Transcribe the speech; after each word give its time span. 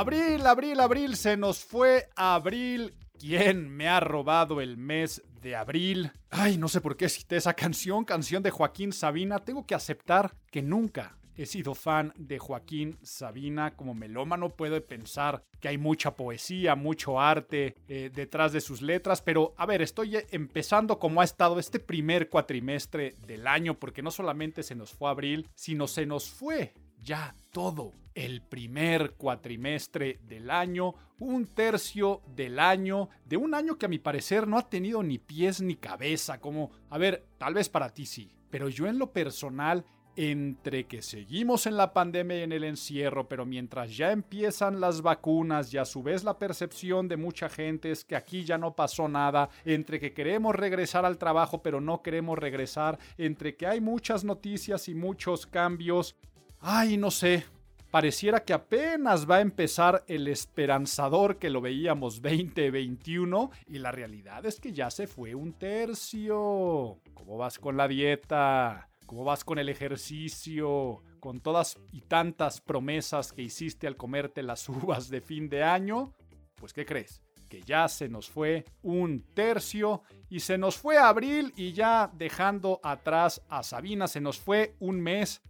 Abril, 0.00 0.46
abril, 0.46 0.80
abril, 0.80 1.14
se 1.14 1.36
nos 1.36 1.62
fue 1.62 2.08
abril. 2.16 2.94
¿Quién 3.18 3.68
me 3.68 3.86
ha 3.86 4.00
robado 4.00 4.62
el 4.62 4.78
mes 4.78 5.22
de 5.42 5.54
abril? 5.54 6.10
Ay, 6.30 6.56
no 6.56 6.68
sé 6.68 6.80
por 6.80 6.96
qué 6.96 7.10
cité 7.10 7.36
esa 7.36 7.52
canción, 7.52 8.06
canción 8.06 8.42
de 8.42 8.50
Joaquín 8.50 8.94
Sabina. 8.94 9.40
Tengo 9.40 9.66
que 9.66 9.74
aceptar 9.74 10.34
que 10.50 10.62
nunca 10.62 11.18
he 11.36 11.44
sido 11.44 11.74
fan 11.74 12.14
de 12.16 12.38
Joaquín 12.38 12.98
Sabina. 13.02 13.76
Como 13.76 13.92
melómano 13.92 14.56
puedo 14.56 14.82
pensar 14.82 15.44
que 15.60 15.68
hay 15.68 15.76
mucha 15.76 16.16
poesía, 16.16 16.76
mucho 16.76 17.20
arte 17.20 17.74
eh, 17.86 18.10
detrás 18.10 18.52
de 18.54 18.62
sus 18.62 18.80
letras, 18.80 19.20
pero 19.20 19.52
a 19.58 19.66
ver, 19.66 19.82
estoy 19.82 20.16
empezando 20.30 20.98
como 20.98 21.20
ha 21.20 21.24
estado 21.24 21.58
este 21.58 21.78
primer 21.78 22.30
cuatrimestre 22.30 23.16
del 23.26 23.46
año, 23.46 23.78
porque 23.78 24.00
no 24.00 24.10
solamente 24.10 24.62
se 24.62 24.74
nos 24.74 24.94
fue 24.94 25.10
abril, 25.10 25.46
sino 25.54 25.86
se 25.86 26.06
nos 26.06 26.30
fue 26.30 26.72
ya 27.02 27.34
todo. 27.50 27.92
El 28.14 28.42
primer 28.42 29.12
cuatrimestre 29.12 30.18
del 30.22 30.50
año, 30.50 30.94
un 31.18 31.46
tercio 31.46 32.22
del 32.34 32.58
año, 32.58 33.08
de 33.24 33.36
un 33.36 33.54
año 33.54 33.78
que 33.78 33.86
a 33.86 33.88
mi 33.88 33.98
parecer 33.98 34.48
no 34.48 34.58
ha 34.58 34.68
tenido 34.68 35.02
ni 35.02 35.18
pies 35.18 35.60
ni 35.60 35.76
cabeza, 35.76 36.40
como, 36.40 36.70
a 36.90 36.98
ver, 36.98 37.24
tal 37.38 37.54
vez 37.54 37.68
para 37.68 37.90
ti 37.90 38.06
sí, 38.06 38.32
pero 38.50 38.68
yo 38.68 38.86
en 38.86 38.98
lo 38.98 39.12
personal 39.12 39.84
entre 40.16 40.86
que 40.86 41.02
seguimos 41.02 41.66
en 41.66 41.76
la 41.76 41.92
pandemia 41.92 42.40
y 42.40 42.42
en 42.42 42.52
el 42.52 42.64
encierro, 42.64 43.28
pero 43.28 43.46
mientras 43.46 43.96
ya 43.96 44.12
empiezan 44.12 44.80
las 44.80 45.02
vacunas 45.02 45.72
y 45.72 45.78
a 45.78 45.84
su 45.84 46.02
vez 46.02 46.24
la 46.24 46.38
percepción 46.38 47.08
de 47.08 47.16
mucha 47.16 47.48
gente 47.48 47.90
es 47.90 48.04
que 48.04 48.16
aquí 48.16 48.44
ya 48.44 48.58
no 48.58 48.74
pasó 48.74 49.08
nada, 49.08 49.48
entre 49.64 50.00
que 50.00 50.12
queremos 50.12 50.54
regresar 50.54 51.04
al 51.04 51.18
trabajo 51.18 51.62
pero 51.62 51.80
no 51.80 52.02
queremos 52.02 52.38
regresar, 52.38 52.98
entre 53.18 53.56
que 53.56 53.66
hay 53.66 53.80
muchas 53.80 54.24
noticias 54.24 54.88
y 54.88 54.94
muchos 54.94 55.46
cambios, 55.46 56.16
ay, 56.60 56.96
no 56.96 57.10
sé, 57.10 57.44
pareciera 57.90 58.44
que 58.44 58.52
apenas 58.52 59.28
va 59.28 59.36
a 59.36 59.40
empezar 59.40 60.04
el 60.06 60.28
esperanzador 60.28 61.38
que 61.38 61.50
lo 61.50 61.60
veíamos 61.60 62.22
2021 62.22 63.50
y 63.68 63.78
la 63.78 63.90
realidad 63.92 64.46
es 64.46 64.60
que 64.60 64.72
ya 64.72 64.90
se 64.90 65.06
fue 65.06 65.34
un 65.34 65.52
tercio. 65.54 66.98
¿Cómo 67.14 67.36
vas 67.36 67.58
con 67.58 67.76
la 67.76 67.88
dieta? 67.88 68.88
¿Cómo 69.06 69.24
vas 69.24 69.44
con 69.44 69.58
el 69.58 69.68
ejercicio? 69.68 71.02
Con 71.18 71.40
todas 71.40 71.78
y 71.92 72.02
tantas 72.02 72.60
promesas 72.60 73.32
que 73.32 73.42
hiciste 73.42 73.86
al 73.86 73.96
comerte 73.96 74.42
las 74.42 74.68
uvas 74.68 75.08
de 75.08 75.20
fin 75.20 75.48
de 75.48 75.64
año. 75.64 76.12
Pues 76.56 76.72
¿qué 76.72 76.84
crees? 76.84 77.22
que 77.48 77.62
ya 77.62 77.88
se 77.88 78.08
nos 78.08 78.30
fue 78.30 78.64
un 78.80 79.24
tercio 79.34 80.02
y 80.28 80.38
se 80.38 80.56
nos 80.56 80.76
fue 80.76 80.98
abril 80.98 81.52
y 81.56 81.72
ya 81.72 82.08
dejando 82.14 82.78
atrás 82.84 83.42
a 83.48 83.64
Sabina 83.64 84.06
se 84.06 84.20
nos 84.20 84.38
fue 84.38 84.76
un 84.78 85.00
mes 85.00 85.42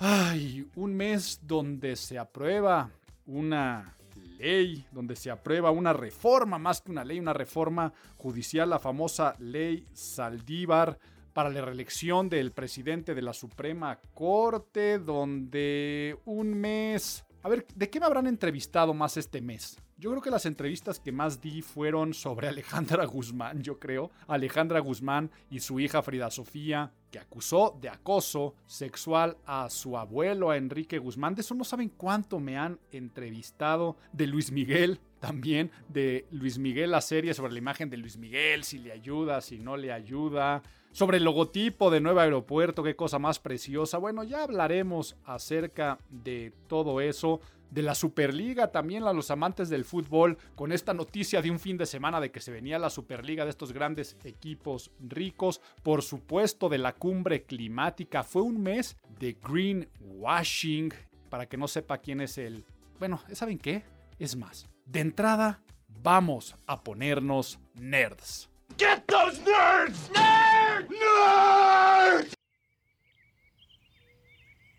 Ay, 0.00 0.64
un 0.76 0.94
mes 0.94 1.40
donde 1.42 1.96
se 1.96 2.18
aprueba 2.18 2.88
una 3.26 3.96
ley, 4.38 4.86
donde 4.92 5.16
se 5.16 5.28
aprueba 5.28 5.72
una 5.72 5.92
reforma, 5.92 6.56
más 6.56 6.80
que 6.80 6.92
una 6.92 7.04
ley, 7.04 7.18
una 7.18 7.32
reforma 7.32 7.92
judicial, 8.16 8.70
la 8.70 8.78
famosa 8.78 9.34
ley 9.40 9.84
Saldívar 9.92 10.96
para 11.32 11.50
la 11.50 11.62
reelección 11.62 12.28
del 12.28 12.52
presidente 12.52 13.12
de 13.12 13.22
la 13.22 13.32
Suprema 13.32 13.98
Corte, 14.14 15.00
donde 15.00 16.16
un 16.26 16.54
mes... 16.54 17.24
A 17.42 17.48
ver, 17.48 17.66
¿de 17.74 17.90
qué 17.90 17.98
me 17.98 18.06
habrán 18.06 18.28
entrevistado 18.28 18.94
más 18.94 19.16
este 19.16 19.40
mes? 19.40 19.78
Yo 19.96 20.10
creo 20.10 20.22
que 20.22 20.30
las 20.30 20.46
entrevistas 20.46 21.00
que 21.00 21.10
más 21.10 21.40
di 21.40 21.60
fueron 21.60 22.14
sobre 22.14 22.46
Alejandra 22.48 23.04
Guzmán, 23.04 23.64
yo 23.64 23.80
creo. 23.80 24.12
Alejandra 24.28 24.78
Guzmán 24.78 25.28
y 25.50 25.58
su 25.58 25.80
hija 25.80 26.02
Frida 26.02 26.30
Sofía, 26.30 26.92
que 27.10 27.18
acusó 27.18 27.76
de 27.80 27.88
acoso 27.88 28.54
sexual 28.66 29.36
a 29.46 29.70
su 29.70 29.96
abuelo, 29.96 30.50
a 30.50 30.56
Enrique 30.56 30.98
Guzmán. 30.98 31.34
De 31.34 31.40
eso 31.40 31.54
no 31.54 31.64
saben 31.64 31.88
cuánto 31.88 32.38
me 32.38 32.56
han 32.56 32.78
entrevistado. 32.92 33.96
De 34.12 34.26
Luis 34.26 34.50
Miguel, 34.52 35.00
también. 35.20 35.70
De 35.88 36.26
Luis 36.30 36.58
Miguel, 36.58 36.90
la 36.90 37.00
serie 37.00 37.34
sobre 37.34 37.52
la 37.52 37.58
imagen 37.58 37.90
de 37.90 37.96
Luis 37.96 38.16
Miguel, 38.16 38.64
si 38.64 38.78
le 38.78 38.92
ayuda, 38.92 39.40
si 39.40 39.58
no 39.58 39.76
le 39.76 39.92
ayuda. 39.92 40.62
Sobre 40.92 41.18
el 41.18 41.24
logotipo 41.24 41.90
de 41.90 42.00
Nuevo 42.00 42.20
Aeropuerto, 42.20 42.82
qué 42.82 42.96
cosa 42.96 43.18
más 43.18 43.38
preciosa. 43.38 43.98
Bueno, 43.98 44.24
ya 44.24 44.42
hablaremos 44.42 45.16
acerca 45.24 45.98
de 46.10 46.52
todo 46.66 47.00
eso 47.00 47.40
de 47.70 47.82
la 47.82 47.94
Superliga, 47.94 48.70
también 48.72 49.04
a 49.04 49.12
los 49.12 49.30
amantes 49.30 49.68
del 49.68 49.84
fútbol, 49.84 50.38
con 50.54 50.72
esta 50.72 50.94
noticia 50.94 51.42
de 51.42 51.50
un 51.50 51.58
fin 51.58 51.76
de 51.76 51.86
semana 51.86 52.20
de 52.20 52.30
que 52.30 52.40
se 52.40 52.52
venía 52.52 52.78
la 52.78 52.90
Superliga 52.90 53.44
de 53.44 53.50
estos 53.50 53.72
grandes 53.72 54.16
equipos 54.24 54.90
ricos, 55.00 55.60
por 55.82 56.02
supuesto 56.02 56.68
de 56.68 56.78
la 56.78 56.94
cumbre 56.94 57.44
climática, 57.44 58.22
fue 58.22 58.42
un 58.42 58.62
mes 58.62 58.96
de 59.18 59.36
greenwashing, 59.42 60.92
para 61.28 61.46
que 61.46 61.56
no 61.56 61.68
sepa 61.68 61.98
quién 61.98 62.20
es 62.20 62.38
el... 62.38 62.64
Bueno, 62.98 63.20
¿saben 63.32 63.58
qué? 63.58 63.84
Es 64.18 64.36
más, 64.36 64.68
de 64.86 65.00
entrada, 65.00 65.62
vamos 66.02 66.56
a 66.66 66.82
ponernos 66.82 67.58
nerds. 67.74 68.48
Get 68.76 69.04
those 69.06 69.40
nerds! 69.42 70.10
Nerds! 70.10 70.90
Nerds! 70.90 72.34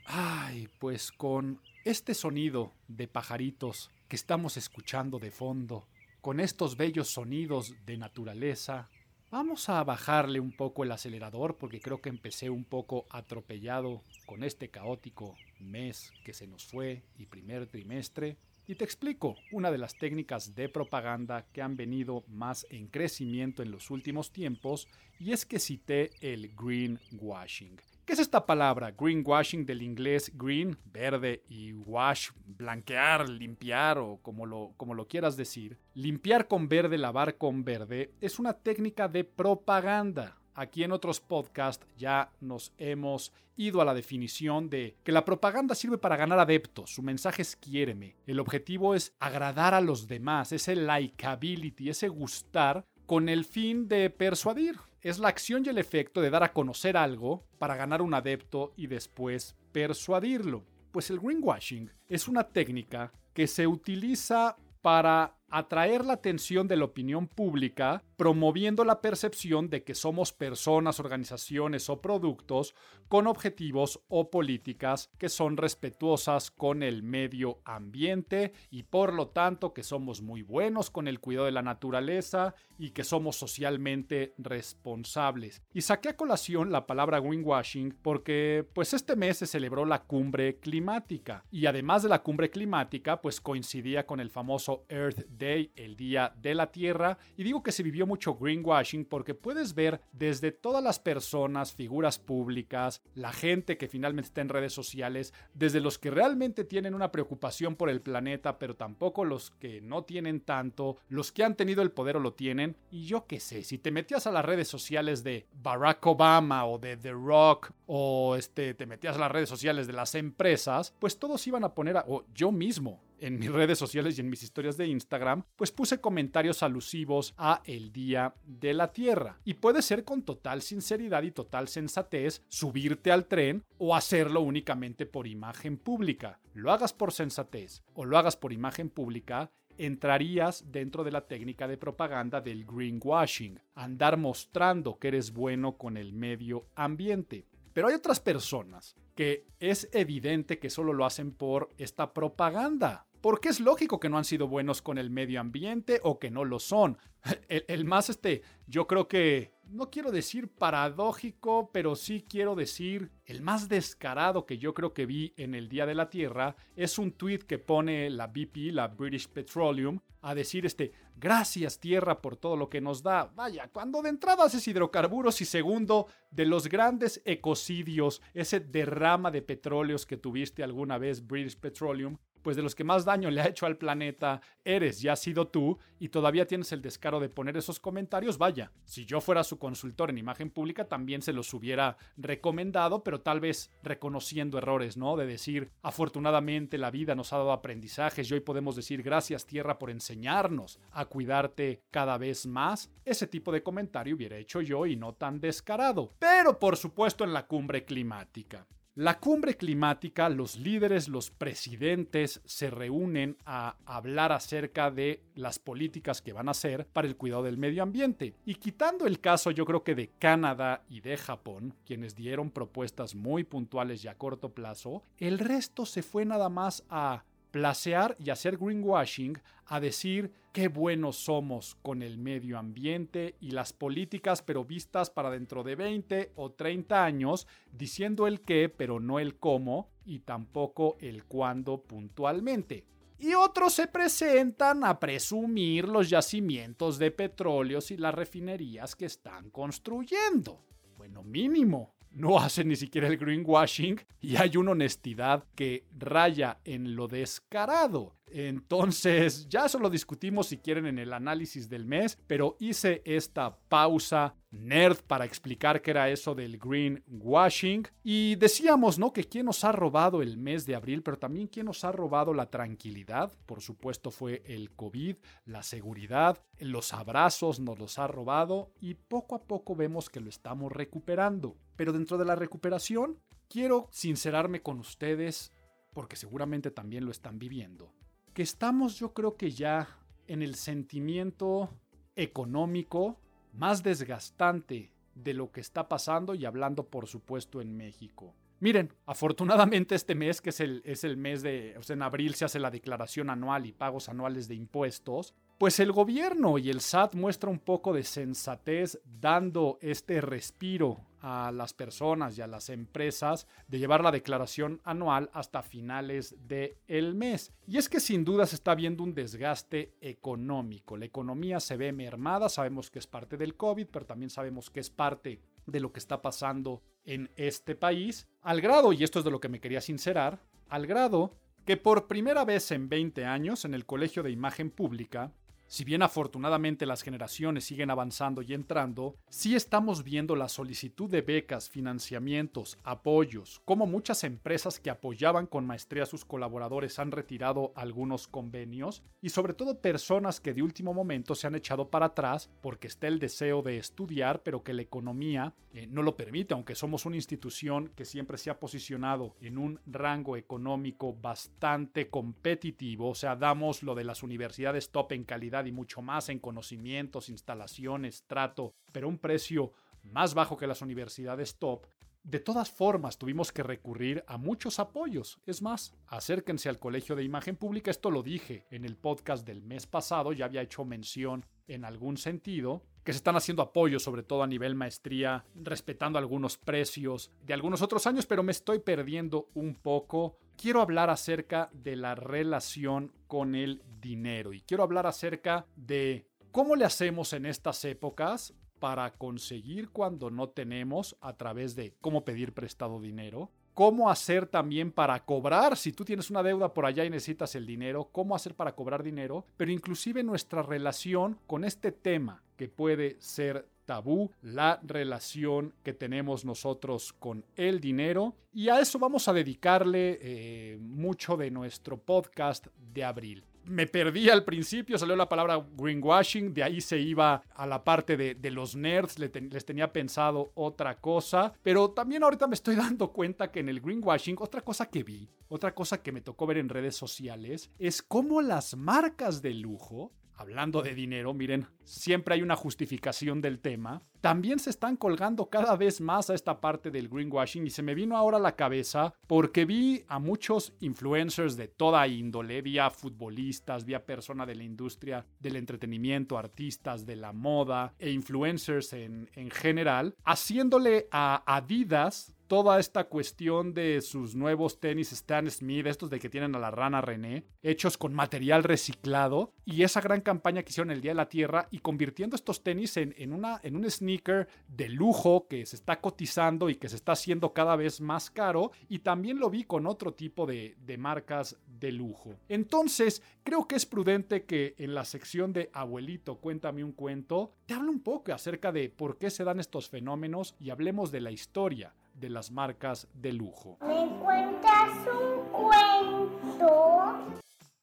Ay, 0.06 0.68
pues 0.80 1.12
con 1.12 1.62
este 1.86 2.14
sonido 2.14 2.74
de 2.90 3.08
pajaritos 3.08 3.90
que 4.10 4.18
estamos 4.18 4.58
escuchando 4.58 5.18
de 5.18 5.32
fondo, 5.32 5.88
con 6.20 6.42
estos 6.42 6.76
bellos 6.76 7.08
sonidos 7.08 7.74
de 7.86 7.96
naturaleza, 7.96 8.90
vamos 9.32 9.70
a 9.70 9.82
bajarle 9.86 10.42
un 10.42 10.52
poco 10.52 10.84
el 10.84 10.92
acelerador 10.92 11.58
porque 11.58 11.80
creo 11.80 12.02
que 12.02 12.10
empecé 12.10 12.50
un 12.50 12.66
poco 12.66 13.06
atropellado 13.10 14.04
con 14.26 14.44
este 14.44 14.70
caótico 14.70 15.38
mes 15.60 16.12
que 16.26 16.34
se 16.34 16.48
nos 16.48 16.66
fue 16.66 17.04
y 17.18 17.28
primer 17.28 17.66
trimestre. 17.68 18.36
Y 18.68 18.76
te 18.76 18.84
explico 18.84 19.36
una 19.54 19.72
de 19.72 19.78
las 19.78 19.98
técnicas 19.98 20.54
de 20.56 20.68
propaganda 20.68 21.46
que 21.54 21.62
han 21.62 21.78
venido 21.78 22.26
más 22.28 22.68
en 22.70 22.88
crecimiento 22.88 23.64
en 23.64 23.72
los 23.72 23.90
últimos 23.90 24.32
tiempos 24.32 24.90
y 25.18 25.32
es 25.32 25.46
que 25.46 25.60
cité 25.60 26.12
el 26.20 26.54
greenwashing. 26.56 27.80
¿Qué 28.10 28.14
es 28.14 28.20
esta 28.20 28.44
palabra? 28.44 28.90
Greenwashing 28.90 29.68
del 29.68 29.84
inglés 29.84 30.32
green, 30.36 30.76
verde, 30.92 31.44
y 31.48 31.74
wash, 31.74 32.32
blanquear, 32.44 33.30
limpiar 33.30 34.00
o 34.00 34.18
como 34.24 34.48
lo, 34.48 34.74
como 34.78 34.96
lo 34.96 35.08
quieras 35.08 35.38
decir. 35.38 35.78
Limpiar 35.94 36.48
con 36.48 36.68
verde, 36.68 36.98
lavar 36.98 37.38
con 37.38 37.64
verde 37.64 38.16
es 38.20 38.40
una 38.40 38.54
técnica 38.54 39.08
de 39.08 39.26
propaganda. 39.26 40.40
Aquí 40.56 40.84
en 40.84 40.92
otros 40.92 41.22
podcasts 41.22 41.86
ya 42.00 42.32
nos 42.42 42.74
hemos 42.80 43.32
ido 43.56 43.80
a 43.80 43.86
la 43.86 43.94
definición 43.94 44.72
de 44.72 44.96
que 45.04 45.12
la 45.12 45.24
propaganda 45.24 45.76
sirve 45.76 46.00
para 46.00 46.18
ganar 46.18 46.40
adeptos, 46.40 46.90
su 46.90 47.04
mensaje 47.04 47.44
es 47.44 47.56
quiéreme. 47.56 48.16
El 48.26 48.40
objetivo 48.40 48.96
es 48.96 49.14
agradar 49.20 49.76
a 49.76 49.82
los 49.82 50.08
demás, 50.08 50.52
ese 50.52 50.76
likability, 50.76 51.92
ese 51.92 52.08
gustar 52.08 52.86
con 53.06 53.30
el 53.30 53.46
fin 53.46 53.88
de 53.88 54.10
persuadir 54.10 54.78
es 55.02 55.20
la 55.20 55.30
acción 55.30 55.64
y 55.66 55.70
el 55.70 55.78
efecto 55.78 56.22
de 56.22 56.30
dar 56.30 56.44
a 56.44 56.54
conocer 56.54 56.98
algo 56.98 57.46
para 57.58 57.76
ganar 57.76 58.02
un 58.02 58.14
adepto 58.14 58.74
y 58.76 58.88
después 58.88 59.56
persuadirlo. 59.72 60.66
Pues 60.92 61.10
el 61.10 61.20
greenwashing 61.20 61.92
es 62.08 62.28
una 62.28 62.44
técnica 62.44 63.12
que 63.34 63.48
se 63.48 63.68
utiliza 63.68 64.58
para 64.82 65.39
atraer 65.52 66.06
la 66.06 66.14
atención 66.14 66.68
de 66.68 66.78
la 66.78 66.86
opinión 66.86 67.28
pública, 67.28 68.04
promoviendo 68.18 68.84
la 68.84 69.02
percepción 69.02 69.70
de 69.70 69.84
que 69.84 69.96
somos 69.96 70.34
personas, 70.34 71.00
organizaciones 71.00 71.90
o 71.90 72.02
productos 72.02 72.76
con 73.08 73.28
objetivos 73.28 74.02
o 74.08 74.30
políticas 74.30 75.10
que 75.18 75.30
son 75.30 75.58
respetuosas 75.58 76.52
con 76.52 76.84
el 76.84 77.04
medio 77.04 77.60
ambiente 77.66 78.54
y 78.70 78.84
por 78.84 79.14
lo 79.14 79.30
tanto 79.30 79.74
que 79.74 79.84
somos 79.84 80.22
muy 80.22 80.42
buenos 80.42 80.90
con 80.90 81.08
el 81.08 81.20
cuidado 81.20 81.46
de 81.46 81.52
la 81.52 81.62
naturaleza 81.62 82.54
y 82.78 82.92
que 82.92 83.04
somos 83.04 83.36
socialmente 83.36 84.34
responsables. 84.38 85.62
Y 85.74 85.82
saqué 85.82 86.10
a 86.10 86.18
colación 86.18 86.72
la 86.72 86.86
palabra 86.86 87.20
greenwashing 87.20 87.98
porque 88.02 88.68
pues 88.74 88.94
este 88.94 89.16
mes 89.16 89.38
se 89.38 89.48
celebró 89.48 89.86
la 89.86 90.04
cumbre 90.04 90.60
climática 90.60 91.44
y 91.52 91.66
además 91.66 92.04
de 92.04 92.10
la 92.10 92.24
cumbre 92.24 92.50
climática 92.50 93.22
pues 93.22 93.42
coincidía 93.42 94.06
con 94.06 94.20
el 94.20 94.30
famoso 94.30 94.86
Earth 94.90 95.26
El 95.40 95.96
Día 95.96 96.34
de 96.42 96.56
la 96.56 96.72
Tierra. 96.72 97.18
Y 97.38 97.44
digo 97.44 97.64
que 97.64 97.72
se 97.72 97.84
vivió 97.84 98.06
mucho 98.06 98.36
greenwashing 98.36 99.06
porque 99.06 99.34
puedes 99.34 99.74
ver 99.76 100.02
desde 100.12 100.52
todas 100.52 100.84
las 100.84 101.00
personas, 101.00 101.74
figuras 101.74 102.20
públicas, 102.20 103.02
la 103.16 103.32
gente 103.32 103.78
que 103.78 103.88
finalmente 103.88 104.28
está 104.28 104.42
en 104.42 104.50
redes 104.50 104.74
sociales, 104.74 105.34
desde 105.54 105.80
los 105.80 105.98
que 105.98 106.12
realmente 106.12 106.64
tienen 106.64 106.94
una 106.94 107.12
preocupación 107.12 107.76
por 107.76 107.90
el 107.90 108.02
planeta, 108.02 108.60
pero 108.60 108.76
tampoco 108.76 109.26
los 109.26 109.52
que 109.52 109.82
no 109.82 110.04
tienen 110.04 110.42
tanto, 110.42 110.98
los 111.08 111.32
que 111.32 111.44
han 111.44 111.56
tenido 111.56 111.82
el 111.82 111.92
poder 111.92 112.18
o 112.18 112.20
lo 112.20 112.34
tienen. 112.34 112.76
Y 112.92 113.06
yo 113.06 113.26
qué 113.26 113.40
sé, 113.40 113.64
si 113.64 113.78
te 113.78 113.92
metías 113.92 114.28
a 114.28 114.32
las 114.32 114.46
redes 114.46 114.68
sociales 114.68 115.24
de 115.24 115.48
Barack 115.62 116.06
Obama 116.06 116.66
o 116.66 116.78
de 116.78 116.98
The 116.98 117.12
Rock 117.12 117.72
o 117.86 118.36
este, 118.36 118.74
te 118.74 118.86
metías 118.86 119.16
a 119.16 119.20
las 119.20 119.32
redes 119.32 119.50
sociales 119.50 119.88
de 119.88 119.94
las 119.94 120.16
empresas, 120.16 120.94
pues 121.00 121.18
todos 121.18 121.46
iban 121.48 121.64
a 121.64 121.74
poner, 121.74 121.98
a, 121.98 122.06
o 122.08 122.26
yo 122.34 122.52
mismo, 122.52 123.02
en 123.22 123.40
mis 123.40 123.52
redes 123.52 123.78
sociales 123.78 124.18
y 124.18 124.22
en 124.22 124.30
mis 124.30 124.44
historias 124.44 124.78
de 124.78 124.88
Instagram, 124.88 125.44
pues 125.56 125.72
puse 125.72 126.02
comentarios 126.02 126.64
alusivos 126.64 127.34
a 127.38 127.62
el 127.66 127.92
Día 127.92 128.34
de 128.46 128.74
la 128.74 128.92
Tierra. 128.92 129.40
Y 129.46 129.56
puede 129.56 129.82
ser 129.82 130.04
con 130.04 130.24
total 130.24 130.62
sinceridad 130.62 131.24
y 131.24 131.32
total 131.32 131.68
sensatez 131.68 132.44
subirte 132.48 133.12
al 133.12 133.26
tren 133.26 133.64
o 133.78 133.96
hacerlo 133.96 134.42
únicamente 134.42 135.06
por 135.06 135.28
imagen 135.28 135.78
pública. 135.78 136.40
Lo 136.54 136.72
hagas 136.72 136.94
por 136.94 137.12
sensatez 137.12 137.84
o 137.94 138.06
lo 138.06 138.18
hagas 138.18 138.36
por 138.36 138.54
imagen 138.54 138.90
pública, 138.90 139.52
entrarías 139.78 140.72
dentro 140.72 141.04
de 141.04 141.12
la 141.12 141.28
técnica 141.28 141.68
de 141.68 141.78
propaganda 141.78 142.42
del 142.42 142.66
greenwashing, 142.66 143.60
andar 143.76 144.18
mostrando 144.18 145.00
que 145.00 145.08
eres 145.08 145.32
bueno 145.32 145.78
con 145.78 145.98
el 145.98 146.14
medio 146.14 146.68
ambiente. 146.76 147.46
Pero 147.74 147.88
hay 147.88 147.96
otras 147.96 148.20
personas 148.20 148.96
que 149.16 149.48
es 149.60 149.90
evidente 149.92 150.60
que 150.60 150.70
solo 150.70 150.94
lo 150.94 151.06
hacen 151.06 151.32
por 151.34 151.70
esta 151.78 152.14
propaganda. 152.14 153.06
Porque 153.22 153.50
es 153.50 153.60
lógico 153.60 154.00
que 154.00 154.10
no 154.10 154.18
han 154.18 154.26
sido 154.26 154.48
buenos 154.48 154.82
con 154.82 154.98
el 154.98 155.10
medio 155.10 155.42
ambiente 155.42 156.00
o 156.04 156.20
que 156.20 156.32
no 156.32 156.46
lo 156.46 156.60
son. 156.60 156.98
El, 157.50 157.86
más, 157.86 158.10
este, 158.10 158.44
yo 158.66 158.88
creo 158.88 159.08
que, 159.08 159.52
no 159.66 159.90
quiero 159.90 160.12
decir 160.12 160.48
paradójico, 160.48 161.70
pero 161.72 161.96
sí 161.96 162.26
quiero 162.28 162.56
decir 162.56 163.12
el 163.26 163.42
más 163.42 163.70
descarado 163.70 164.46
que 164.46 164.58
yo 164.58 164.74
creo 164.74 164.94
que 164.94 165.06
vi 165.06 165.34
en 165.38 165.54
el 165.54 165.70
Día 165.70 165.86
de 165.86 165.96
la 165.96 166.10
Tierra 166.10 166.56
es 166.76 166.98
un 166.98 167.12
tweet 167.12 167.40
que 167.40 167.60
pone 167.60 168.10
la 168.10 168.28
BP, 168.28 168.72
la 168.72 168.88
British 168.88 169.28
Petroleum, 169.28 170.00
a 170.22 170.36
decir 170.36 170.66
este, 170.66 170.92
gracias 171.16 171.80
Tierra 171.80 172.22
por 172.22 172.36
todo 172.36 172.58
lo 172.58 172.70
que 172.70 172.82
nos 172.82 173.04
da. 173.04 173.32
Vaya, 173.36 173.70
cuando 173.72 174.02
de 174.02 174.10
entrada 174.10 174.46
haces 174.46 174.68
hidrocarburos 174.68 175.42
y 175.42 175.46
segundo, 175.46 176.08
de 176.32 176.46
los 176.46 176.68
grandes 176.68 177.22
ecocidios, 177.26 178.22
ese 178.34 178.60
derrama 178.60 179.32
de 179.32 179.42
petróleos 179.42 180.06
que 180.06 180.18
tuviste 180.18 180.64
alguna 180.64 180.98
vez 180.98 181.26
British 181.26 181.58
Petroleum, 181.58 182.18
pues 182.50 182.58
de 182.58 182.64
los 182.64 182.74
que 182.74 182.84
más 182.84 183.06
daño 183.06 183.30
le 183.30 183.42
ha 183.42 183.48
hecho 183.48 183.68
al 183.68 183.78
planeta 183.78 184.42
eres 184.66 185.04
y 185.04 185.08
has 185.08 185.20
sido 185.20 185.50
tú 185.50 185.78
y 186.00 186.10
todavía 186.10 186.48
tienes 186.48 186.72
el 186.72 186.82
descaro 186.82 187.20
de 187.20 187.30
poner 187.30 187.56
esos 187.58 187.80
comentarios, 187.80 188.40
vaya, 188.40 188.72
si 188.86 189.06
yo 189.06 189.22
fuera 189.22 189.44
su 189.44 189.60
consultor 189.60 190.10
en 190.10 190.18
imagen 190.18 190.50
pública 190.50 190.88
también 190.88 191.22
se 191.22 191.32
los 191.32 191.54
hubiera 191.54 191.98
recomendado, 192.18 193.04
pero 193.04 193.22
tal 193.22 193.40
vez 193.40 193.72
reconociendo 193.84 194.58
errores, 194.58 194.98
¿no? 194.98 195.16
De 195.16 195.28
decir, 195.28 195.70
afortunadamente 195.84 196.80
la 196.80 196.90
vida 196.90 197.14
nos 197.14 197.34
ha 197.34 197.38
dado 197.38 197.52
aprendizajes 197.52 198.32
y 198.32 198.34
hoy 198.34 198.40
podemos 198.40 198.76
decir 198.76 199.04
gracias 199.04 199.46
tierra 199.46 199.78
por 199.78 199.92
enseñarnos 199.92 200.80
a 200.90 201.06
cuidarte 201.06 201.84
cada 201.92 202.18
vez 202.18 202.48
más. 202.48 202.90
Ese 203.06 203.28
tipo 203.28 203.52
de 203.52 203.62
comentario 203.62 204.16
hubiera 204.16 204.38
hecho 204.38 204.62
yo 204.62 204.88
y 204.88 204.96
no 204.96 205.14
tan 205.14 205.40
descarado. 205.40 206.16
Pero 206.18 206.58
por 206.58 206.78
supuesto 206.78 207.24
en 207.24 207.32
la 207.32 207.46
cumbre 207.46 207.86
climática. 207.86 208.66
La 208.96 209.20
cumbre 209.20 209.56
climática, 209.56 210.28
los 210.30 210.58
líderes, 210.58 211.08
los 211.08 211.30
presidentes 211.30 212.42
se 212.44 212.70
reúnen 212.70 213.38
a 213.46 213.78
hablar 213.86 214.32
acerca 214.32 214.92
de 214.92 215.24
las 215.36 215.60
políticas 215.60 216.22
que 216.22 216.34
van 216.34 216.48
a 216.48 216.52
hacer 216.52 216.86
para 216.88 217.08
el 217.08 217.16
cuidado 217.16 217.44
del 217.44 217.58
medio 217.58 217.84
ambiente. 217.84 218.34
Y 218.46 218.56
quitando 218.56 219.06
el 219.06 219.22
caso 219.22 219.52
yo 219.52 219.64
creo 219.66 219.84
que 219.84 219.96
de 219.96 220.10
Canadá 220.20 220.84
y 220.90 221.02
de 221.02 221.18
Japón, 221.18 221.76
quienes 221.86 222.16
dieron 222.16 222.50
propuestas 222.50 223.16
muy 223.16 223.44
puntuales 223.44 224.04
y 224.04 224.08
a 224.08 224.18
corto 224.18 224.54
plazo, 224.54 225.04
el 225.18 225.40
resto 225.40 225.86
se 225.86 226.02
fue 226.02 226.26
nada 226.26 226.50
más 226.50 226.84
a 226.90 227.24
placear 227.52 228.16
y 228.20 228.30
hacer 228.30 228.58
greenwashing 228.58 229.40
a 229.66 229.80
decir 229.80 230.32
qué 230.52 230.68
buenos 230.68 231.18
somos 231.18 231.76
con 231.82 232.02
el 232.02 232.18
medio 232.18 232.58
ambiente 232.58 233.36
y 233.40 233.52
las 233.52 233.74
políticas, 233.74 234.42
pero 234.42 234.66
vistas 234.66 235.10
para 235.10 235.30
dentro 235.30 235.64
de 235.64 235.76
20 235.76 236.32
o 236.36 236.52
30 236.52 237.04
años, 237.04 237.48
diciendo 237.72 238.28
el 238.28 238.42
qué, 238.42 238.70
pero 238.70 239.00
no 239.00 239.20
el 239.20 239.38
cómo, 239.38 239.90
y 240.06 240.20
tampoco 240.20 240.98
el 241.00 241.26
cuándo 241.26 241.84
puntualmente. 241.84 242.86
Y 243.20 243.34
otros 243.34 243.74
se 243.74 243.88
presentan 243.88 244.84
a 244.84 245.00
presumir 245.00 245.88
los 245.88 246.10
yacimientos 246.10 246.98
de 246.98 247.12
petróleos 247.12 247.92
y 247.92 247.98
las 247.98 248.16
refinerías 248.16 248.96
que 248.96 249.06
están 249.06 249.50
construyendo. 249.50 250.66
Bueno, 250.98 251.22
mínimo 251.22 251.99
no 252.12 252.40
hacen 252.40 252.68
ni 252.68 252.76
siquiera 252.76 253.08
el 253.08 253.18
greenwashing 253.18 254.00
y 254.20 254.36
hay 254.36 254.58
una 254.58 254.72
honestidad 254.72 255.46
que 255.56 255.86
raya 255.98 256.60
en 256.64 256.96
lo 256.96 257.08
descarado. 257.08 258.16
Entonces, 258.32 259.48
ya 259.50 259.66
eso 259.66 259.80
lo 259.80 259.90
discutimos 259.90 260.48
si 260.48 260.58
quieren 260.58 260.86
en 260.86 261.00
el 261.00 261.14
análisis 261.14 261.70
del 261.70 261.86
mes, 261.86 262.18
pero 262.28 262.56
hice 262.60 263.02
esta 263.06 263.58
pausa 263.58 264.36
nerd 264.52 264.98
para 265.08 265.26
explicar 265.26 265.82
qué 265.82 265.92
era 265.92 266.10
eso 266.10 266.36
del 266.36 266.58
greenwashing. 266.58 267.88
Y 268.04 268.36
decíamos, 268.36 269.00
¿no? 269.00 269.14
Que 269.14 269.24
quién 269.24 269.46
nos 269.46 269.64
ha 269.64 269.72
robado 269.72 270.22
el 270.22 270.38
mes 270.38 270.66
de 270.66 270.76
abril, 270.76 271.02
pero 271.02 271.18
también 271.18 271.48
quién 271.48 271.66
nos 271.66 271.84
ha 271.84 271.92
robado 271.92 272.34
la 272.34 272.50
tranquilidad. 272.50 273.32
Por 273.46 273.62
supuesto 273.62 274.12
fue 274.12 274.44
el 274.46 274.72
COVID, 274.72 275.16
la 275.46 275.64
seguridad, 275.64 276.38
los 276.60 276.94
abrazos 276.94 277.60
nos 277.60 277.80
los 277.80 277.98
ha 278.00 278.08
robado 278.08 278.72
y 278.80 278.94
poco 278.94 279.36
a 279.36 279.44
poco 279.44 279.76
vemos 279.76 280.10
que 280.10 280.20
lo 280.20 280.30
estamos 280.30 280.72
recuperando. 280.72 281.58
Pero 281.80 281.94
dentro 281.94 282.18
de 282.18 282.26
la 282.26 282.36
recuperación, 282.36 283.22
quiero 283.48 283.88
sincerarme 283.90 284.62
con 284.62 284.80
ustedes, 284.80 285.54
porque 285.94 286.18
seguramente 286.18 286.72
también 286.72 287.06
lo 287.06 287.12
están 287.12 287.40
viviendo 287.40 287.94
que 288.40 288.44
estamos 288.44 288.98
yo 288.98 289.14
creo 289.14 289.36
que 289.36 289.52
ya 289.52 289.98
en 290.28 290.42
el 290.42 290.56
sentimiento 290.56 291.70
económico 292.16 293.20
más 293.52 293.84
desgastante 293.84 294.94
de 295.14 295.34
lo 295.34 295.52
que 295.52 295.60
está 295.60 295.90
pasando 295.90 296.34
y 296.36 296.46
hablando 296.46 296.86
por 296.86 297.08
supuesto 297.08 297.60
en 297.60 297.76
México. 297.76 298.34
Miren, 298.62 298.94
afortunadamente 299.06 299.94
este 299.94 300.16
mes, 300.16 300.40
que 300.40 300.52
es 300.52 300.62
el, 300.62 300.82
es 300.86 301.04
el 301.04 301.18
mes 301.18 301.42
de, 301.42 301.76
o 301.78 301.84
sea, 301.84 301.96
en 301.96 302.02
abril 302.02 302.34
se 302.34 302.46
hace 302.46 302.60
la 302.60 302.72
declaración 302.72 303.30
anual 303.30 303.66
y 303.66 303.74
pagos 303.74 304.08
anuales 304.08 304.48
de 304.48 304.56
impuestos, 304.56 305.34
pues 305.58 305.82
el 305.82 305.92
gobierno 305.92 306.58
y 306.58 306.70
el 306.70 306.80
SAT 306.80 307.16
muestra 307.16 307.50
un 307.50 307.60
poco 307.60 307.94
de 307.94 308.04
sensatez 308.04 309.00
dando 309.06 309.80
este 309.82 310.22
respiro 310.22 311.09
a 311.22 311.52
las 311.52 311.74
personas 311.74 312.38
y 312.38 312.42
a 312.42 312.48
las 312.48 312.70
empresas 312.70 313.48
de 313.68 313.80
llevar 313.80 314.04
la 314.04 314.12
declaración 314.12 314.82
anual 314.84 315.30
hasta 315.34 315.62
finales 315.62 316.36
del 316.48 316.76
el 316.88 317.16
mes. 317.16 317.54
Y 317.68 317.78
es 317.78 317.90
que 317.90 318.00
sin 318.00 318.24
duda 318.26 318.46
se 318.46 318.56
está 318.56 318.76
viendo 318.76 319.04
un 319.04 319.14
desgaste 319.14 319.96
económico. 320.02 320.98
La 320.98 321.06
economía 321.06 321.60
se 321.60 321.78
ve 321.78 321.92
mermada, 321.92 322.50
sabemos 322.50 322.90
que 322.90 323.00
es 323.00 323.08
parte 323.08 323.38
del 323.38 323.56
COVID, 323.56 323.88
pero 323.92 324.06
también 324.06 324.30
sabemos 324.30 324.70
que 324.70 324.80
es 324.80 324.90
parte 324.90 325.42
de 325.66 325.80
lo 325.80 325.92
que 325.92 326.00
está 326.00 326.22
pasando 326.22 326.82
en 327.06 327.30
este 327.36 327.76
país, 327.76 328.28
al 328.42 328.62
grado, 328.62 328.94
y 328.94 329.04
esto 329.04 329.20
es 329.20 329.26
de 329.26 329.32
lo 329.32 329.40
que 329.40 329.50
me 329.50 329.60
quería 329.60 329.82
sincerar, 329.82 330.40
al 330.68 330.86
grado 330.86 331.36
que 331.66 331.78
por 331.78 332.08
primera 332.08 332.46
vez 332.46 332.72
en 332.72 332.90
20 332.90 333.26
años 333.26 333.66
en 333.66 333.74
el 333.74 333.86
Colegio 333.86 334.24
de 334.24 334.32
Imagen 334.32 334.72
Pública 334.72 335.32
si 335.70 335.84
bien 335.84 336.02
afortunadamente 336.02 336.88
las 336.88 337.04
generaciones 337.04 337.64
siguen 337.64 337.92
avanzando 337.92 338.42
y 338.42 338.56
entrando, 338.56 339.16
sí 339.30 339.56
estamos 339.56 340.04
viendo 340.04 340.36
la 340.36 340.50
solicitud 340.50 341.08
de 341.08 341.22
becas, 341.22 341.70
financiamientos, 341.70 342.80
apoyos, 342.84 343.62
como 343.66 343.86
muchas 343.86 344.24
empresas 344.24 344.80
que 344.80 344.90
apoyaban 344.90 345.46
con 345.46 345.68
maestría 345.68 346.04
a 346.04 346.08
sus 346.08 346.26
colaboradores 346.26 346.98
han 346.98 347.12
retirado 347.12 347.72
algunos 347.76 348.28
convenios 348.28 349.04
y 349.22 349.30
sobre 349.30 349.54
todo 349.54 349.80
personas 349.80 350.42
que 350.42 350.56
de 350.56 350.64
último 350.64 350.96
momento 350.96 351.36
se 351.36 351.46
han 351.46 351.54
echado 351.54 351.90
para 351.92 352.08
atrás 352.08 352.50
porque 352.62 352.88
está 352.88 353.08
el 353.08 353.20
deseo 353.20 353.62
de 353.62 353.78
estudiar 353.78 354.42
pero 354.42 354.64
que 354.64 354.74
la 354.74 354.82
economía 354.82 355.54
eh, 355.72 355.86
no 355.86 356.02
lo 356.02 356.18
permite, 356.18 356.56
aunque 356.56 356.74
somos 356.74 357.06
una 357.06 357.16
institución 357.16 357.92
que 357.96 358.06
siempre 358.06 358.40
se 358.40 358.50
ha 358.50 358.60
posicionado 358.60 359.36
en 359.40 359.60
un 359.60 359.80
rango 359.86 360.36
económico 360.36 361.14
bastante 361.14 362.10
competitivo, 362.10 363.10
o 363.10 363.16
sea, 363.16 363.36
damos 363.36 363.84
lo 363.84 363.94
de 363.94 364.04
las 364.04 364.24
universidades 364.24 364.90
top 364.90 365.12
en 365.12 365.26
calidad 365.26 365.59
y 365.68 365.72
mucho 365.72 366.02
más 366.02 366.30
en 366.30 366.40
conocimientos, 366.40 367.30
instalaciones, 367.30 368.24
trato, 368.28 368.74
pero 368.92 369.08
un 369.08 369.18
precio 369.18 369.74
más 370.04 370.34
bajo 370.34 370.58
que 370.58 370.68
las 370.68 370.82
universidades 370.82 371.58
top, 371.58 371.86
de 372.24 372.40
todas 372.40 372.70
formas, 372.70 373.18
tuvimos 373.18 373.52
que 373.52 373.64
recurrir 373.64 374.24
a 374.28 374.38
muchos 374.38 374.80
apoyos. 374.80 375.40
Es 375.46 375.62
más, 375.62 375.96
acérquense 376.08 376.70
al 376.70 376.78
Colegio 376.78 377.16
de 377.16 377.24
Imagen 377.24 377.56
Pública, 377.56 377.92
esto 377.92 378.12
lo 378.12 378.24
dije 378.24 378.66
en 378.72 378.86
el 378.86 378.98
podcast 378.98 379.48
del 379.48 379.62
mes 379.62 379.88
pasado, 379.88 380.34
ya 380.34 380.46
había 380.46 380.62
hecho 380.62 380.84
mención 380.84 381.46
en 381.68 381.86
algún 381.86 382.18
sentido, 382.18 382.84
que 383.04 383.14
se 383.14 383.18
están 383.18 383.36
haciendo 383.36 383.64
apoyos, 383.64 384.04
sobre 384.04 384.24
todo 384.24 384.44
a 384.44 384.48
nivel 384.48 384.76
maestría, 384.76 385.46
respetando 385.56 386.20
algunos 386.20 386.58
precios 386.58 387.32
de 387.42 387.54
algunos 387.54 387.82
otros 387.82 388.06
años, 388.06 388.26
pero 388.26 388.44
me 388.44 388.52
estoy 388.52 388.80
perdiendo 388.80 389.50
un 389.54 389.76
poco 389.76 390.38
quiero 390.60 390.82
hablar 390.82 391.10
acerca 391.10 391.70
de 391.72 391.96
la 391.96 392.16
relación 392.16 393.14
con 393.28 393.56
el 393.56 393.82
dinero 394.02 394.52
y 394.52 394.60
quiero 394.60 394.84
hablar 394.84 395.08
acerca 395.08 395.66
de 395.78 396.28
cómo 396.52 396.76
le 396.76 396.84
hacemos 396.84 397.32
en 397.32 397.46
estas 397.46 397.86
épocas 397.86 398.54
para 398.80 399.14
conseguir 399.14 399.90
cuando 399.90 400.30
no 400.30 400.50
tenemos 400.50 401.16
a 401.22 401.38
través 401.38 401.76
de 401.76 401.96
cómo 402.02 402.26
pedir 402.26 402.54
prestado 402.54 403.00
dinero, 403.00 403.52
cómo 403.74 404.10
hacer 404.10 404.48
también 404.48 404.92
para 404.92 405.24
cobrar, 405.24 405.78
si 405.78 405.94
tú 405.94 406.04
tienes 406.04 406.30
una 406.30 406.44
deuda 406.44 406.74
por 406.74 406.86
allá 406.86 407.06
y 407.06 407.10
necesitas 407.10 407.56
el 407.56 407.66
dinero, 407.66 408.10
cómo 408.12 408.36
hacer 408.36 408.54
para 408.54 408.76
cobrar 408.76 409.02
dinero, 409.02 409.46
pero 409.56 409.72
inclusive 409.72 410.24
nuestra 410.24 410.62
relación 410.62 411.40
con 411.48 411.64
este 411.64 411.94
tema 411.94 412.44
que 412.58 412.68
puede 412.68 413.16
ser 413.22 413.66
tabú, 413.90 414.30
la 414.44 414.80
relación 414.84 415.74
que 415.82 415.94
tenemos 415.94 416.46
nosotros 416.46 417.12
con 417.12 417.44
el 417.56 417.80
dinero. 417.80 418.36
Y 418.54 418.70
a 418.70 418.80
eso 418.80 419.00
vamos 419.00 419.28
a 419.28 419.34
dedicarle 419.34 420.20
eh, 420.22 420.78
mucho 420.80 421.36
de 421.38 421.50
nuestro 421.50 421.98
podcast 421.98 422.68
de 422.78 423.04
abril 423.04 423.44
me 423.70 423.86
perdí 423.86 424.30
al 424.30 424.44
principio, 424.44 424.98
salió 424.98 425.16
la 425.16 425.30
palabra 425.30 425.64
greenwashing, 425.78 426.54
de 426.54 426.64
ahí 426.64 426.82
se 426.82 426.98
iba 426.98 427.44
a 427.54 427.68
la 427.68 427.84
parte 427.84 428.18
de, 428.18 428.52
los 428.52 428.76
nerds, 428.76 429.20
les 429.20 429.66
tenía 429.66 429.94
pensado 429.94 430.52
otra 430.56 431.00
cosa, 431.00 431.54
pero 431.62 431.92
también 431.92 432.24
ahorita 432.24 432.48
me 432.48 432.56
estoy 432.56 432.76
dando 432.76 433.14
cuenta 433.14 433.52
que 433.52 433.60
en 433.60 433.70
el 433.70 433.80
greenwashing, 433.80 434.38
otra 434.40 434.62
cosa 434.62 434.90
que 434.90 435.04
vi, 435.04 435.30
otra 435.50 435.74
cosa 435.76 436.02
que 436.02 436.12
me 436.12 436.22
tocó 436.22 436.48
ver 436.48 436.58
en 436.58 436.70
redes 436.70 436.96
sociales, 436.96 437.70
es 437.78 438.02
cómo 438.02 438.42
las 438.42 438.76
marcas 438.76 439.42
de 439.42 439.54
lujo 439.54 440.12
hablando 440.40 440.82
de 440.82 440.96
dinero, 440.96 441.34
miren, 441.34 441.68
siempre 441.84 442.36
hay 442.36 442.42
una 442.42 442.56
justificación 442.56 443.42
del 443.42 443.60
tema, 443.60 444.02
también 444.22 444.58
se 444.60 444.70
están 444.70 444.96
colgando 444.96 445.50
cada 445.50 445.76
vez 445.76 446.00
más 446.00 446.30
a 446.30 446.34
esta 446.34 446.62
parte 446.62 446.92
del 446.92 447.10
greenwashing 447.10 447.68
y 447.68 447.70
se 447.70 447.84
me 447.84 447.94
vino 447.94 448.16
ahora 448.16 448.38
a 448.38 448.40
la 448.40 448.56
cabeza 448.56 449.14
porque 449.28 449.66
vi 449.66 450.06
a 450.08 450.18
muchos 450.18 450.74
influencers 450.80 451.58
de 451.58 451.68
toda 451.68 452.08
índole, 452.08 452.62
vi 452.62 452.78
a 452.78 452.90
futbolistas, 452.90 453.84
vi 453.84 453.96
a 453.96 454.06
personas 454.06 454.48
de 454.48 454.56
la 454.56 454.64
industria 454.64 455.26
del 455.40 455.58
entretenimiento, 455.58 456.38
artistas 456.38 457.06
de 457.06 457.18
la 457.18 457.34
moda 457.34 457.94
e 458.00 458.10
influencers 458.12 458.94
en, 458.94 459.30
en 459.36 459.52
general, 459.52 460.16
haciéndole 460.24 461.08
a 461.12 461.44
Adidas 461.46 462.34
toda 462.50 462.80
esta 462.80 463.04
cuestión 463.04 463.76
de 463.76 464.02
sus 464.02 464.34
nuevos 464.34 464.80
tenis 464.80 465.14
Stan 465.14 465.48
Smith, 465.52 465.86
estos 465.86 466.10
de 466.10 466.20
que 466.20 466.30
tienen 466.30 466.56
a 466.56 466.60
la 466.60 466.72
rana 466.72 467.00
René, 467.00 467.44
hechos 467.62 467.96
con 467.96 468.12
material 468.12 468.64
reciclado, 468.64 469.54
y 469.66 469.84
esa 469.84 470.02
gran 470.02 470.22
campaña 470.22 470.64
que 470.64 470.72
hicieron 470.72 470.90
el 470.90 471.00
Día 471.00 471.12
de 471.12 471.18
la 471.18 471.30
Tierra 471.30 471.68
y 471.70 471.78
convirtiendo 471.78 472.36
estos 472.36 472.64
tenis 472.64 472.98
en, 472.98 473.34
una, 473.34 473.60
en 473.62 473.76
un 473.76 473.88
sneaker 473.88 474.48
de 474.68 474.90
lujo 474.90 475.48
que 475.48 475.64
se 475.68 475.76
está 475.76 476.02
cotizando 476.02 476.72
y 476.72 476.76
que 476.76 476.90
se 476.90 476.96
está 476.96 477.12
haciendo 477.12 477.54
cada 477.54 477.76
vez 477.76 478.02
más 478.02 478.32
caro, 478.32 478.72
y 478.90 479.00
también 479.00 479.38
lo 479.38 479.52
vi 479.52 479.64
con 479.64 479.86
otro 479.86 480.16
tipo 480.16 480.48
de, 480.48 480.76
de 480.84 480.98
marcas 480.98 481.56
de 481.80 481.92
lujo. 481.92 482.36
Entonces, 482.50 483.22
creo 483.44 483.68
que 483.68 483.76
es 483.76 483.86
prudente 483.86 484.46
que 484.46 484.74
en 484.80 484.96
la 484.96 485.06
sección 485.06 485.54
de 485.54 485.70
Abuelito, 485.72 486.40
cuéntame 486.40 486.84
un 486.84 486.94
cuento, 486.94 487.54
te 487.68 487.76
hable 487.76 487.90
un 487.90 488.02
poco 488.02 488.34
acerca 488.34 488.72
de 488.72 488.90
por 488.90 489.20
qué 489.20 489.30
se 489.30 489.44
dan 489.44 489.60
estos 489.60 489.88
fenómenos 489.88 490.56
y 490.60 490.72
hablemos 490.72 491.12
de 491.12 491.22
la 491.22 491.30
historia 491.30 491.94
de 492.20 492.30
las 492.30 492.52
marcas 492.52 493.08
de 493.14 493.34
lujo. 493.34 493.78
¿Me 493.82 494.20
cuentas 494.20 494.90
un 495.08 495.52
cuento? 495.52 495.90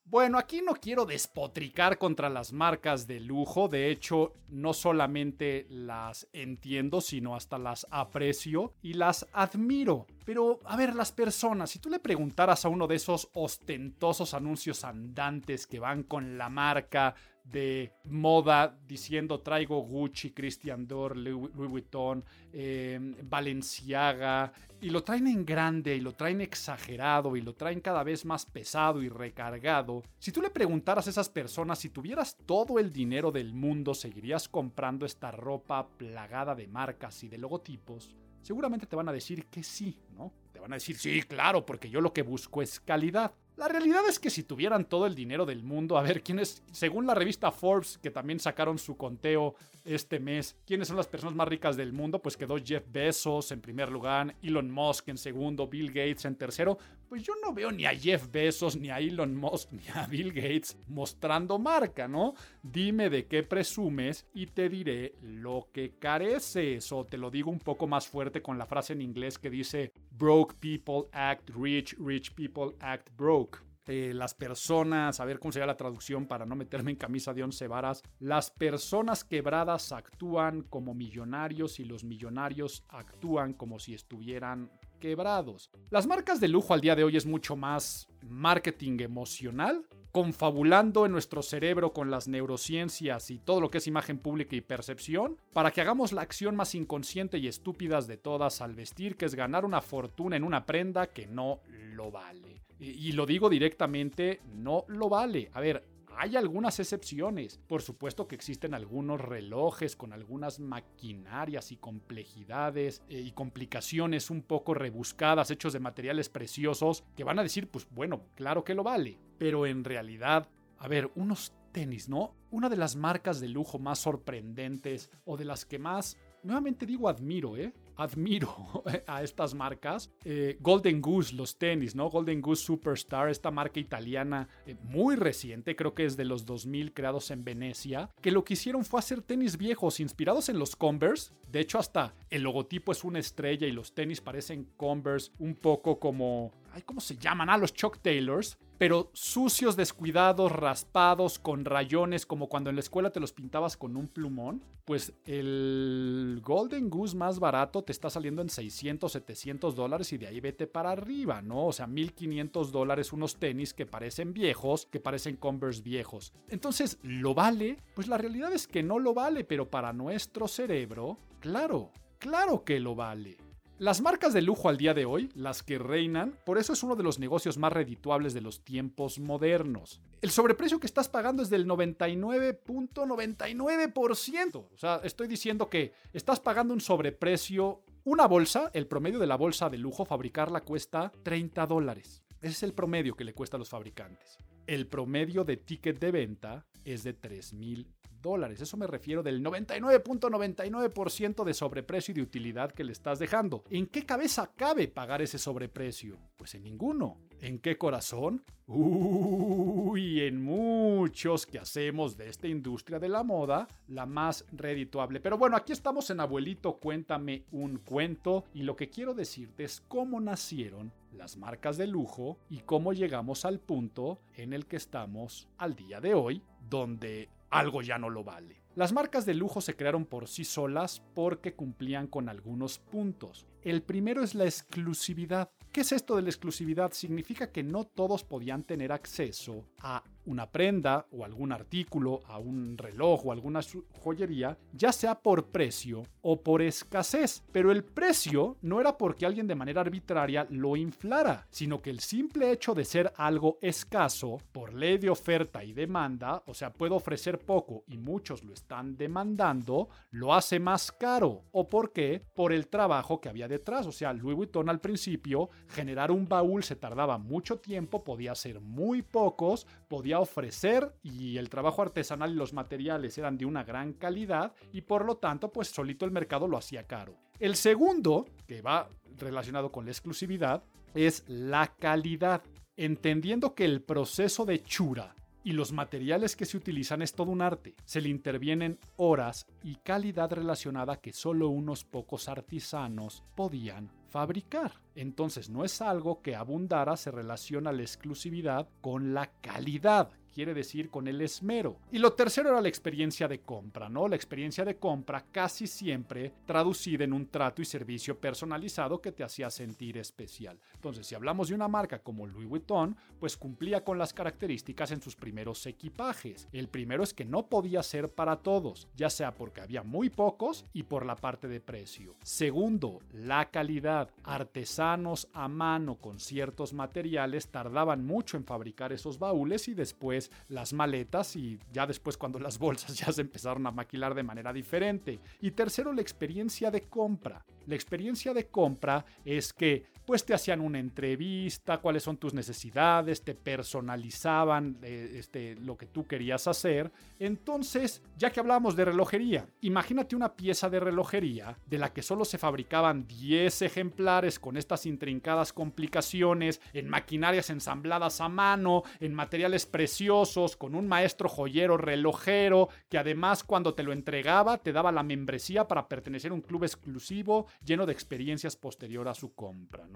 Bueno, 0.09 0.39
aquí 0.39 0.63
no 0.63 0.75
quiero 0.75 1.05
despotricar 1.05 1.99
contra 1.99 2.31
las 2.31 2.53
marcas 2.53 3.09
de 3.09 3.19
lujo, 3.19 3.67
de 3.67 3.91
hecho 3.91 4.35
no 4.49 4.73
solamente 4.73 5.67
las 5.69 6.29
entiendo, 6.33 7.01
sino 7.01 7.35
hasta 7.35 7.59
las 7.59 7.89
aprecio 7.91 8.73
y 8.83 8.95
las 8.95 9.27
admiro. 9.33 10.07
Pero, 10.25 10.61
a 10.65 10.77
ver, 10.77 10.95
las 10.95 11.11
personas, 11.11 11.71
si 11.71 11.81
tú 11.81 11.91
le 11.91 11.99
preguntaras 11.99 12.65
a 12.65 12.69
uno 12.69 12.87
de 12.87 12.95
esos 12.95 13.29
ostentosos 13.35 14.33
anuncios 14.33 14.85
andantes 14.85 15.67
que 15.67 15.81
van 15.81 16.05
con 16.05 16.39
la 16.39 16.51
marca 16.51 17.17
de 17.51 17.93
moda 18.05 18.77
diciendo 18.87 19.41
traigo 19.41 19.81
Gucci, 19.81 20.33
Christian 20.33 20.87
Dior, 20.87 21.17
Louis 21.17 21.51
Vuitton, 21.53 22.25
eh, 22.53 22.99
Balenciaga 23.23 24.53
y 24.81 24.91
lo 24.91 25.03
traen 25.03 25.27
en 25.29 25.45
grande 25.45 25.97
y 25.97 26.01
lo 26.01 26.13
traen 26.13 26.41
exagerado 26.41 27.37
y 27.37 27.41
lo 27.41 27.55
traen 27.55 27.81
cada 27.81 28.03
vez 28.03 28.25
más 28.25 28.45
pesado 28.45 29.03
y 29.03 29.09
recargado. 29.09 30.03
Si 30.19 30.33
tú 30.33 30.43
le 30.43 30.51
preguntaras 30.51 31.07
a 31.07 31.11
esas 31.11 31.29
personas 31.29 31.79
si 31.79 31.91
tuvieras 31.91 32.37
todo 32.45 32.79
el 32.79 32.93
dinero 32.93 33.31
del 33.31 33.55
mundo, 33.55 33.95
¿seguirías 33.95 34.49
comprando 34.49 35.07
esta 35.07 35.31
ropa 35.31 35.89
plagada 35.89 36.55
de 36.55 36.67
marcas 36.67 37.23
y 37.23 37.29
de 37.29 37.39
logotipos? 37.39 38.15
Seguramente 38.43 38.87
te 38.87 38.97
van 38.97 39.09
a 39.09 39.13
decir 39.13 39.47
que 39.47 39.63
sí, 39.63 39.99
¿no? 40.15 40.33
Te 40.53 40.61
van 40.61 40.73
a 40.73 40.77
decir, 40.77 40.97
sí, 40.97 41.23
claro, 41.23 41.67
porque 41.67 41.91
yo 41.91 42.01
lo 42.01 42.13
que 42.13 42.23
busco 42.23 42.63
es 42.63 42.79
calidad. 42.81 43.33
La 43.57 43.69
realidad 43.69 44.03
es 44.07 44.19
que 44.19 44.29
si 44.29 44.43
tuvieran 44.43 44.85
todo 44.85 45.07
el 45.07 45.15
dinero 45.15 45.47
del 45.47 45.63
mundo, 45.63 45.97
a 45.97 46.03
ver, 46.03 46.23
quiénes, 46.23 46.63
según 46.73 47.07
la 47.07 47.15
revista 47.15 47.51
Forbes, 47.51 47.97
que 47.97 48.11
también 48.11 48.39
sacaron 48.39 48.79
su 48.79 48.99
conteo 48.99 49.55
este 49.83 50.21
mes, 50.21 50.57
quiénes 50.67 50.89
son 50.89 50.99
las 50.99 51.07
personas 51.07 51.35
más 51.35 51.49
ricas 51.49 51.75
del 51.75 51.95
mundo, 51.95 52.21
pues 52.21 52.37
quedó 52.37 52.59
Jeff 52.63 52.85
Bezos 52.93 53.53
en 53.53 53.63
primer 53.63 53.91
lugar, 53.91 54.35
Elon 54.43 54.71
Musk 54.71 55.09
en 55.09 55.17
segundo, 55.17 55.69
Bill 55.69 55.89
Gates 55.89 56.27
en 56.27 56.37
tercero. 56.37 56.77
Pues 57.09 57.23
yo 57.23 57.35
no 57.41 57.53
veo 57.53 57.71
ni 57.71 57.85
a 57.87 57.95
Jeff 57.95 58.31
Bezos, 58.33 58.77
ni 58.77 58.91
a 58.91 58.99
Elon 58.99 59.37
Musk, 59.37 59.71
ni 59.71 59.85
a 59.95 60.07
Bill 60.07 60.33
Gates 60.33 60.77
mostrando 60.89 61.57
marca, 61.57 62.09
¿no? 62.09 62.35
Dime 62.63 63.11
de 63.11 63.27
qué 63.27 63.45
presumes 63.45 64.27
y 64.35 64.47
te 64.47 64.69
diré 64.69 65.15
lo 65.23 65.69
que 65.73 65.99
careces. 65.99 66.91
O 66.91 67.05
te 67.05 67.17
lo 67.17 67.31
digo 67.31 67.51
un 67.51 67.61
poco 67.61 67.87
más 67.87 68.09
fuerte 68.09 68.43
con 68.43 68.59
la 68.59 68.67
frase 68.67 68.95
en 68.95 69.03
inglés 69.03 69.39
que 69.39 69.51
dice, 69.51 69.93
broke 70.11 70.57
people 70.59 71.09
act 71.13 71.51
rich, 71.51 71.97
rich 71.99 72.35
people 72.35 72.75
act 72.81 73.09
broke. 73.17 73.59
Eh, 73.87 74.13
las 74.13 74.35
personas, 74.35 75.21
a 75.21 75.25
ver 75.25 75.39
cómo 75.39 75.53
sería 75.53 75.67
la 75.67 75.77
traducción 75.77 76.27
para 76.27 76.45
no 76.45 76.57
meterme 76.57 76.91
en 76.91 76.97
camisa 76.97 77.33
de 77.33 77.45
once 77.45 77.69
varas, 77.69 78.03
las 78.19 78.51
personas 78.51 79.23
quebradas 79.23 79.93
actúan 79.93 80.63
como 80.63 80.93
millonarios 80.93 81.79
y 81.79 81.85
los 81.85 82.03
millonarios 82.03 82.83
actúan 82.89 83.53
como 83.53 83.79
si 83.79 83.95
estuvieran 83.95 84.73
quebrados. 84.99 85.71
Las 85.91 86.07
marcas 86.07 86.41
de 86.41 86.49
lujo 86.49 86.75
al 86.75 86.81
día 86.81 86.97
de 86.97 87.05
hoy 87.05 87.17
es 87.17 87.27
mucho 87.27 87.57
más 87.57 88.09
marketing 88.23 88.99
emocional, 89.01 89.87
confabulando 90.13 91.05
en 91.05 91.13
nuestro 91.13 91.43
cerebro 91.43 91.93
con 91.93 92.11
las 92.11 92.27
neurociencias 92.27 93.31
y 93.31 93.39
todo 93.39 93.61
lo 93.61 93.71
que 93.71 93.79
es 93.79 93.87
imagen 93.87 94.19
pública 94.19 94.57
y 94.57 94.63
percepción, 94.63 95.37
para 95.53 95.71
que 95.71 95.83
hagamos 95.83 96.13
la 96.13 96.23
acción 96.23 96.57
más 96.57 96.75
inconsciente 96.75 97.39
y 97.39 97.49
estúpidas 97.49 98.07
de 98.07 98.17
todas 98.17 98.61
al 98.63 98.75
vestir, 98.75 99.17
que 99.17 99.27
es 99.27 99.35
ganar 99.35 99.65
una 99.65 99.83
fortuna 99.83 100.37
en 100.37 100.45
una 100.45 100.65
prenda 100.65 101.09
que 101.09 101.27
no 101.27 101.61
lo 101.93 102.11
vale. 102.11 102.63
Y, 102.79 103.13
lo 103.13 103.25
digo 103.25 103.49
directamente, 103.49 104.41
no 104.55 104.85
lo 104.89 105.09
vale. 105.09 105.51
A 105.55 105.61
ver, 105.61 105.83
hay 106.19 106.37
algunas 106.37 106.81
excepciones. 106.81 107.61
Por 107.67 107.83
supuesto 107.83 108.27
que 108.27 108.35
existen 108.35 108.75
algunos 108.75 109.21
relojes 109.21 109.97
con 109.97 110.13
algunas 110.13 110.61
maquinarias 110.61 111.73
y 111.73 111.77
complejidades 111.77 113.03
eh, 113.09 113.21
y 113.21 113.33
complicaciones 113.33 114.31
un 114.31 114.43
poco 114.43 114.75
rebuscadas, 114.75 115.51
hechos 115.51 115.73
de 115.73 115.81
materiales 115.81 116.29
preciosos, 116.29 117.05
que 117.17 117.25
van 117.25 117.39
a 117.39 117.43
decir, 117.43 117.69
pues 117.69 117.87
bueno, 117.91 118.23
claro 118.35 118.65
que 118.65 118.75
lo 118.75 118.83
vale. 118.83 119.19
Pero 119.39 119.67
en 119.67 119.85
realidad, 119.85 120.49
a 120.79 120.89
ver, 120.89 121.11
unos 121.15 121.53
tenis, 121.73 122.09
¿no? 122.09 122.35
Una 122.51 122.69
de 122.69 122.77
las 122.77 122.97
marcas 122.97 123.41
de 123.41 123.49
lujo 123.49 123.79
más 123.79 123.99
sorprendentes 123.99 125.11
o 125.25 125.37
de 125.37 125.45
las 125.45 125.67
que 125.67 125.79
más, 125.79 126.17
nuevamente 126.43 126.87
digo 126.87 127.09
admiro, 127.09 127.57
¿eh? 127.57 127.75
Admiro 127.97 128.85
a 129.07 129.23
estas 129.23 129.55
marcas. 129.55 130.11
Eh, 130.25 130.57
Golden 130.61 131.01
Goose, 131.01 131.35
los 131.35 131.59
tenis, 131.59 131.95
¿no? 131.95 132.09
Golden 132.11 132.41
Goose 132.41 132.65
Superstar, 132.65 133.29
esta 133.29 133.51
marca 133.51 133.81
italiana 133.81 134.49
eh, 134.67 134.77
muy 134.83 135.17
reciente, 135.17 135.77
creo 135.77 135.95
que 135.95 136.05
es 136.05 136.17
de 136.17 136.25
los 136.25 136.45
2000, 136.45 136.93
creados 136.93 137.31
en 137.31 137.45
Venecia, 137.45 138.11
que 138.21 138.31
lo 138.31 138.45
que 138.45 138.55
hicieron 138.55 138.85
fue 138.85 139.01
hacer 139.01 139.23
tenis 139.23 139.57
viejos 139.57 140.01
inspirados 140.01 140.49
en 140.49 140.59
los 140.59 140.77
Converse. 140.77 141.33
De 141.51 141.61
hecho, 141.61 141.79
hasta 141.79 142.15
el 142.31 142.43
logotipo 142.43 142.93
es 142.93 143.05
una 143.05 143.19
estrella 143.19 143.67
y 143.67 143.73
los 143.73 143.95
tenis 143.95 144.21
parecen 144.21 144.69
Converse 144.77 145.33
un 145.39 145.55
poco 145.55 145.99
como 145.99 146.53
¿cómo 146.83 147.01
se 147.01 147.17
llaman? 147.17 147.51
Ah, 147.51 147.59
los 147.59 147.75
Chuck 147.75 147.99
Taylors. 147.99 148.59
Pero 148.79 149.11
sucios, 149.15 149.75
descuidados, 149.75 150.53
raspados, 150.53 151.39
con 151.39 151.65
rayones, 151.65 152.27
como 152.27 152.49
cuando 152.49 152.69
en 152.69 152.77
la 152.77 152.81
escuela 152.81 153.11
te 153.11 153.21
los 153.21 153.33
pintabas 153.33 153.77
con 153.77 153.97
un 153.97 154.07
plumón. 154.07 154.63
Pues 154.85 155.15
el 155.25 156.41
Golden 156.45 156.91
Goose 156.91 157.17
más 157.17 157.39
barato 157.39 157.83
te 157.83 157.93
está 157.93 158.11
saliendo 158.11 158.43
en 158.43 158.51
600, 158.51 159.11
700 159.11 159.75
dólares 159.75 160.13
y 160.13 160.19
de 160.19 160.27
ahí 160.27 160.41
vete 160.41 160.67
para 160.67 160.91
arriba, 160.91 161.41
¿no? 161.41 161.67
O 161.67 161.73
sea, 161.73 161.87
1500 161.87 162.71
dólares 162.71 163.13
unos 163.13 163.37
tenis 163.37 163.73
que 163.73 163.87
parecen 163.87 164.35
viejos, 164.35 164.87
que 164.87 165.01
parecen 165.01 165.37
Converse 165.37 165.83
viejos. 165.83 166.35
Entonces, 166.49 166.99
¿lo 167.03 167.33
vale? 167.33 167.79
Pues 167.95 168.09
la 168.09 168.19
realidad 168.19 168.53
es 168.53 168.69
que 168.69 168.83
no 168.83 168.99
lo 168.99 169.15
vale, 169.15 169.45
pero 169.45 169.71
para 169.71 169.93
nuestro 169.95 170.47
cerebro, 170.49 171.19
claro, 171.41 171.93
claro 172.19 172.63
que 172.63 172.79
lo 172.79 172.95
vale. 172.95 173.39
Las 173.79 174.01
marcas 174.01 174.33
de 174.33 174.41
lujo 174.41 174.71
al 174.71 174.79
día 174.79 174.95
de 174.95 175.05
hoy, 175.05 175.29
las 175.35 175.63
que 175.63 175.79
reinan, 175.79 176.39
por 176.47 176.57
eso 176.57 176.73
es 176.73 176.83
uno 176.83 176.97
de 176.97 177.03
los 177.03 177.19
negocios 177.19 177.59
más 177.59 177.71
redituables 177.71 178.33
de 178.33 178.41
los 178.41 178.65
tiempos 178.65 179.19
modernos. 179.19 180.01
El 180.23 180.31
sobreprecio 180.31 180.81
que 180.81 180.87
estás 180.87 181.11
pagando 181.11 181.43
es 181.43 181.51
del 181.51 181.67
99.99%. 181.67 184.67
O 184.73 184.79
sea, 184.79 185.03
estoy 185.05 185.29
diciendo 185.29 185.69
que 185.69 185.93
estás 186.15 186.41
pagando 186.41 186.73
un 186.73 186.81
sobreprecio. 186.81 187.83
Una 188.05 188.27
bolsa, 188.27 188.71
el 188.73 188.87
promedio 188.87 189.19
de 189.19 189.27
la 189.27 189.37
bolsa 189.37 189.69
de 189.69 189.77
lujo, 189.77 190.07
fabricarla 190.07 190.63
cuesta 190.63 191.13
30 191.23 191.67
dólares. 191.67 192.23
Ese 192.41 192.53
es 192.53 192.63
el 192.63 192.73
promedio 192.73 193.15
que 193.15 193.25
le 193.25 193.35
cuesta 193.35 193.59
a 193.59 193.59
los 193.59 193.69
fabricantes. 193.69 194.39
El 194.67 194.87
promedio 194.87 195.45
de 195.45 195.59
ticket 195.59 195.99
de 195.99 196.13
venta 196.13 196.65
es 196.83 197.05
de 197.05 197.13
3 197.13 197.53
mil 197.53 197.87
dólares. 198.21 198.61
Eso 198.61 198.77
me 198.77 198.87
refiero 198.87 199.23
del 199.23 199.43
99.99% 199.43 201.45
de 201.45 201.55
sobreprecio 201.55 202.13
y 202.13 202.17
de 202.17 202.23
utilidad 202.23 202.73
que 202.73 202.85
le 202.85 202.93
estás 202.93 203.19
dejando. 203.19 203.65
¿En 203.71 203.87
qué 203.87 204.05
cabeza 204.05 204.51
cabe 204.57 204.89
pagar 204.89 205.23
ese 205.23 205.39
sobreprecio? 205.39 206.19
Pues 206.37 206.55
en 206.55 206.65
ninguno. 206.65 207.19
¿En 207.41 207.59
qué 207.59 207.77
corazón? 207.77 208.43
Uy, 208.67 210.23
en 210.23 210.43
muchos 210.43 211.47
que 211.47 211.59
hacemos 211.59 212.17
de 212.17 212.29
esta 212.29 212.49
industria 212.49 212.99
de 212.99 213.09
la 213.09 213.23
moda 213.23 213.69
la 213.89 214.07
más 214.07 214.45
redituable. 214.51 215.21
Pero 215.21 215.39
bueno, 215.39 215.57
aquí 215.57 215.73
estamos 215.73 216.11
en 216.11 216.21
Abuelito, 216.21 216.79
cuéntame 216.79 217.45
un 217.53 217.79
cuento 217.79 218.45
y 218.55 218.63
lo 218.63 218.75
que 218.75 218.89
quiero 218.89 219.15
decirte 219.15 219.65
es 219.65 219.83
cómo 219.87 220.21
nacieron 220.21 220.93
las 221.13 221.37
marcas 221.37 221.77
de 221.77 221.87
lujo 221.87 222.39
y 222.51 222.61
cómo 222.61 222.93
llegamos 222.93 223.45
al 223.45 223.61
punto 223.61 224.21
en 224.35 224.53
el 224.53 224.67
que 224.67 224.77
estamos 224.77 225.49
al 225.59 225.75
día 225.75 226.01
de 226.01 226.15
hoy, 226.15 226.43
donde 226.69 227.29
algo 227.51 227.83
ya 227.83 227.99
no 227.99 228.11
lo 228.11 228.25
vale. 228.25 228.63
Las 228.75 228.93
marcas 228.93 229.25
de 229.25 229.35
lujo 229.35 229.61
se 229.61 229.75
crearon 229.75 230.05
por 230.05 230.29
sí 230.29 230.45
solas 230.45 231.03
porque 231.15 231.55
cumplían 231.55 232.07
con 232.07 232.29
algunos 232.29 232.79
puntos. 232.79 233.47
El 233.63 233.83
primero 233.83 234.23
es 234.23 234.35
la 234.35 234.45
exclusividad. 234.45 235.51
¿Qué 235.73 235.81
es 235.81 235.93
esto 235.93 236.17
de 236.17 236.23
la 236.23 236.29
exclusividad? 236.29 236.93
Significa 236.93 237.51
que 237.51 237.63
no 237.63 237.85
todos 237.85 238.23
podían 238.23 238.65
tener 238.65 238.93
acceso 238.93 239.65
a 239.79 240.05
una 240.27 240.51
prenda 240.51 241.07
o 241.11 241.25
algún 241.25 241.53
artículo, 241.53 242.21
a 242.27 242.39
un 242.39 242.77
reloj 242.77 243.27
o 243.27 243.33
alguna 243.33 243.61
joyería, 244.03 244.59
ya 244.73 244.93
sea 244.93 245.15
por 245.15 245.47
precio 245.47 246.03
o 246.21 246.43
por 246.43 246.63
escasez. 246.63 247.43
Pero 247.53 247.73
el 247.73 247.85
precio 247.85 248.59
no 248.63 248.81
era 248.81 248.97
porque 248.99 249.27
alguien 249.27 249.47
de 249.47 249.55
manera 249.55 249.81
arbitraria 249.81 250.47
lo 250.51 250.77
inflara, 250.77 251.47
sino 251.51 251.81
que 251.81 251.91
el 251.91 252.01
simple 252.01 252.51
hecho 252.51 252.75
de 252.75 252.85
ser 252.85 253.13
algo 253.17 253.59
escaso, 253.63 254.39
por 254.53 254.75
ley 254.75 254.99
de 254.99 255.11
oferta 255.11 255.65
y 255.65 255.73
demanda, 255.73 256.43
o 256.47 256.55
sea, 256.55 256.73
puedo 256.73 256.97
ofrecer 256.97 257.39
poco 257.39 257.85
y 257.87 257.97
muchos 257.97 258.45
lo 258.45 258.53
están 258.53 258.97
demandando, 258.97 259.89
lo 260.11 260.35
hace 260.35 260.59
más 260.59 260.93
caro. 260.93 261.45
¿O 261.53 261.69
por 261.69 261.93
qué? 261.93 262.23
Por 262.35 262.53
el 262.53 262.69
trabajo 262.69 263.21
que 263.21 263.29
había 263.29 263.49
detrás. 263.49 263.87
O 263.87 263.93
sea, 263.93 264.13
Louis 264.13 264.37
Vuitton 264.37 264.69
al 264.69 264.81
principio, 264.81 265.51
generar 265.69 266.11
un 266.11 266.29
baúl 266.29 266.65
se 266.65 266.77
tardaba 266.77 267.19
mucho 267.19 267.59
tiempo, 267.59 268.05
podía 268.05 268.35
ser 268.35 268.61
muy 268.61 269.03
pocos, 269.03 269.67
podía 269.89 270.16
ofrecer 270.21 270.95
y 271.03 271.39
el 271.39 271.49
trabajo 271.49 271.83
artesanal 271.83 272.33
y 272.33 272.37
los 272.37 272.53
materiales 272.53 273.17
eran 273.19 273.37
de 273.39 273.47
una 273.47 273.65
gran 273.65 273.93
calidad 273.93 274.55
y 274.73 274.83
por 274.83 275.05
lo 275.05 275.17
tanto 275.17 275.53
pues 275.53 275.69
solito 275.69 276.05
el 276.05 276.11
mercado 276.11 276.49
lo 276.49 276.57
hacía 276.57 276.87
caro. 276.87 277.17
El 277.39 277.57
segundo, 277.57 278.27
que 278.47 278.63
va 278.63 278.89
relacionado 279.19 279.71
con 279.71 279.85
la 279.85 279.91
exclusividad, 279.91 280.65
es 280.95 281.25
la 281.29 281.75
calidad, 281.79 282.43
entendiendo 282.77 283.55
que 283.55 283.65
el 283.65 283.83
proceso 283.83 284.45
de 284.45 284.63
chura 284.63 285.15
y 285.45 285.53
los 285.53 285.73
materiales 285.73 286.35
que 286.35 286.45
se 286.45 286.57
utilizan 286.57 287.03
es 287.03 287.13
todo 287.13 287.31
un 287.31 287.41
arte. 287.41 287.77
Se 287.85 288.01
le 288.01 288.09
intervienen 288.09 288.81
horas 288.97 289.47
y 289.63 289.77
calidad 289.77 290.33
relacionada 290.33 290.97
que 290.97 291.13
solo 291.13 291.49
unos 291.49 291.85
pocos 291.85 292.29
artesanos 292.29 293.23
podían 293.37 293.91
fabricar. 294.17 294.73
Entonces 294.95 295.51
no 295.51 295.63
es 295.63 295.83
algo 295.83 296.23
que 296.23 296.35
abundara, 296.35 296.97
se 296.97 297.11
relaciona 297.11 297.71
la 297.71 297.83
exclusividad 297.83 298.67
con 298.81 299.13
la 299.13 299.31
calidad 299.43 300.09
quiere 300.37 300.53
decir 300.53 300.91
con 300.91 301.09
el 301.09 301.23
esmero. 301.23 301.79
Y 301.91 301.99
lo 301.99 302.13
tercero 302.13 302.51
era 302.51 302.61
la 302.61 302.69
experiencia 302.69 303.27
de 303.27 303.41
compra, 303.41 303.89
¿no? 303.89 304.07
La 304.07 304.17
experiencia 304.17 304.67
de 304.67 304.77
compra 304.77 305.25
casi 305.33 305.67
siempre 305.67 306.31
traducida 306.45 307.05
en 307.05 307.15
un 307.15 307.29
trato 307.29 307.63
y 307.63 307.65
servicio 307.65 308.21
personalizado 308.21 309.01
que 309.01 309.13
te 309.13 309.25
hacía 309.25 309.49
sentir 309.49 309.97
especial. 309.97 310.61
Entonces, 310.87 311.09
si 311.09 311.17
hablamos 311.17 311.49
de 311.49 311.57
una 311.57 311.67
marca 311.67 311.99
como 311.99 312.29
Louis 312.29 312.49
Vuitton, 312.49 312.97
pues 313.19 313.37
cumplía 313.37 313.83
con 313.83 313.99
las 313.99 314.15
características 314.15 314.93
en 314.93 315.03
sus 315.03 315.17
primeros 315.17 315.67
equipajes. 315.67 316.47
El 316.53 316.69
primero 316.69 317.03
es 317.03 317.13
que 317.13 317.25
no 317.25 317.49
podía 317.49 317.83
ser 317.83 318.09
para 318.09 318.37
todos, 318.37 318.87
ya 318.95 319.11
sea 319.11 319.35
porque 319.35 319.63
había 319.63 319.83
muy 319.83 320.11
pocos 320.11 320.65
y 320.73 320.85
por 320.85 321.05
la 321.05 321.17
parte 321.17 321.49
de 321.49 321.59
precio. 321.61 322.15
Segundo, 322.23 323.01
la 323.11 323.51
calidad. 323.51 324.11
Artesanos 324.23 325.27
a 325.33 325.49
mano 325.49 325.97
con 325.97 326.21
ciertos 326.21 326.73
materiales 326.73 327.49
tardaban 327.49 328.07
mucho 328.07 328.37
en 328.37 328.45
fabricar 328.45 328.93
esos 328.93 329.19
baúles 329.19 329.67
y 329.67 329.75
después 329.75 330.31
las 330.47 330.73
maletas 330.73 331.35
y 331.35 331.59
ya 331.73 331.89
después 331.89 332.17
cuando 332.17 332.39
las 332.39 332.61
bolsas 332.61 332.97
ya 332.97 333.11
se 333.11 333.23
empezaron 333.23 333.67
a 333.67 333.73
maquilar 333.73 334.15
de 334.15 334.23
manera 334.23 334.53
diferente. 334.53 335.19
Y 335.41 335.51
tercero, 335.51 335.93
la 335.93 336.03
experiencia 336.03 336.71
de 336.71 336.83
compra. 336.83 337.45
La 337.67 337.75
experiencia 337.75 338.33
de 338.33 338.47
compra 338.47 339.05
es 339.25 339.53
que 339.53 339.96
pues 340.07 340.25
te 340.25 340.35
hacían 340.35 340.61
una 340.61 340.79
entrevista, 340.79 341.79
cuáles 341.79 342.05
son 342.05 342.17
tus 342.17 342.33
necesidades, 342.33 343.23
te 343.23 343.35
personalizaban 343.35 344.79
eh, 344.83 345.17
este, 345.17 345.57
lo 345.57 345.77
que 345.77 345.87
tú 345.87 346.07
querías 346.07 346.47
hacer. 346.47 346.93
Entonces, 347.19 348.03
ya 348.17 348.31
que 348.31 348.41
hablamos 348.41 348.77
de 348.77 348.85
relojería, 348.85 349.47
imagínate 349.61 350.17
una 350.17 350.35
pieza 350.35 350.71
de 350.71 350.81
relojería 350.81 351.59
de 351.67 351.79
la 351.79 351.93
que 351.93 352.03
solo 352.03 352.25
se 352.25 352.39
fabricaban 352.39 353.07
10 353.07 353.63
ejemplares 353.63 354.39
con 354.39 354.57
estas 354.57 354.87
intrincadas 354.87 355.53
complicaciones, 355.53 356.61
en 356.73 356.89
maquinarias 356.89 357.51
ensambladas 357.51 358.21
a 358.21 358.29
mano, 358.29 358.85
en 359.01 359.13
materiales 359.13 359.67
preciosos, 359.67 360.57
con 360.57 360.75
un 360.75 360.87
maestro 360.87 361.29
joyero 361.29 361.77
relojero, 361.77 362.69
que 362.89 362.99
además 362.99 363.43
cuando 363.43 363.75
te 363.75 363.83
lo 363.83 363.93
entregaba 363.93 364.59
te 364.59 364.73
daba 364.73 364.93
la 364.93 365.03
membresía 365.03 365.67
para 365.67 365.89
pertenecer 365.89 366.31
a 366.31 366.35
un 366.35 366.41
club 366.41 366.65
exclusivo 366.65 367.47
lleno 367.65 367.87
de 367.87 367.93
experiencias 367.93 368.57
posterior 368.57 369.09
a 369.09 369.15
su 369.15 369.35
compra. 369.35 369.87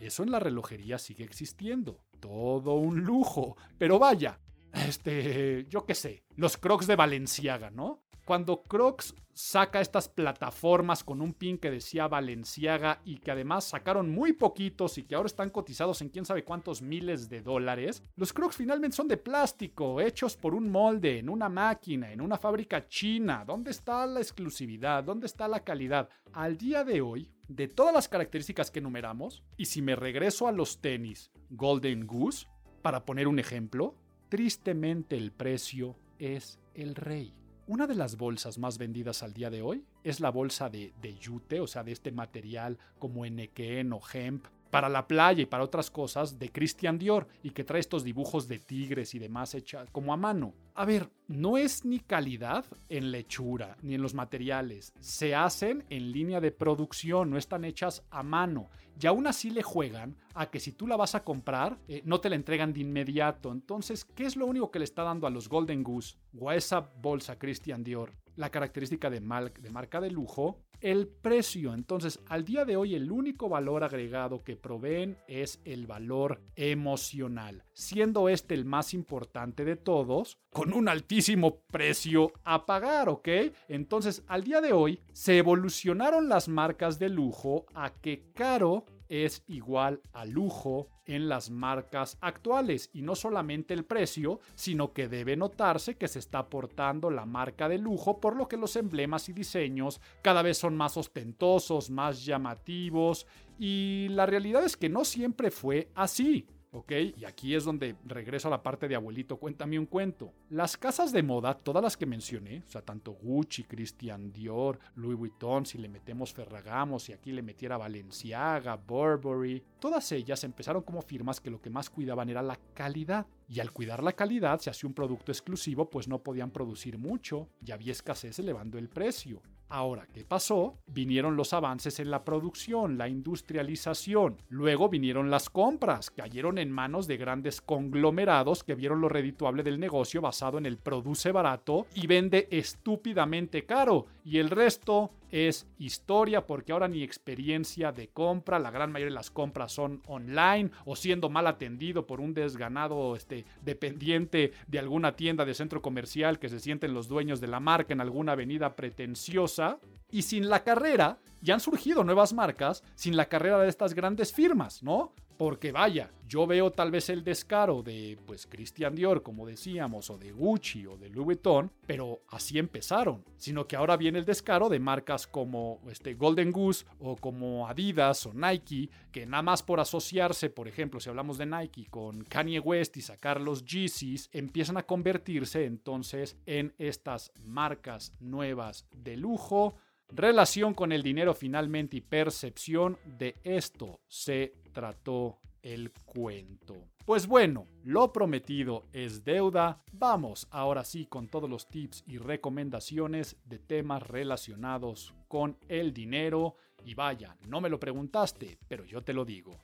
Eso 0.00 0.22
en 0.22 0.30
la 0.30 0.40
relojería 0.40 0.98
sigue 0.98 1.24
existiendo. 1.24 2.00
Todo 2.20 2.74
un 2.74 3.00
lujo. 3.00 3.56
Pero 3.78 3.98
vaya, 3.98 4.38
este, 4.72 5.66
yo 5.68 5.84
qué 5.84 5.94
sé, 5.94 6.24
los 6.36 6.56
crocs 6.56 6.86
de 6.86 6.96
Valenciaga, 6.96 7.70
¿no? 7.70 8.02
Cuando 8.24 8.62
Crocs 8.62 9.16
saca 9.32 9.80
estas 9.80 10.08
plataformas 10.08 11.02
con 11.02 11.20
un 11.20 11.34
pin 11.34 11.58
que 11.58 11.70
decía 11.70 12.06
Valenciaga 12.06 13.00
y 13.04 13.18
que 13.18 13.32
además 13.32 13.64
sacaron 13.64 14.10
muy 14.10 14.32
poquitos 14.32 14.96
y 14.98 15.02
que 15.02 15.16
ahora 15.16 15.26
están 15.26 15.50
cotizados 15.50 16.02
en 16.02 16.08
quién 16.08 16.24
sabe 16.24 16.44
cuántos 16.44 16.82
miles 16.82 17.28
de 17.28 17.40
dólares, 17.40 18.02
los 18.14 18.32
Crocs 18.32 18.56
finalmente 18.56 18.96
son 18.96 19.08
de 19.08 19.16
plástico, 19.16 20.00
hechos 20.00 20.36
por 20.36 20.54
un 20.54 20.70
molde, 20.70 21.18
en 21.18 21.28
una 21.28 21.48
máquina, 21.48 22.12
en 22.12 22.20
una 22.20 22.38
fábrica 22.38 22.86
china. 22.86 23.44
¿Dónde 23.44 23.72
está 23.72 24.06
la 24.06 24.20
exclusividad? 24.20 25.02
¿Dónde 25.02 25.26
está 25.26 25.48
la 25.48 25.64
calidad? 25.64 26.08
Al 26.32 26.56
día 26.56 26.84
de 26.84 27.00
hoy, 27.00 27.28
de 27.56 27.68
todas 27.68 27.94
las 27.94 28.08
características 28.08 28.70
que 28.70 28.78
enumeramos, 28.78 29.42
y 29.56 29.66
si 29.66 29.82
me 29.82 29.94
regreso 29.94 30.48
a 30.48 30.52
los 30.52 30.80
tenis 30.80 31.30
Golden 31.50 32.06
Goose, 32.06 32.46
para 32.80 33.04
poner 33.04 33.28
un 33.28 33.38
ejemplo, 33.38 33.94
tristemente 34.28 35.16
el 35.16 35.32
precio 35.32 35.96
es 36.18 36.58
el 36.74 36.94
rey. 36.94 37.34
Una 37.66 37.86
de 37.86 37.94
las 37.94 38.16
bolsas 38.16 38.58
más 38.58 38.78
vendidas 38.78 39.22
al 39.22 39.34
día 39.34 39.50
de 39.50 39.62
hoy 39.62 39.84
es 40.02 40.20
la 40.20 40.30
bolsa 40.30 40.68
de, 40.68 40.92
de 41.00 41.14
yute, 41.14 41.60
o 41.60 41.66
sea, 41.66 41.84
de 41.84 41.92
este 41.92 42.10
material 42.10 42.78
como 42.98 43.24
enequén 43.24 43.92
o 43.92 44.00
hemp, 44.12 44.46
para 44.72 44.88
la 44.88 45.06
playa 45.06 45.42
y 45.42 45.46
para 45.46 45.64
otras 45.64 45.90
cosas 45.90 46.38
de 46.38 46.50
Christian 46.50 46.98
Dior 46.98 47.28
y 47.42 47.50
que 47.50 47.62
trae 47.62 47.78
estos 47.78 48.04
dibujos 48.04 48.48
de 48.48 48.58
tigres 48.58 49.14
y 49.14 49.18
demás 49.18 49.54
hechas 49.54 49.90
como 49.92 50.14
a 50.14 50.16
mano. 50.16 50.54
A 50.74 50.86
ver, 50.86 51.10
no 51.28 51.58
es 51.58 51.84
ni 51.84 52.00
calidad 52.00 52.64
en 52.88 53.10
lechura 53.10 53.76
ni 53.82 53.94
en 53.94 54.00
los 54.00 54.14
materiales. 54.14 54.94
Se 54.98 55.34
hacen 55.34 55.84
en 55.90 56.10
línea 56.10 56.40
de 56.40 56.52
producción, 56.52 57.28
no 57.28 57.36
están 57.36 57.66
hechas 57.66 58.02
a 58.10 58.22
mano. 58.22 58.70
Y 58.98 59.06
aún 59.06 59.26
así 59.26 59.50
le 59.50 59.62
juegan 59.62 60.16
a 60.32 60.50
que 60.50 60.58
si 60.58 60.72
tú 60.72 60.86
la 60.86 60.96
vas 60.96 61.14
a 61.14 61.22
comprar, 61.22 61.78
eh, 61.86 62.00
no 62.06 62.20
te 62.22 62.30
la 62.30 62.36
entregan 62.36 62.72
de 62.72 62.80
inmediato. 62.80 63.52
Entonces, 63.52 64.06
¿qué 64.06 64.24
es 64.24 64.36
lo 64.36 64.46
único 64.46 64.70
que 64.70 64.78
le 64.78 64.86
está 64.86 65.02
dando 65.02 65.26
a 65.26 65.30
los 65.30 65.50
Golden 65.50 65.82
Goose 65.82 66.16
o 66.40 66.48
a 66.48 66.56
esa 66.56 66.80
bolsa 66.80 67.38
Christian 67.38 67.84
Dior? 67.84 68.14
La 68.36 68.50
característica 68.50 69.10
de, 69.10 69.20
marca 69.20 70.00
de 70.00 70.10
lujo 70.10 70.58
el 70.82 71.06
precio. 71.06 71.74
Entonces, 71.74 72.18
al 72.26 72.44
día 72.44 72.64
de 72.64 72.76
hoy, 72.76 72.94
el 72.94 73.10
único 73.10 73.48
valor 73.48 73.84
agregado 73.84 74.42
que 74.42 74.56
proveen 74.56 75.16
es 75.28 75.60
el 75.64 75.86
valor 75.86 76.40
emocional, 76.56 77.64
siendo 77.72 78.28
este 78.28 78.54
el 78.54 78.64
más 78.64 78.92
importante 78.92 79.64
de 79.64 79.76
todos, 79.76 80.38
con 80.50 80.72
un 80.74 80.88
altísimo 80.88 81.60
precio 81.70 82.32
a 82.42 82.66
pagar, 82.66 83.08
¿ok? 83.08 83.28
Entonces, 83.68 84.24
al 84.26 84.42
día 84.42 84.60
de 84.60 84.72
hoy, 84.72 85.00
se 85.12 85.38
evolucionaron 85.38 86.28
las 86.28 86.48
marcas 86.48 86.98
de 86.98 87.08
lujo 87.08 87.66
a 87.74 87.90
que 87.94 88.32
caro 88.34 88.84
es 89.08 89.44
igual 89.46 90.00
a 90.12 90.24
lujo 90.24 90.88
en 91.06 91.28
las 91.28 91.50
marcas 91.50 92.18
actuales 92.20 92.90
y 92.92 93.02
no 93.02 93.14
solamente 93.14 93.74
el 93.74 93.84
precio, 93.84 94.40
sino 94.54 94.92
que 94.92 95.08
debe 95.08 95.36
notarse 95.36 95.96
que 95.96 96.08
se 96.08 96.18
está 96.18 96.38
aportando 96.40 97.10
la 97.10 97.26
marca 97.26 97.68
de 97.68 97.78
lujo, 97.78 98.20
por 98.20 98.36
lo 98.36 98.48
que 98.48 98.56
los 98.56 98.76
emblemas 98.76 99.28
y 99.28 99.32
diseños 99.32 100.00
cada 100.22 100.42
vez 100.42 100.58
son 100.58 100.76
más 100.76 100.96
ostentosos, 100.96 101.90
más 101.90 102.24
llamativos 102.24 103.26
y 103.58 104.08
la 104.10 104.26
realidad 104.26 104.64
es 104.64 104.76
que 104.76 104.88
no 104.88 105.04
siempre 105.04 105.50
fue 105.50 105.88
así. 105.94 106.46
¿Ok? 106.72 106.92
Y 107.16 107.24
aquí 107.24 107.54
es 107.54 107.64
donde 107.64 107.96
regreso 108.04 108.48
a 108.48 108.50
la 108.50 108.62
parte 108.62 108.88
de 108.88 108.96
abuelito, 108.96 109.36
cuéntame 109.36 109.78
un 109.78 109.86
cuento. 109.86 110.32
Las 110.50 110.76
casas 110.76 111.12
de 111.12 111.22
moda, 111.22 111.54
todas 111.54 111.82
las 111.82 111.96
que 111.96 112.06
mencioné, 112.06 112.62
o 112.66 112.70
sea, 112.70 112.82
tanto 112.82 113.12
Gucci, 113.12 113.64
Christian 113.64 114.32
Dior, 114.32 114.78
Louis 114.96 115.16
Vuitton, 115.16 115.66
si 115.66 115.78
le 115.78 115.88
metemos 115.88 116.32
Ferragamo, 116.32 116.98
si 116.98 117.12
aquí 117.12 117.32
le 117.32 117.42
metiera 117.42 117.76
Balenciaga, 117.76 118.76
Burberry, 118.76 119.62
todas 119.78 120.10
ellas 120.12 120.42
empezaron 120.44 120.82
como 120.82 121.02
firmas 121.02 121.40
que 121.40 121.50
lo 121.50 121.60
que 121.60 121.70
más 121.70 121.90
cuidaban 121.90 122.28
era 122.28 122.42
la 122.42 122.58
calidad. 122.74 123.26
Y 123.48 123.60
al 123.60 123.70
cuidar 123.70 124.02
la 124.02 124.14
calidad, 124.14 124.60
se 124.60 124.70
hacía 124.70 124.88
un 124.88 124.94
producto 124.94 125.30
exclusivo, 125.30 125.90
pues 125.90 126.08
no 126.08 126.22
podían 126.22 126.50
producir 126.50 126.96
mucho 126.96 127.48
y 127.64 127.72
había 127.72 127.92
escasez 127.92 128.38
elevando 128.38 128.78
el 128.78 128.88
precio. 128.88 129.42
Ahora, 129.74 130.06
¿qué 130.12 130.22
pasó? 130.22 130.76
Vinieron 130.86 131.34
los 131.34 131.54
avances 131.54 131.98
en 131.98 132.10
la 132.10 132.26
producción, 132.26 132.98
la 132.98 133.08
industrialización. 133.08 134.36
Luego 134.50 134.90
vinieron 134.90 135.30
las 135.30 135.48
compras, 135.48 136.10
cayeron 136.10 136.58
en 136.58 136.70
manos 136.70 137.06
de 137.06 137.16
grandes 137.16 137.62
conglomerados 137.62 138.64
que 138.64 138.74
vieron 138.74 139.00
lo 139.00 139.08
redituable 139.08 139.62
del 139.62 139.80
negocio 139.80 140.20
basado 140.20 140.58
en 140.58 140.66
el 140.66 140.76
produce 140.76 141.32
barato 141.32 141.86
y 141.94 142.06
vende 142.06 142.48
estúpidamente 142.50 143.64
caro. 143.64 144.04
Y 144.26 144.40
el 144.40 144.50
resto 144.50 145.10
es 145.32 145.66
historia 145.78 146.46
porque 146.46 146.72
ahora 146.72 146.86
ni 146.86 147.02
experiencia 147.02 147.90
de 147.90 148.08
compra, 148.08 148.58
la 148.58 148.70
gran 148.70 148.92
mayoría 148.92 149.10
de 149.10 149.16
las 149.16 149.30
compras 149.30 149.72
son 149.72 150.02
online 150.06 150.70
o 150.84 150.94
siendo 150.94 151.30
mal 151.30 151.46
atendido 151.46 152.06
por 152.06 152.20
un 152.20 152.34
desganado 152.34 153.16
este, 153.16 153.46
dependiente 153.62 154.52
de 154.68 154.78
alguna 154.78 155.16
tienda 155.16 155.44
de 155.44 155.54
centro 155.54 155.80
comercial 155.82 156.38
que 156.38 156.50
se 156.50 156.60
sienten 156.60 156.94
los 156.94 157.08
dueños 157.08 157.40
de 157.40 157.48
la 157.48 157.60
marca 157.60 157.94
en 157.94 158.02
alguna 158.02 158.32
avenida 158.32 158.76
pretenciosa. 158.76 159.78
Y 160.10 160.22
sin 160.22 160.50
la 160.50 160.62
carrera, 160.62 161.18
ya 161.40 161.54
han 161.54 161.60
surgido 161.60 162.04
nuevas 162.04 162.34
marcas 162.34 162.84
sin 162.94 163.16
la 163.16 163.26
carrera 163.26 163.58
de 163.58 163.70
estas 163.70 163.94
grandes 163.94 164.32
firmas, 164.32 164.82
¿no? 164.82 165.14
Porque 165.36 165.72
vaya, 165.72 166.10
yo 166.28 166.46
veo 166.46 166.70
tal 166.70 166.90
vez 166.90 167.10
el 167.10 167.24
descaro 167.24 167.82
de 167.82 168.18
pues 168.24 168.46
Christian 168.46 168.94
Dior, 168.94 169.22
como 169.22 169.46
decíamos, 169.46 170.08
o 170.08 170.16
de 170.16 170.32
Gucci 170.32 170.86
o 170.86 170.96
de 170.96 171.10
Louis 171.10 171.26
Vuitton, 171.26 171.70
pero 171.86 172.22
así 172.28 172.58
empezaron, 172.58 173.24
sino 173.36 173.66
que 173.66 173.76
ahora 173.76 173.96
viene 173.96 174.18
el 174.18 174.24
descaro 174.24 174.68
de 174.68 174.78
marcas 174.78 175.26
como 175.26 175.80
este 175.90 176.14
Golden 176.14 176.50
Goose 176.50 176.86
o 177.00 177.16
como 177.16 177.68
Adidas 177.68 178.24
o 178.24 178.32
Nike, 178.32 178.88
que 179.10 179.26
nada 179.26 179.42
más 179.42 179.62
por 179.62 179.78
asociarse, 179.78 180.48
por 180.48 180.68
ejemplo, 180.68 181.00
si 181.00 181.10
hablamos 181.10 181.36
de 181.36 181.46
Nike 181.46 181.86
con 181.90 182.24
Kanye 182.24 182.60
West 182.60 182.96
y 182.96 183.02
sacar 183.02 183.40
los 183.40 183.64
Yeezys, 183.64 184.30
empiezan 184.32 184.78
a 184.78 184.84
convertirse 184.84 185.66
entonces 185.66 186.36
en 186.46 186.72
estas 186.78 187.30
marcas 187.44 188.14
nuevas 188.20 188.86
de 188.90 189.16
lujo. 189.16 189.74
Relación 190.08 190.74
con 190.74 190.92
el 190.92 191.02
dinero 191.02 191.34
finalmente 191.34 191.96
y 191.96 192.00
percepción 192.02 192.98
de 193.04 193.36
esto 193.44 194.00
se 194.08 194.54
trató 194.72 195.38
el 195.62 195.92
cuento. 196.04 196.88
Pues 197.04 197.26
bueno, 197.26 197.66
lo 197.84 198.12
prometido 198.12 198.86
es 198.92 199.24
deuda. 199.24 199.82
Vamos 199.92 200.48
ahora 200.50 200.84
sí 200.84 201.06
con 201.06 201.28
todos 201.28 201.48
los 201.48 201.68
tips 201.68 202.04
y 202.06 202.18
recomendaciones 202.18 203.36
de 203.44 203.58
temas 203.58 204.02
relacionados 204.06 205.14
con 205.28 205.56
el 205.68 205.92
dinero. 205.92 206.56
Y 206.84 206.94
vaya, 206.94 207.36
no 207.48 207.60
me 207.60 207.68
lo 207.68 207.78
preguntaste, 207.78 208.58
pero 208.68 208.84
yo 208.84 209.02
te 209.02 209.12
lo 209.12 209.24
digo. 209.24 209.58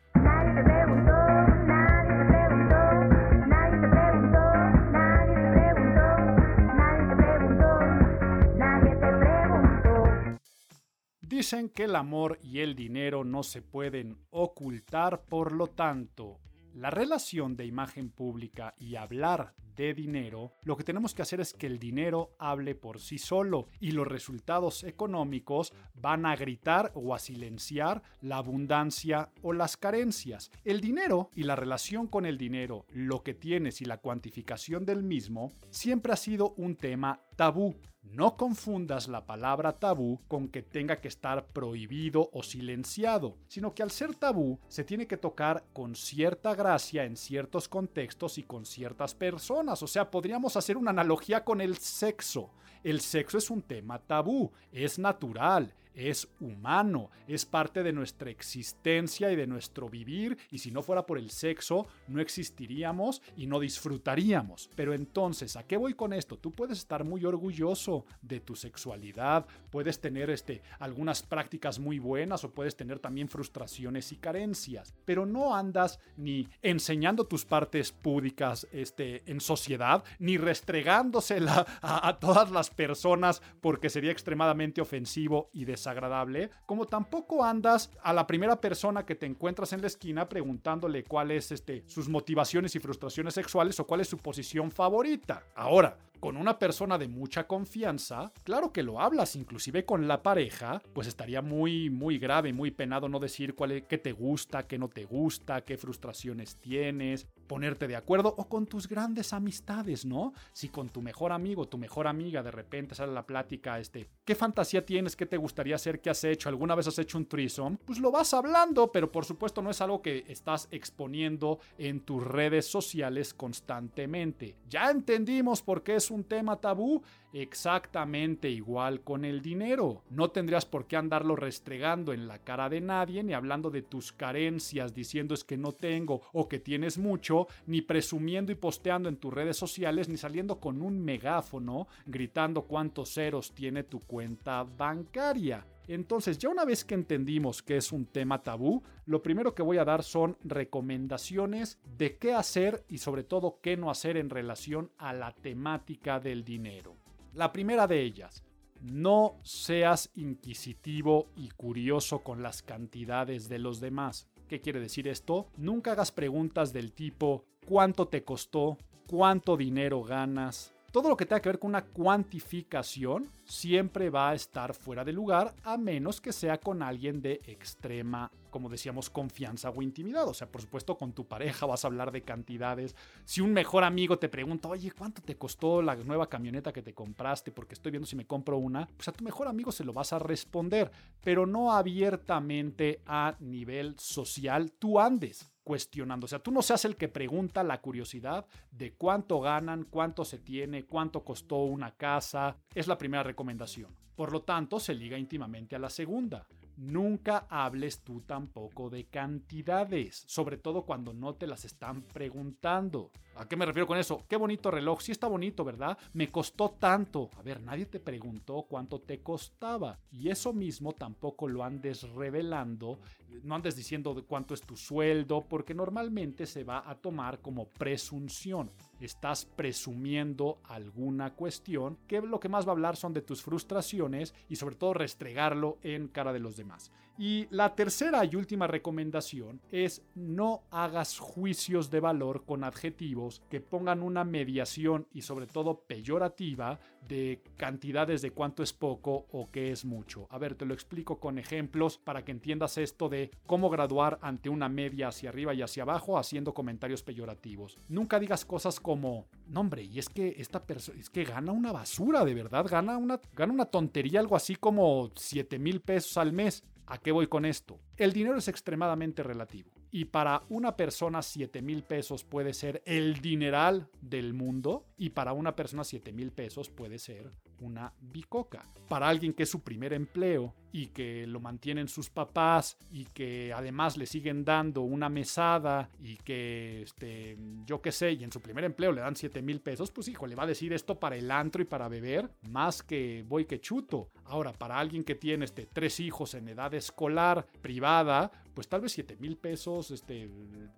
Dicen 11.38 11.68
que 11.68 11.84
el 11.84 11.94
amor 11.94 12.40
y 12.42 12.58
el 12.58 12.74
dinero 12.74 13.22
no 13.22 13.44
se 13.44 13.62
pueden 13.62 14.18
ocultar, 14.30 15.22
por 15.26 15.52
lo 15.52 15.68
tanto, 15.68 16.40
la 16.74 16.90
relación 16.90 17.54
de 17.54 17.64
imagen 17.64 18.10
pública 18.10 18.74
y 18.76 18.96
hablar 18.96 19.54
de 19.76 19.94
dinero, 19.94 20.54
lo 20.64 20.76
que 20.76 20.82
tenemos 20.82 21.14
que 21.14 21.22
hacer 21.22 21.40
es 21.40 21.54
que 21.54 21.68
el 21.68 21.78
dinero 21.78 22.34
hable 22.40 22.74
por 22.74 23.00
sí 23.00 23.18
solo 23.18 23.68
y 23.78 23.92
los 23.92 24.08
resultados 24.08 24.82
económicos 24.82 25.72
van 25.94 26.26
a 26.26 26.34
gritar 26.34 26.90
o 26.96 27.14
a 27.14 27.20
silenciar 27.20 28.02
la 28.20 28.38
abundancia 28.38 29.30
o 29.40 29.52
las 29.52 29.76
carencias. 29.76 30.50
El 30.64 30.80
dinero 30.80 31.30
y 31.36 31.44
la 31.44 31.54
relación 31.54 32.08
con 32.08 32.26
el 32.26 32.36
dinero, 32.36 32.84
lo 32.92 33.22
que 33.22 33.34
tienes 33.34 33.80
y 33.80 33.84
la 33.84 33.98
cuantificación 33.98 34.84
del 34.84 35.04
mismo, 35.04 35.52
siempre 35.70 36.12
ha 36.12 36.16
sido 36.16 36.54
un 36.56 36.74
tema 36.74 37.20
tabú. 37.38 37.76
No 38.02 38.36
confundas 38.36 39.06
la 39.06 39.24
palabra 39.24 39.78
tabú 39.78 40.20
con 40.26 40.48
que 40.48 40.62
tenga 40.62 41.00
que 41.00 41.06
estar 41.06 41.46
prohibido 41.46 42.30
o 42.32 42.42
silenciado, 42.42 43.36
sino 43.46 43.74
que 43.74 43.84
al 43.84 43.92
ser 43.92 44.16
tabú 44.16 44.58
se 44.66 44.82
tiene 44.82 45.06
que 45.06 45.16
tocar 45.16 45.64
con 45.72 45.94
cierta 45.94 46.56
gracia 46.56 47.04
en 47.04 47.16
ciertos 47.16 47.68
contextos 47.68 48.38
y 48.38 48.42
con 48.42 48.66
ciertas 48.66 49.14
personas. 49.14 49.82
O 49.84 49.86
sea, 49.86 50.10
podríamos 50.10 50.56
hacer 50.56 50.76
una 50.76 50.90
analogía 50.90 51.44
con 51.44 51.60
el 51.60 51.76
sexo. 51.76 52.50
El 52.82 53.00
sexo 53.00 53.38
es 53.38 53.50
un 53.50 53.62
tema 53.62 54.00
tabú, 54.00 54.50
es 54.72 54.98
natural, 54.98 55.74
es 55.98 56.28
humano, 56.38 57.10
es 57.26 57.44
parte 57.44 57.82
de 57.82 57.92
nuestra 57.92 58.30
existencia 58.30 59.32
y 59.32 59.36
de 59.36 59.48
nuestro 59.48 59.88
vivir, 59.88 60.38
y 60.50 60.58
si 60.58 60.70
no 60.70 60.80
fuera 60.82 61.04
por 61.04 61.18
el 61.18 61.30
sexo, 61.30 61.88
no 62.06 62.20
existiríamos 62.20 63.20
y 63.36 63.48
no 63.48 63.58
disfrutaríamos. 63.58 64.70
Pero 64.76 64.94
entonces, 64.94 65.56
¿a 65.56 65.66
qué 65.66 65.76
voy 65.76 65.94
con 65.94 66.12
esto? 66.12 66.38
Tú 66.38 66.52
puedes 66.52 66.78
estar 66.78 67.02
muy 67.02 67.24
orgulloso 67.24 68.06
de 68.22 68.38
tu 68.38 68.54
sexualidad, 68.54 69.46
puedes 69.70 70.00
tener 70.00 70.30
este, 70.30 70.62
algunas 70.78 71.24
prácticas 71.24 71.80
muy 71.80 71.98
buenas 71.98 72.44
o 72.44 72.54
puedes 72.54 72.76
tener 72.76 73.00
también 73.00 73.28
frustraciones 73.28 74.12
y 74.12 74.18
carencias, 74.18 74.94
pero 75.04 75.26
no 75.26 75.56
andas 75.56 75.98
ni 76.16 76.48
enseñando 76.62 77.26
tus 77.26 77.44
partes 77.44 77.90
púdicas 77.90 78.68
este, 78.70 79.28
en 79.28 79.40
sociedad, 79.40 80.04
ni 80.20 80.36
restregándosela 80.36 81.66
a, 81.82 82.18
todas 82.20 82.50
las 82.52 82.70
personas 82.70 83.42
porque 83.60 83.90
sería 83.90 84.12
extremadamente 84.12 84.80
ofensivo 84.80 85.50
y 85.52 85.64
desagradable 85.64 85.87
agradable, 85.88 86.50
como 86.66 86.86
tampoco 86.86 87.44
andas 87.44 87.90
a 88.02 88.12
la 88.12 88.26
primera 88.26 88.60
persona 88.60 89.04
que 89.04 89.14
te 89.14 89.26
encuentras 89.26 89.72
en 89.72 89.80
la 89.80 89.86
esquina 89.86 90.28
preguntándole 90.28 91.04
cuál 91.04 91.30
es 91.30 91.52
este, 91.52 91.84
sus 91.86 92.08
motivaciones 92.08 92.74
y 92.76 92.78
frustraciones 92.78 93.34
sexuales 93.34 93.78
o 93.80 93.86
cuál 93.86 94.00
es 94.00 94.08
su 94.08 94.18
posición 94.18 94.70
favorita. 94.70 95.44
Ahora, 95.54 95.96
con 96.20 96.36
una 96.36 96.58
persona 96.58 96.98
de 96.98 97.08
mucha 97.08 97.46
confianza, 97.46 98.32
claro 98.44 98.72
que 98.72 98.82
lo 98.82 99.00
hablas, 99.00 99.36
inclusive 99.36 99.84
con 99.84 100.08
la 100.08 100.22
pareja, 100.22 100.82
pues 100.92 101.06
estaría 101.06 101.42
muy, 101.42 101.90
muy 101.90 102.18
grave, 102.18 102.52
muy 102.52 102.70
penado 102.70 103.08
no 103.08 103.18
decir 103.18 103.54
cuál 103.54 103.72
es, 103.72 103.82
qué 103.84 103.98
te 103.98 104.12
gusta, 104.12 104.66
qué 104.66 104.78
no 104.78 104.88
te 104.88 105.04
gusta, 105.04 105.62
qué 105.62 105.76
frustraciones 105.76 106.56
tienes, 106.56 107.26
ponerte 107.46 107.88
de 107.88 107.96
acuerdo 107.96 108.34
o 108.36 108.48
con 108.48 108.66
tus 108.66 108.88
grandes 108.88 109.32
amistades, 109.32 110.04
¿no? 110.04 110.32
Si 110.52 110.68
con 110.68 110.88
tu 110.88 111.02
mejor 111.02 111.32
amigo, 111.32 111.66
tu 111.66 111.78
mejor 111.78 112.06
amiga 112.06 112.42
de 112.42 112.50
repente 112.50 112.94
sale 112.94 113.12
la 113.12 113.26
plática, 113.26 113.78
este, 113.78 114.08
¿qué 114.24 114.34
fantasía 114.34 114.84
tienes? 114.84 115.16
¿Qué 115.16 115.26
te 115.26 115.36
gustaría 115.36 115.76
hacer? 115.76 116.00
¿Qué 116.00 116.10
has 116.10 116.22
hecho? 116.24 116.48
¿Alguna 116.48 116.74
vez 116.74 116.86
has 116.86 116.98
hecho 116.98 117.18
un 117.18 117.26
threesome? 117.26 117.78
Pues 117.84 117.98
lo 117.98 118.10
vas 118.10 118.34
hablando, 118.34 118.92
pero 118.92 119.10
por 119.10 119.24
supuesto 119.24 119.62
no 119.62 119.70
es 119.70 119.80
algo 119.80 120.02
que 120.02 120.24
estás 120.28 120.68
exponiendo 120.70 121.58
en 121.78 122.00
tus 122.00 122.22
redes 122.22 122.66
sociales 122.66 123.34
constantemente. 123.34 124.56
Ya 124.68 124.90
entendimos 124.90 125.62
por 125.62 125.82
qué 125.82 125.96
es 125.96 126.07
un 126.10 126.24
tema 126.24 126.60
tabú, 126.60 127.02
exactamente 127.32 128.50
igual 128.50 129.02
con 129.02 129.24
el 129.24 129.42
dinero. 129.42 130.02
No 130.10 130.30
tendrías 130.30 130.66
por 130.66 130.86
qué 130.86 130.96
andarlo 130.96 131.36
restregando 131.36 132.12
en 132.12 132.28
la 132.28 132.38
cara 132.38 132.68
de 132.68 132.80
nadie, 132.80 133.22
ni 133.22 133.34
hablando 133.34 133.70
de 133.70 133.82
tus 133.82 134.12
carencias, 134.12 134.94
diciendo 134.94 135.34
es 135.34 135.44
que 135.44 135.56
no 135.56 135.72
tengo 135.72 136.22
o 136.32 136.48
que 136.48 136.58
tienes 136.58 136.98
mucho, 136.98 137.46
ni 137.66 137.82
presumiendo 137.82 138.52
y 138.52 138.56
posteando 138.56 139.08
en 139.08 139.16
tus 139.16 139.32
redes 139.32 139.56
sociales, 139.56 140.08
ni 140.08 140.16
saliendo 140.16 140.60
con 140.60 140.82
un 140.82 141.00
megáfono 141.04 141.88
gritando 142.06 142.62
cuántos 142.62 143.14
ceros 143.14 143.52
tiene 143.52 143.84
tu 143.84 144.00
cuenta 144.00 144.64
bancaria. 144.64 145.64
Entonces, 145.88 146.36
ya 146.38 146.50
una 146.50 146.66
vez 146.66 146.84
que 146.84 146.94
entendimos 146.94 147.62
que 147.62 147.78
es 147.78 147.92
un 147.92 148.04
tema 148.04 148.42
tabú, 148.42 148.82
lo 149.06 149.22
primero 149.22 149.54
que 149.54 149.62
voy 149.62 149.78
a 149.78 149.86
dar 149.86 150.02
son 150.04 150.36
recomendaciones 150.44 151.78
de 151.96 152.18
qué 152.18 152.34
hacer 152.34 152.84
y 152.88 152.98
sobre 152.98 153.24
todo 153.24 153.58
qué 153.62 153.78
no 153.78 153.90
hacer 153.90 154.18
en 154.18 154.28
relación 154.28 154.92
a 154.98 155.14
la 155.14 155.34
temática 155.34 156.20
del 156.20 156.44
dinero. 156.44 156.96
La 157.32 157.52
primera 157.52 157.86
de 157.86 158.02
ellas, 158.02 158.44
no 158.82 159.38
seas 159.42 160.10
inquisitivo 160.14 161.28
y 161.36 161.48
curioso 161.48 162.20
con 162.20 162.42
las 162.42 162.62
cantidades 162.62 163.48
de 163.48 163.58
los 163.58 163.80
demás. 163.80 164.28
¿Qué 164.46 164.60
quiere 164.60 164.80
decir 164.80 165.08
esto? 165.08 165.48
Nunca 165.56 165.92
hagas 165.92 166.12
preguntas 166.12 166.72
del 166.72 166.92
tipo 166.92 167.44
¿cuánto 167.66 168.08
te 168.08 168.24
costó? 168.24 168.76
¿Cuánto 169.06 169.56
dinero 169.56 170.02
ganas? 170.02 170.74
Todo 170.98 171.10
lo 171.10 171.16
que 171.16 171.26
tenga 171.26 171.40
que 171.40 171.48
ver 171.50 171.60
con 171.60 171.68
una 171.68 171.84
cuantificación 171.84 173.28
siempre 173.44 174.10
va 174.10 174.30
a 174.30 174.34
estar 174.34 174.74
fuera 174.74 175.04
de 175.04 175.12
lugar 175.12 175.54
a 175.62 175.76
menos 175.76 176.20
que 176.20 176.32
sea 176.32 176.58
con 176.58 176.82
alguien 176.82 177.22
de 177.22 177.40
extrema, 177.46 178.32
como 178.50 178.68
decíamos, 178.68 179.10
confianza 179.10 179.70
o 179.70 179.82
intimidad. 179.82 180.26
O 180.28 180.34
sea, 180.34 180.50
por 180.50 180.60
supuesto, 180.60 180.96
con 180.96 181.12
tu 181.12 181.26
pareja 181.26 181.66
vas 181.66 181.84
a 181.84 181.88
hablar 181.88 182.12
de 182.12 182.22
cantidades. 182.22 182.94
Si 183.24 183.40
un 183.40 183.52
mejor 183.52 183.84
amigo 183.84 184.18
te 184.18 184.28
pregunta, 184.28 184.68
oye, 184.68 184.90
¿cuánto 184.90 185.22
te 185.22 185.36
costó 185.36 185.82
la 185.82 185.96
nueva 185.96 186.28
camioneta 186.28 186.72
que 186.72 186.82
te 186.82 186.94
compraste? 186.94 187.52
Porque 187.52 187.74
estoy 187.74 187.92
viendo 187.92 188.06
si 188.06 188.16
me 188.16 188.26
compro 188.26 188.58
una. 188.58 188.86
Pues 188.96 189.08
a 189.08 189.12
tu 189.12 189.24
mejor 189.24 189.48
amigo 189.48 189.72
se 189.72 189.84
lo 189.84 189.92
vas 189.92 190.12
a 190.12 190.18
responder, 190.18 190.90
pero 191.22 191.46
no 191.46 191.72
abiertamente 191.72 193.02
a 193.06 193.36
nivel 193.40 193.94
social 193.98 194.72
tú 194.72 195.00
andes 195.00 195.52
cuestionando. 195.68 196.24
O 196.24 196.28
sea, 196.28 196.38
tú 196.38 196.50
no 196.50 196.62
seas 196.62 196.86
el 196.86 196.96
que 196.96 197.08
pregunta 197.08 197.62
la 197.62 197.82
curiosidad 197.82 198.46
de 198.70 198.94
cuánto 198.94 199.38
ganan, 199.38 199.84
cuánto 199.84 200.24
se 200.24 200.38
tiene, 200.38 200.86
cuánto 200.86 201.22
costó 201.22 201.58
una 201.58 201.94
casa. 201.94 202.56
Es 202.74 202.86
la 202.86 202.96
primera 202.96 203.22
recomendación. 203.22 203.94
Por 204.16 204.32
lo 204.32 204.40
tanto, 204.40 204.80
se 204.80 204.94
liga 204.94 205.18
íntimamente 205.18 205.76
a 205.76 205.78
la 205.78 205.90
segunda. 205.90 206.46
Nunca 206.78 207.48
hables 207.50 208.04
tú 208.04 208.20
tampoco 208.20 208.88
de 208.88 209.06
cantidades, 209.06 210.22
sobre 210.28 210.58
todo 210.58 210.86
cuando 210.86 211.12
no 211.12 211.34
te 211.34 211.48
las 211.48 211.64
están 211.64 212.02
preguntando. 212.02 213.10
¿A 213.38 213.46
qué 213.46 213.54
me 213.54 213.64
refiero 213.64 213.86
con 213.86 213.96
eso? 213.96 214.24
Qué 214.28 214.36
bonito 214.36 214.68
reloj, 214.68 215.00
sí 215.00 215.12
está 215.12 215.28
bonito, 215.28 215.64
¿verdad? 215.64 215.96
Me 216.12 216.28
costó 216.28 216.70
tanto. 216.70 217.30
A 217.38 217.42
ver, 217.42 217.62
nadie 217.62 217.86
te 217.86 218.00
preguntó 218.00 218.66
cuánto 218.68 219.00
te 219.00 219.22
costaba. 219.22 219.96
Y 220.10 220.28
eso 220.28 220.52
mismo 220.52 220.92
tampoco 220.92 221.46
lo 221.46 221.62
andes 221.62 222.02
revelando, 222.10 222.98
no 223.44 223.54
andes 223.54 223.76
diciendo 223.76 224.12
de 224.12 224.22
cuánto 224.22 224.54
es 224.54 224.62
tu 224.62 224.76
sueldo, 224.76 225.46
porque 225.48 225.72
normalmente 225.72 226.46
se 226.46 226.64
va 226.64 226.82
a 226.84 226.96
tomar 226.96 227.40
como 227.40 227.68
presunción 227.68 228.72
estás 229.00 229.44
presumiendo 229.44 230.58
alguna 230.64 231.34
cuestión, 231.34 231.98
que 232.06 232.20
lo 232.20 232.40
que 232.40 232.48
más 232.48 232.66
va 232.66 232.70
a 232.70 232.72
hablar 232.72 232.96
son 232.96 233.12
de 233.12 233.22
tus 233.22 233.42
frustraciones 233.42 234.34
y 234.48 234.56
sobre 234.56 234.76
todo 234.76 234.94
restregarlo 234.94 235.78
en 235.82 236.08
cara 236.08 236.32
de 236.32 236.40
los 236.40 236.56
demás. 236.56 236.90
Y 237.18 237.48
la 237.50 237.74
tercera 237.74 238.24
y 238.24 238.36
última 238.36 238.68
recomendación 238.68 239.60
es 239.72 240.02
no 240.14 240.62
hagas 240.70 241.18
juicios 241.18 241.90
de 241.90 241.98
valor 241.98 242.44
con 242.44 242.62
adjetivos 242.62 243.42
que 243.50 243.60
pongan 243.60 244.04
una 244.04 244.22
mediación 244.22 245.08
y 245.12 245.22
sobre 245.22 245.48
todo 245.48 245.80
peyorativa 245.80 246.78
de 247.08 247.42
cantidades 247.56 248.22
de 248.22 248.30
cuánto 248.30 248.62
es 248.62 248.72
poco 248.72 249.26
o 249.32 249.50
qué 249.50 249.72
es 249.72 249.84
mucho. 249.84 250.28
A 250.30 250.38
ver, 250.38 250.54
te 250.54 250.64
lo 250.64 250.74
explico 250.74 251.18
con 251.18 251.38
ejemplos 251.38 251.98
para 251.98 252.24
que 252.24 252.30
entiendas 252.30 252.78
esto 252.78 253.08
de 253.08 253.32
cómo 253.46 253.68
graduar 253.68 254.20
ante 254.22 254.48
una 254.48 254.68
media 254.68 255.08
hacia 255.08 255.30
arriba 255.30 255.54
y 255.54 255.62
hacia 255.62 255.82
abajo 255.82 256.18
haciendo 256.18 256.54
comentarios 256.54 257.02
peyorativos. 257.02 257.78
Nunca 257.88 258.20
digas 258.20 258.44
cosas 258.44 258.78
como, 258.78 259.26
no 259.48 259.60
hombre, 259.60 259.82
y 259.82 259.98
es 259.98 260.08
que 260.08 260.36
esta 260.38 260.64
persona, 260.64 261.00
es 261.00 261.10
que 261.10 261.24
gana 261.24 261.50
una 261.50 261.72
basura, 261.72 262.24
de 262.24 262.34
verdad, 262.34 262.64
gana 262.70 262.96
una, 262.96 263.20
gana 263.34 263.52
una 263.52 263.64
tontería, 263.64 264.20
algo 264.20 264.36
así 264.36 264.54
como 264.54 265.10
7 265.16 265.58
mil 265.58 265.80
pesos 265.80 266.16
al 266.16 266.32
mes. 266.32 266.62
¿A 266.90 266.96
qué 266.96 267.12
voy 267.12 267.26
con 267.26 267.44
esto? 267.44 267.78
El 267.98 268.14
dinero 268.14 268.38
es 268.38 268.48
extremadamente 268.48 269.22
relativo. 269.22 269.70
Y 269.90 270.06
para 270.06 270.42
una 270.48 270.74
persona 270.74 271.20
7 271.20 271.60
mil 271.60 271.82
pesos 271.82 272.24
puede 272.24 272.54
ser 272.54 272.82
el 272.86 273.20
dineral 273.20 273.90
del 274.00 274.32
mundo. 274.32 274.86
Y 274.96 275.10
para 275.10 275.34
una 275.34 275.54
persona 275.54 275.84
7 275.84 276.12
mil 276.14 276.32
pesos 276.32 276.70
puede 276.70 276.98
ser 276.98 277.30
una 277.60 277.92
bicoca. 278.00 278.64
Para 278.88 279.06
alguien 279.06 279.34
que 279.34 279.42
es 279.42 279.50
su 279.50 279.62
primer 279.62 279.92
empleo 279.92 280.54
y 280.72 280.86
que 280.88 281.26
lo 281.26 281.40
mantienen 281.40 281.88
sus 281.88 282.10
papás 282.10 282.76
y 282.90 283.04
que 283.06 283.52
además 283.52 283.96
le 283.96 284.06
siguen 284.06 284.44
dando 284.44 284.82
una 284.82 285.08
mesada 285.08 285.88
y 286.00 286.16
que, 286.16 286.82
este, 286.82 287.36
yo 287.66 287.80
qué 287.80 287.92
sé, 287.92 288.12
y 288.12 288.24
en 288.24 288.32
su 288.32 288.40
primer 288.40 288.64
empleo 288.64 288.92
le 288.92 289.00
dan 289.00 289.16
7 289.16 289.42
mil 289.42 289.60
pesos, 289.60 289.90
pues 289.90 290.08
hijo, 290.08 290.26
le 290.26 290.34
va 290.34 290.44
a 290.44 290.46
decir 290.46 290.72
esto 290.72 290.98
para 290.98 291.16
el 291.16 291.30
antro 291.30 291.62
y 291.62 291.64
para 291.64 291.88
beber, 291.88 292.30
más 292.48 292.82
que 292.82 293.24
voy 293.26 293.44
que 293.46 293.60
chuto. 293.60 294.10
Ahora, 294.24 294.52
para 294.52 294.78
alguien 294.78 295.04
que 295.04 295.14
tiene 295.14 295.44
este, 295.44 295.66
tres 295.66 296.00
hijos 296.00 296.34
en 296.34 296.48
edad 296.48 296.72
escolar 296.74 297.46
privada, 297.62 298.30
pues 298.54 298.68
tal 298.68 298.80
vez 298.80 298.92
7 298.92 299.16
mil 299.20 299.36
pesos 299.36 299.90
este, 299.90 300.28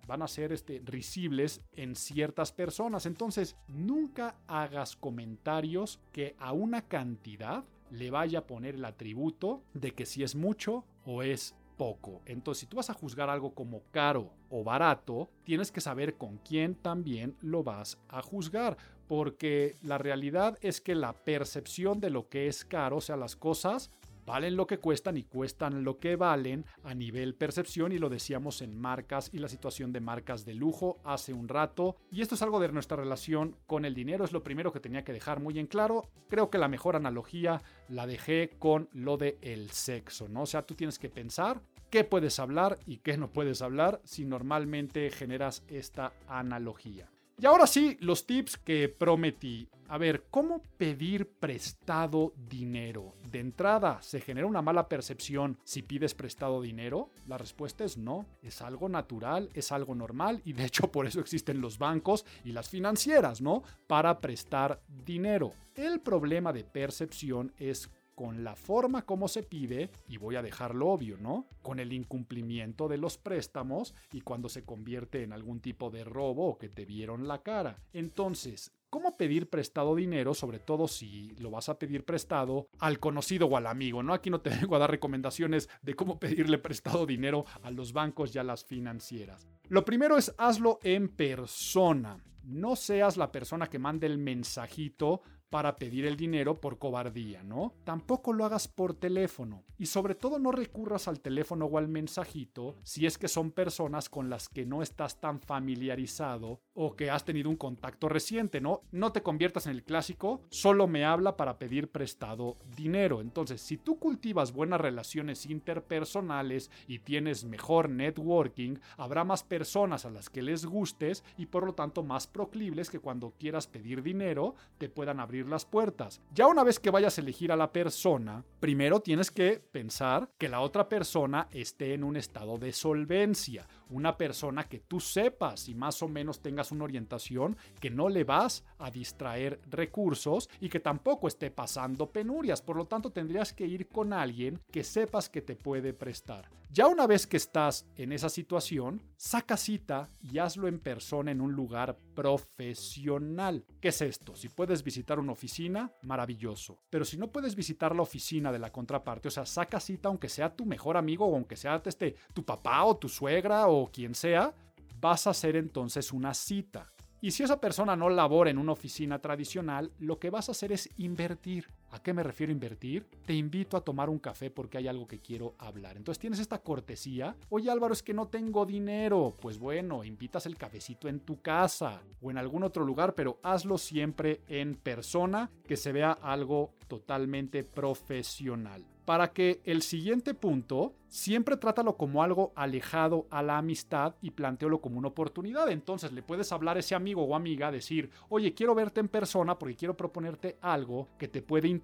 van 0.07 0.21
a 0.21 0.27
ser 0.27 0.51
este, 0.51 0.81
risibles 0.85 1.61
en 1.73 1.95
ciertas 1.95 2.51
personas. 2.51 3.05
Entonces, 3.05 3.55
nunca 3.67 4.35
hagas 4.47 4.95
comentarios 4.95 5.99
que 6.11 6.35
a 6.37 6.51
una 6.53 6.83
cantidad 6.83 7.63
le 7.91 8.09
vaya 8.09 8.39
a 8.39 8.47
poner 8.47 8.75
el 8.75 8.85
atributo 8.85 9.63
de 9.73 9.91
que 9.91 10.05
si 10.05 10.23
es 10.23 10.35
mucho 10.35 10.85
o 11.05 11.23
es 11.23 11.55
poco. 11.77 12.21
Entonces, 12.25 12.61
si 12.61 12.65
tú 12.67 12.77
vas 12.77 12.89
a 12.89 12.93
juzgar 12.93 13.29
algo 13.29 13.53
como 13.53 13.81
caro 13.91 14.31
o 14.49 14.63
barato, 14.63 15.29
tienes 15.43 15.71
que 15.71 15.81
saber 15.81 16.15
con 16.15 16.37
quién 16.37 16.75
también 16.75 17.35
lo 17.41 17.63
vas 17.63 17.97
a 18.07 18.21
juzgar. 18.21 18.77
Porque 19.07 19.77
la 19.81 19.97
realidad 19.97 20.57
es 20.61 20.79
que 20.79 20.95
la 20.95 21.13
percepción 21.13 21.99
de 21.99 22.11
lo 22.11 22.29
que 22.29 22.47
es 22.47 22.63
caro, 22.63 22.97
o 22.97 23.01
sea, 23.01 23.17
las 23.17 23.35
cosas 23.35 23.91
valen 24.31 24.55
lo 24.55 24.65
que 24.65 24.79
cuestan 24.79 25.17
y 25.17 25.23
cuestan 25.23 25.83
lo 25.83 25.99
que 25.99 26.15
valen 26.15 26.65
a 26.85 26.93
nivel 26.93 27.35
percepción 27.35 27.91
y 27.91 27.97
lo 27.97 28.07
decíamos 28.07 28.61
en 28.61 28.79
marcas 28.79 29.29
y 29.33 29.39
la 29.39 29.49
situación 29.49 29.91
de 29.91 29.99
marcas 29.99 30.45
de 30.45 30.53
lujo 30.53 31.01
hace 31.03 31.33
un 31.33 31.49
rato. 31.49 31.97
Y 32.09 32.21
esto 32.21 32.35
es 32.35 32.41
algo 32.41 32.61
de 32.61 32.71
nuestra 32.71 32.95
relación 32.95 33.57
con 33.67 33.83
el 33.83 33.93
dinero, 33.93 34.23
es 34.23 34.31
lo 34.31 34.41
primero 34.41 34.71
que 34.71 34.79
tenía 34.79 35.03
que 35.03 35.11
dejar 35.11 35.41
muy 35.41 35.59
en 35.59 35.67
claro. 35.67 36.07
Creo 36.29 36.49
que 36.49 36.59
la 36.59 36.69
mejor 36.69 36.95
analogía 36.95 37.61
la 37.89 38.07
dejé 38.07 38.51
con 38.57 38.87
lo 38.93 39.17
de 39.17 39.37
el 39.41 39.71
sexo, 39.71 40.29
¿no? 40.29 40.43
O 40.43 40.45
sea, 40.45 40.65
tú 40.65 40.75
tienes 40.75 40.97
que 40.97 41.09
pensar 41.09 41.61
qué 41.89 42.05
puedes 42.05 42.39
hablar 42.39 42.79
y 42.85 42.99
qué 42.99 43.17
no 43.17 43.33
puedes 43.33 43.61
hablar 43.61 43.99
si 44.05 44.23
normalmente 44.23 45.09
generas 45.11 45.65
esta 45.67 46.13
analogía. 46.29 47.11
Y 47.41 47.47
ahora 47.47 47.65
sí, 47.65 47.97
los 48.01 48.27
tips 48.27 48.55
que 48.57 48.87
prometí. 48.87 49.67
A 49.87 49.97
ver, 49.97 50.25
¿cómo 50.29 50.61
pedir 50.77 51.27
prestado 51.27 52.35
dinero? 52.37 53.15
De 53.31 53.39
entrada, 53.39 53.99
¿se 54.03 54.21
genera 54.21 54.45
una 54.45 54.61
mala 54.61 54.87
percepción 54.87 55.57
si 55.63 55.81
pides 55.81 56.13
prestado 56.13 56.61
dinero? 56.61 57.09
La 57.27 57.39
respuesta 57.39 57.83
es 57.83 57.97
no. 57.97 58.27
Es 58.43 58.61
algo 58.61 58.89
natural, 58.89 59.49
es 59.55 59.71
algo 59.71 59.95
normal 59.95 60.43
y 60.45 60.53
de 60.53 60.65
hecho 60.65 60.91
por 60.91 61.07
eso 61.07 61.19
existen 61.19 61.61
los 61.61 61.79
bancos 61.79 62.27
y 62.45 62.51
las 62.51 62.69
financieras, 62.69 63.41
¿no? 63.41 63.63
Para 63.87 64.21
prestar 64.21 64.79
dinero. 65.03 65.51
El 65.73 65.99
problema 65.99 66.53
de 66.53 66.63
percepción 66.63 67.53
es 67.57 67.89
con 68.21 68.43
la 68.43 68.55
forma 68.55 69.01
como 69.01 69.27
se 69.27 69.41
pide, 69.41 69.89
y 70.07 70.17
voy 70.17 70.35
a 70.35 70.43
dejarlo 70.43 70.89
obvio, 70.89 71.17
¿no? 71.17 71.47
Con 71.63 71.79
el 71.79 71.91
incumplimiento 71.91 72.87
de 72.87 72.99
los 72.99 73.17
préstamos 73.17 73.95
y 74.13 74.21
cuando 74.21 74.47
se 74.47 74.63
convierte 74.63 75.23
en 75.23 75.33
algún 75.33 75.59
tipo 75.59 75.89
de 75.89 76.03
robo 76.03 76.49
o 76.49 76.57
que 76.59 76.69
te 76.69 76.85
vieron 76.85 77.27
la 77.27 77.41
cara. 77.41 77.79
Entonces, 77.93 78.71
¿Cómo 78.91 79.15
pedir 79.15 79.49
prestado 79.49 79.95
dinero, 79.95 80.33
sobre 80.33 80.59
todo 80.59 80.85
si 80.85 81.31
lo 81.39 81.49
vas 81.49 81.69
a 81.69 81.79
pedir 81.79 82.03
prestado 82.03 82.67
al 82.77 82.99
conocido 82.99 83.47
o 83.47 83.55
al 83.55 83.67
amigo? 83.67 84.03
¿no? 84.03 84.13
Aquí 84.13 84.29
no 84.29 84.41
te 84.41 84.49
vengo 84.61 84.75
a 84.75 84.79
dar 84.79 84.91
recomendaciones 84.91 85.69
de 85.81 85.95
cómo 85.95 86.19
pedirle 86.19 86.57
prestado 86.57 87.05
dinero 87.05 87.45
a 87.63 87.71
los 87.71 87.93
bancos 87.93 88.35
y 88.35 88.39
a 88.39 88.43
las 88.43 88.65
financieras. 88.65 89.47
Lo 89.69 89.85
primero 89.85 90.17
es 90.17 90.35
hazlo 90.37 90.79
en 90.83 91.07
persona. 91.07 92.21
No 92.43 92.75
seas 92.75 93.15
la 93.15 93.31
persona 93.31 93.67
que 93.67 93.79
mande 93.79 94.07
el 94.07 94.17
mensajito 94.17 95.21
para 95.51 95.75
pedir 95.75 96.05
el 96.05 96.15
dinero 96.15 96.61
por 96.61 96.79
cobardía, 96.79 97.43
¿no? 97.43 97.73
Tampoco 97.83 98.31
lo 98.31 98.45
hagas 98.45 98.69
por 98.69 98.93
teléfono. 98.95 99.65
Y 99.77 99.87
sobre 99.87 100.15
todo 100.15 100.39
no 100.39 100.51
recurras 100.51 101.07
al 101.07 101.19
teléfono 101.19 101.65
o 101.65 101.77
al 101.77 101.87
mensajito 101.87 102.75
si 102.83 103.05
es 103.05 103.17
que 103.17 103.27
son 103.27 103.51
personas 103.51 104.09
con 104.09 104.29
las 104.29 104.47
que 104.47 104.65
no 104.65 104.81
estás 104.81 105.19
tan 105.19 105.41
familiarizado 105.41 106.61
o 106.73 106.95
que 106.95 107.09
has 107.09 107.25
tenido 107.25 107.49
un 107.49 107.57
contacto 107.57 108.07
reciente, 108.07 108.61
¿no? 108.61 108.81
No 108.91 109.11
te 109.11 109.23
conviertas 109.23 109.65
en 109.65 109.73
el 109.73 109.83
clásico, 109.83 110.41
solo 110.49 110.87
me 110.87 111.03
habla 111.03 111.35
para 111.35 111.59
pedir 111.59 111.91
prestado 111.91 112.57
dinero. 112.77 113.19
Entonces, 113.19 113.59
si 113.59 113.77
tú 113.77 113.99
cultivas 113.99 114.53
buenas 114.53 114.79
relaciones 114.79 115.45
interpersonales 115.45 116.71
y 116.87 116.99
tienes 116.99 117.43
mejor 117.43 117.89
networking, 117.89 118.77
habrá 118.95 119.25
más 119.25 119.43
personas 119.43 120.05
a 120.05 120.11
las 120.11 120.29
que 120.29 120.43
les 120.43 120.65
gustes 120.65 121.25
y 121.37 121.47
por 121.47 121.65
lo 121.65 121.73
tanto 121.73 122.03
más 122.03 122.25
proclibles 122.25 122.89
que 122.89 122.99
cuando 122.99 123.33
quieras 123.37 123.67
pedir 123.67 124.01
dinero 124.01 124.55
te 124.77 124.87
puedan 124.87 125.19
abrir 125.19 125.40
las 125.47 125.65
puertas. 125.65 126.21
Ya 126.33 126.47
una 126.47 126.63
vez 126.63 126.79
que 126.79 126.91
vayas 126.91 127.17
a 127.17 127.21
elegir 127.21 127.51
a 127.51 127.55
la 127.55 127.71
persona, 127.71 128.43
primero 128.59 128.99
tienes 128.99 129.31
que 129.31 129.59
pensar 129.59 130.29
que 130.37 130.49
la 130.49 130.61
otra 130.61 130.87
persona 130.87 131.47
esté 131.51 131.93
en 131.93 132.03
un 132.03 132.17
estado 132.17 132.57
de 132.57 132.71
solvencia, 132.71 133.67
una 133.89 134.17
persona 134.17 134.67
que 134.67 134.79
tú 134.79 134.99
sepas 134.99 135.67
y 135.67 135.75
más 135.75 136.01
o 136.01 136.07
menos 136.07 136.41
tengas 136.41 136.71
una 136.71 136.85
orientación 136.85 137.57
que 137.79 137.89
no 137.89 138.09
le 138.09 138.23
vas 138.23 138.63
a 138.77 138.89
distraer 138.89 139.59
recursos 139.69 140.49
y 140.59 140.69
que 140.69 140.79
tampoco 140.79 141.27
esté 141.27 141.51
pasando 141.51 142.11
penurias. 142.11 142.61
Por 142.61 142.77
lo 142.77 142.85
tanto, 142.85 143.11
tendrías 143.11 143.53
que 143.53 143.65
ir 143.65 143.87
con 143.87 144.13
alguien 144.13 144.59
que 144.71 144.83
sepas 144.83 145.29
que 145.29 145.41
te 145.41 145.55
puede 145.55 145.93
prestar. 145.93 146.49
Ya 146.73 146.87
una 146.87 147.05
vez 147.05 147.27
que 147.27 147.35
estás 147.35 147.85
en 147.97 148.13
esa 148.13 148.29
situación, 148.29 149.01
saca 149.17 149.57
cita 149.57 150.07
y 150.21 150.37
hazlo 150.37 150.69
en 150.69 150.79
persona 150.79 151.31
en 151.31 151.41
un 151.41 151.51
lugar 151.51 151.97
profesional. 152.15 153.65
¿Qué 153.81 153.89
es 153.89 154.01
esto? 154.01 154.37
Si 154.37 154.47
puedes 154.47 154.81
visitar 154.81 155.19
una 155.19 155.30
oficina, 155.31 155.91
maravilloso. 156.03 156.79
Pero 156.89 157.05
si 157.05 157.17
no 157.17 157.31
puedes 157.31 157.55
visitar 157.55 157.95
la 157.95 158.01
oficina 158.01 158.51
de 158.51 158.59
la 158.59 158.71
contraparte, 158.71 159.27
o 159.27 159.31
sea, 159.31 159.45
saca 159.45 159.79
cita 159.79 160.09
aunque 160.09 160.29
sea 160.29 160.55
tu 160.55 160.65
mejor 160.65 160.97
amigo 160.97 161.25
o 161.25 161.35
aunque 161.35 161.55
sea 161.55 161.81
este, 161.85 162.15
tu 162.33 162.43
papá 162.43 162.83
o 162.83 162.97
tu 162.97 163.09
suegra 163.09 163.67
o 163.67 163.91
quien 163.91 164.15
sea, 164.15 164.53
vas 164.99 165.27
a 165.27 165.31
hacer 165.31 165.55
entonces 165.55 166.11
una 166.13 166.33
cita. 166.33 166.91
Y 167.21 167.31
si 167.31 167.43
esa 167.43 167.59
persona 167.59 167.95
no 167.95 168.09
labora 168.09 168.49
en 168.49 168.57
una 168.57 168.71
oficina 168.71 169.19
tradicional, 169.19 169.91
lo 169.99 170.19
que 170.19 170.31
vas 170.31 170.49
a 170.49 170.53
hacer 170.53 170.71
es 170.71 170.89
invertir. 170.97 171.67
¿A 171.91 172.01
qué 172.01 172.13
me 172.13 172.23
refiero 172.23 172.53
invertir? 172.53 173.05
Te 173.25 173.33
invito 173.33 173.75
a 173.75 173.81
tomar 173.81 174.09
un 174.09 174.19
café 174.19 174.49
porque 174.49 174.77
hay 174.77 174.87
algo 174.87 175.07
que 175.07 175.19
quiero 175.19 175.55
hablar. 175.57 175.97
Entonces 175.97 176.19
tienes 176.19 176.39
esta 176.39 176.59
cortesía. 176.59 177.35
Oye 177.49 177.69
Álvaro, 177.69 177.93
es 177.93 178.01
que 178.01 178.13
no 178.13 178.27
tengo 178.27 178.65
dinero. 178.65 179.35
Pues 179.41 179.59
bueno, 179.59 180.05
invitas 180.05 180.45
el 180.45 180.57
cafecito 180.57 181.09
en 181.09 181.19
tu 181.19 181.41
casa 181.41 182.01
o 182.21 182.31
en 182.31 182.37
algún 182.37 182.63
otro 182.63 182.85
lugar, 182.85 183.13
pero 183.13 183.39
hazlo 183.43 183.77
siempre 183.77 184.41
en 184.47 184.75
persona, 184.75 185.51
que 185.67 185.75
se 185.75 185.91
vea 185.91 186.11
algo 186.11 186.73
totalmente 186.87 187.63
profesional 187.63 188.85
para 189.05 189.33
que 189.33 189.61
el 189.65 189.81
siguiente 189.81 190.33
punto 190.33 190.93
siempre 191.07 191.57
trátalo 191.57 191.97
como 191.97 192.23
algo 192.23 192.53
alejado 192.55 193.27
a 193.29 193.43
la 193.43 193.57
amistad 193.57 194.15
y 194.21 194.31
plantealo 194.31 194.79
como 194.79 194.97
una 194.97 195.09
oportunidad. 195.09 195.69
Entonces 195.69 196.13
le 196.13 196.23
puedes 196.23 196.51
hablar 196.53 196.77
a 196.77 196.79
ese 196.79 196.95
amigo 196.95 197.23
o 197.23 197.35
amiga, 197.35 197.71
decir, 197.71 198.09
oye, 198.29 198.53
quiero 198.53 198.75
verte 198.75 199.01
en 199.01 199.09
persona 199.09 199.59
porque 199.59 199.75
quiero 199.75 199.97
proponerte 199.97 200.57
algo 200.61 201.09
que 201.17 201.27
te 201.27 201.41
puede 201.41 201.67
interesar 201.67 201.80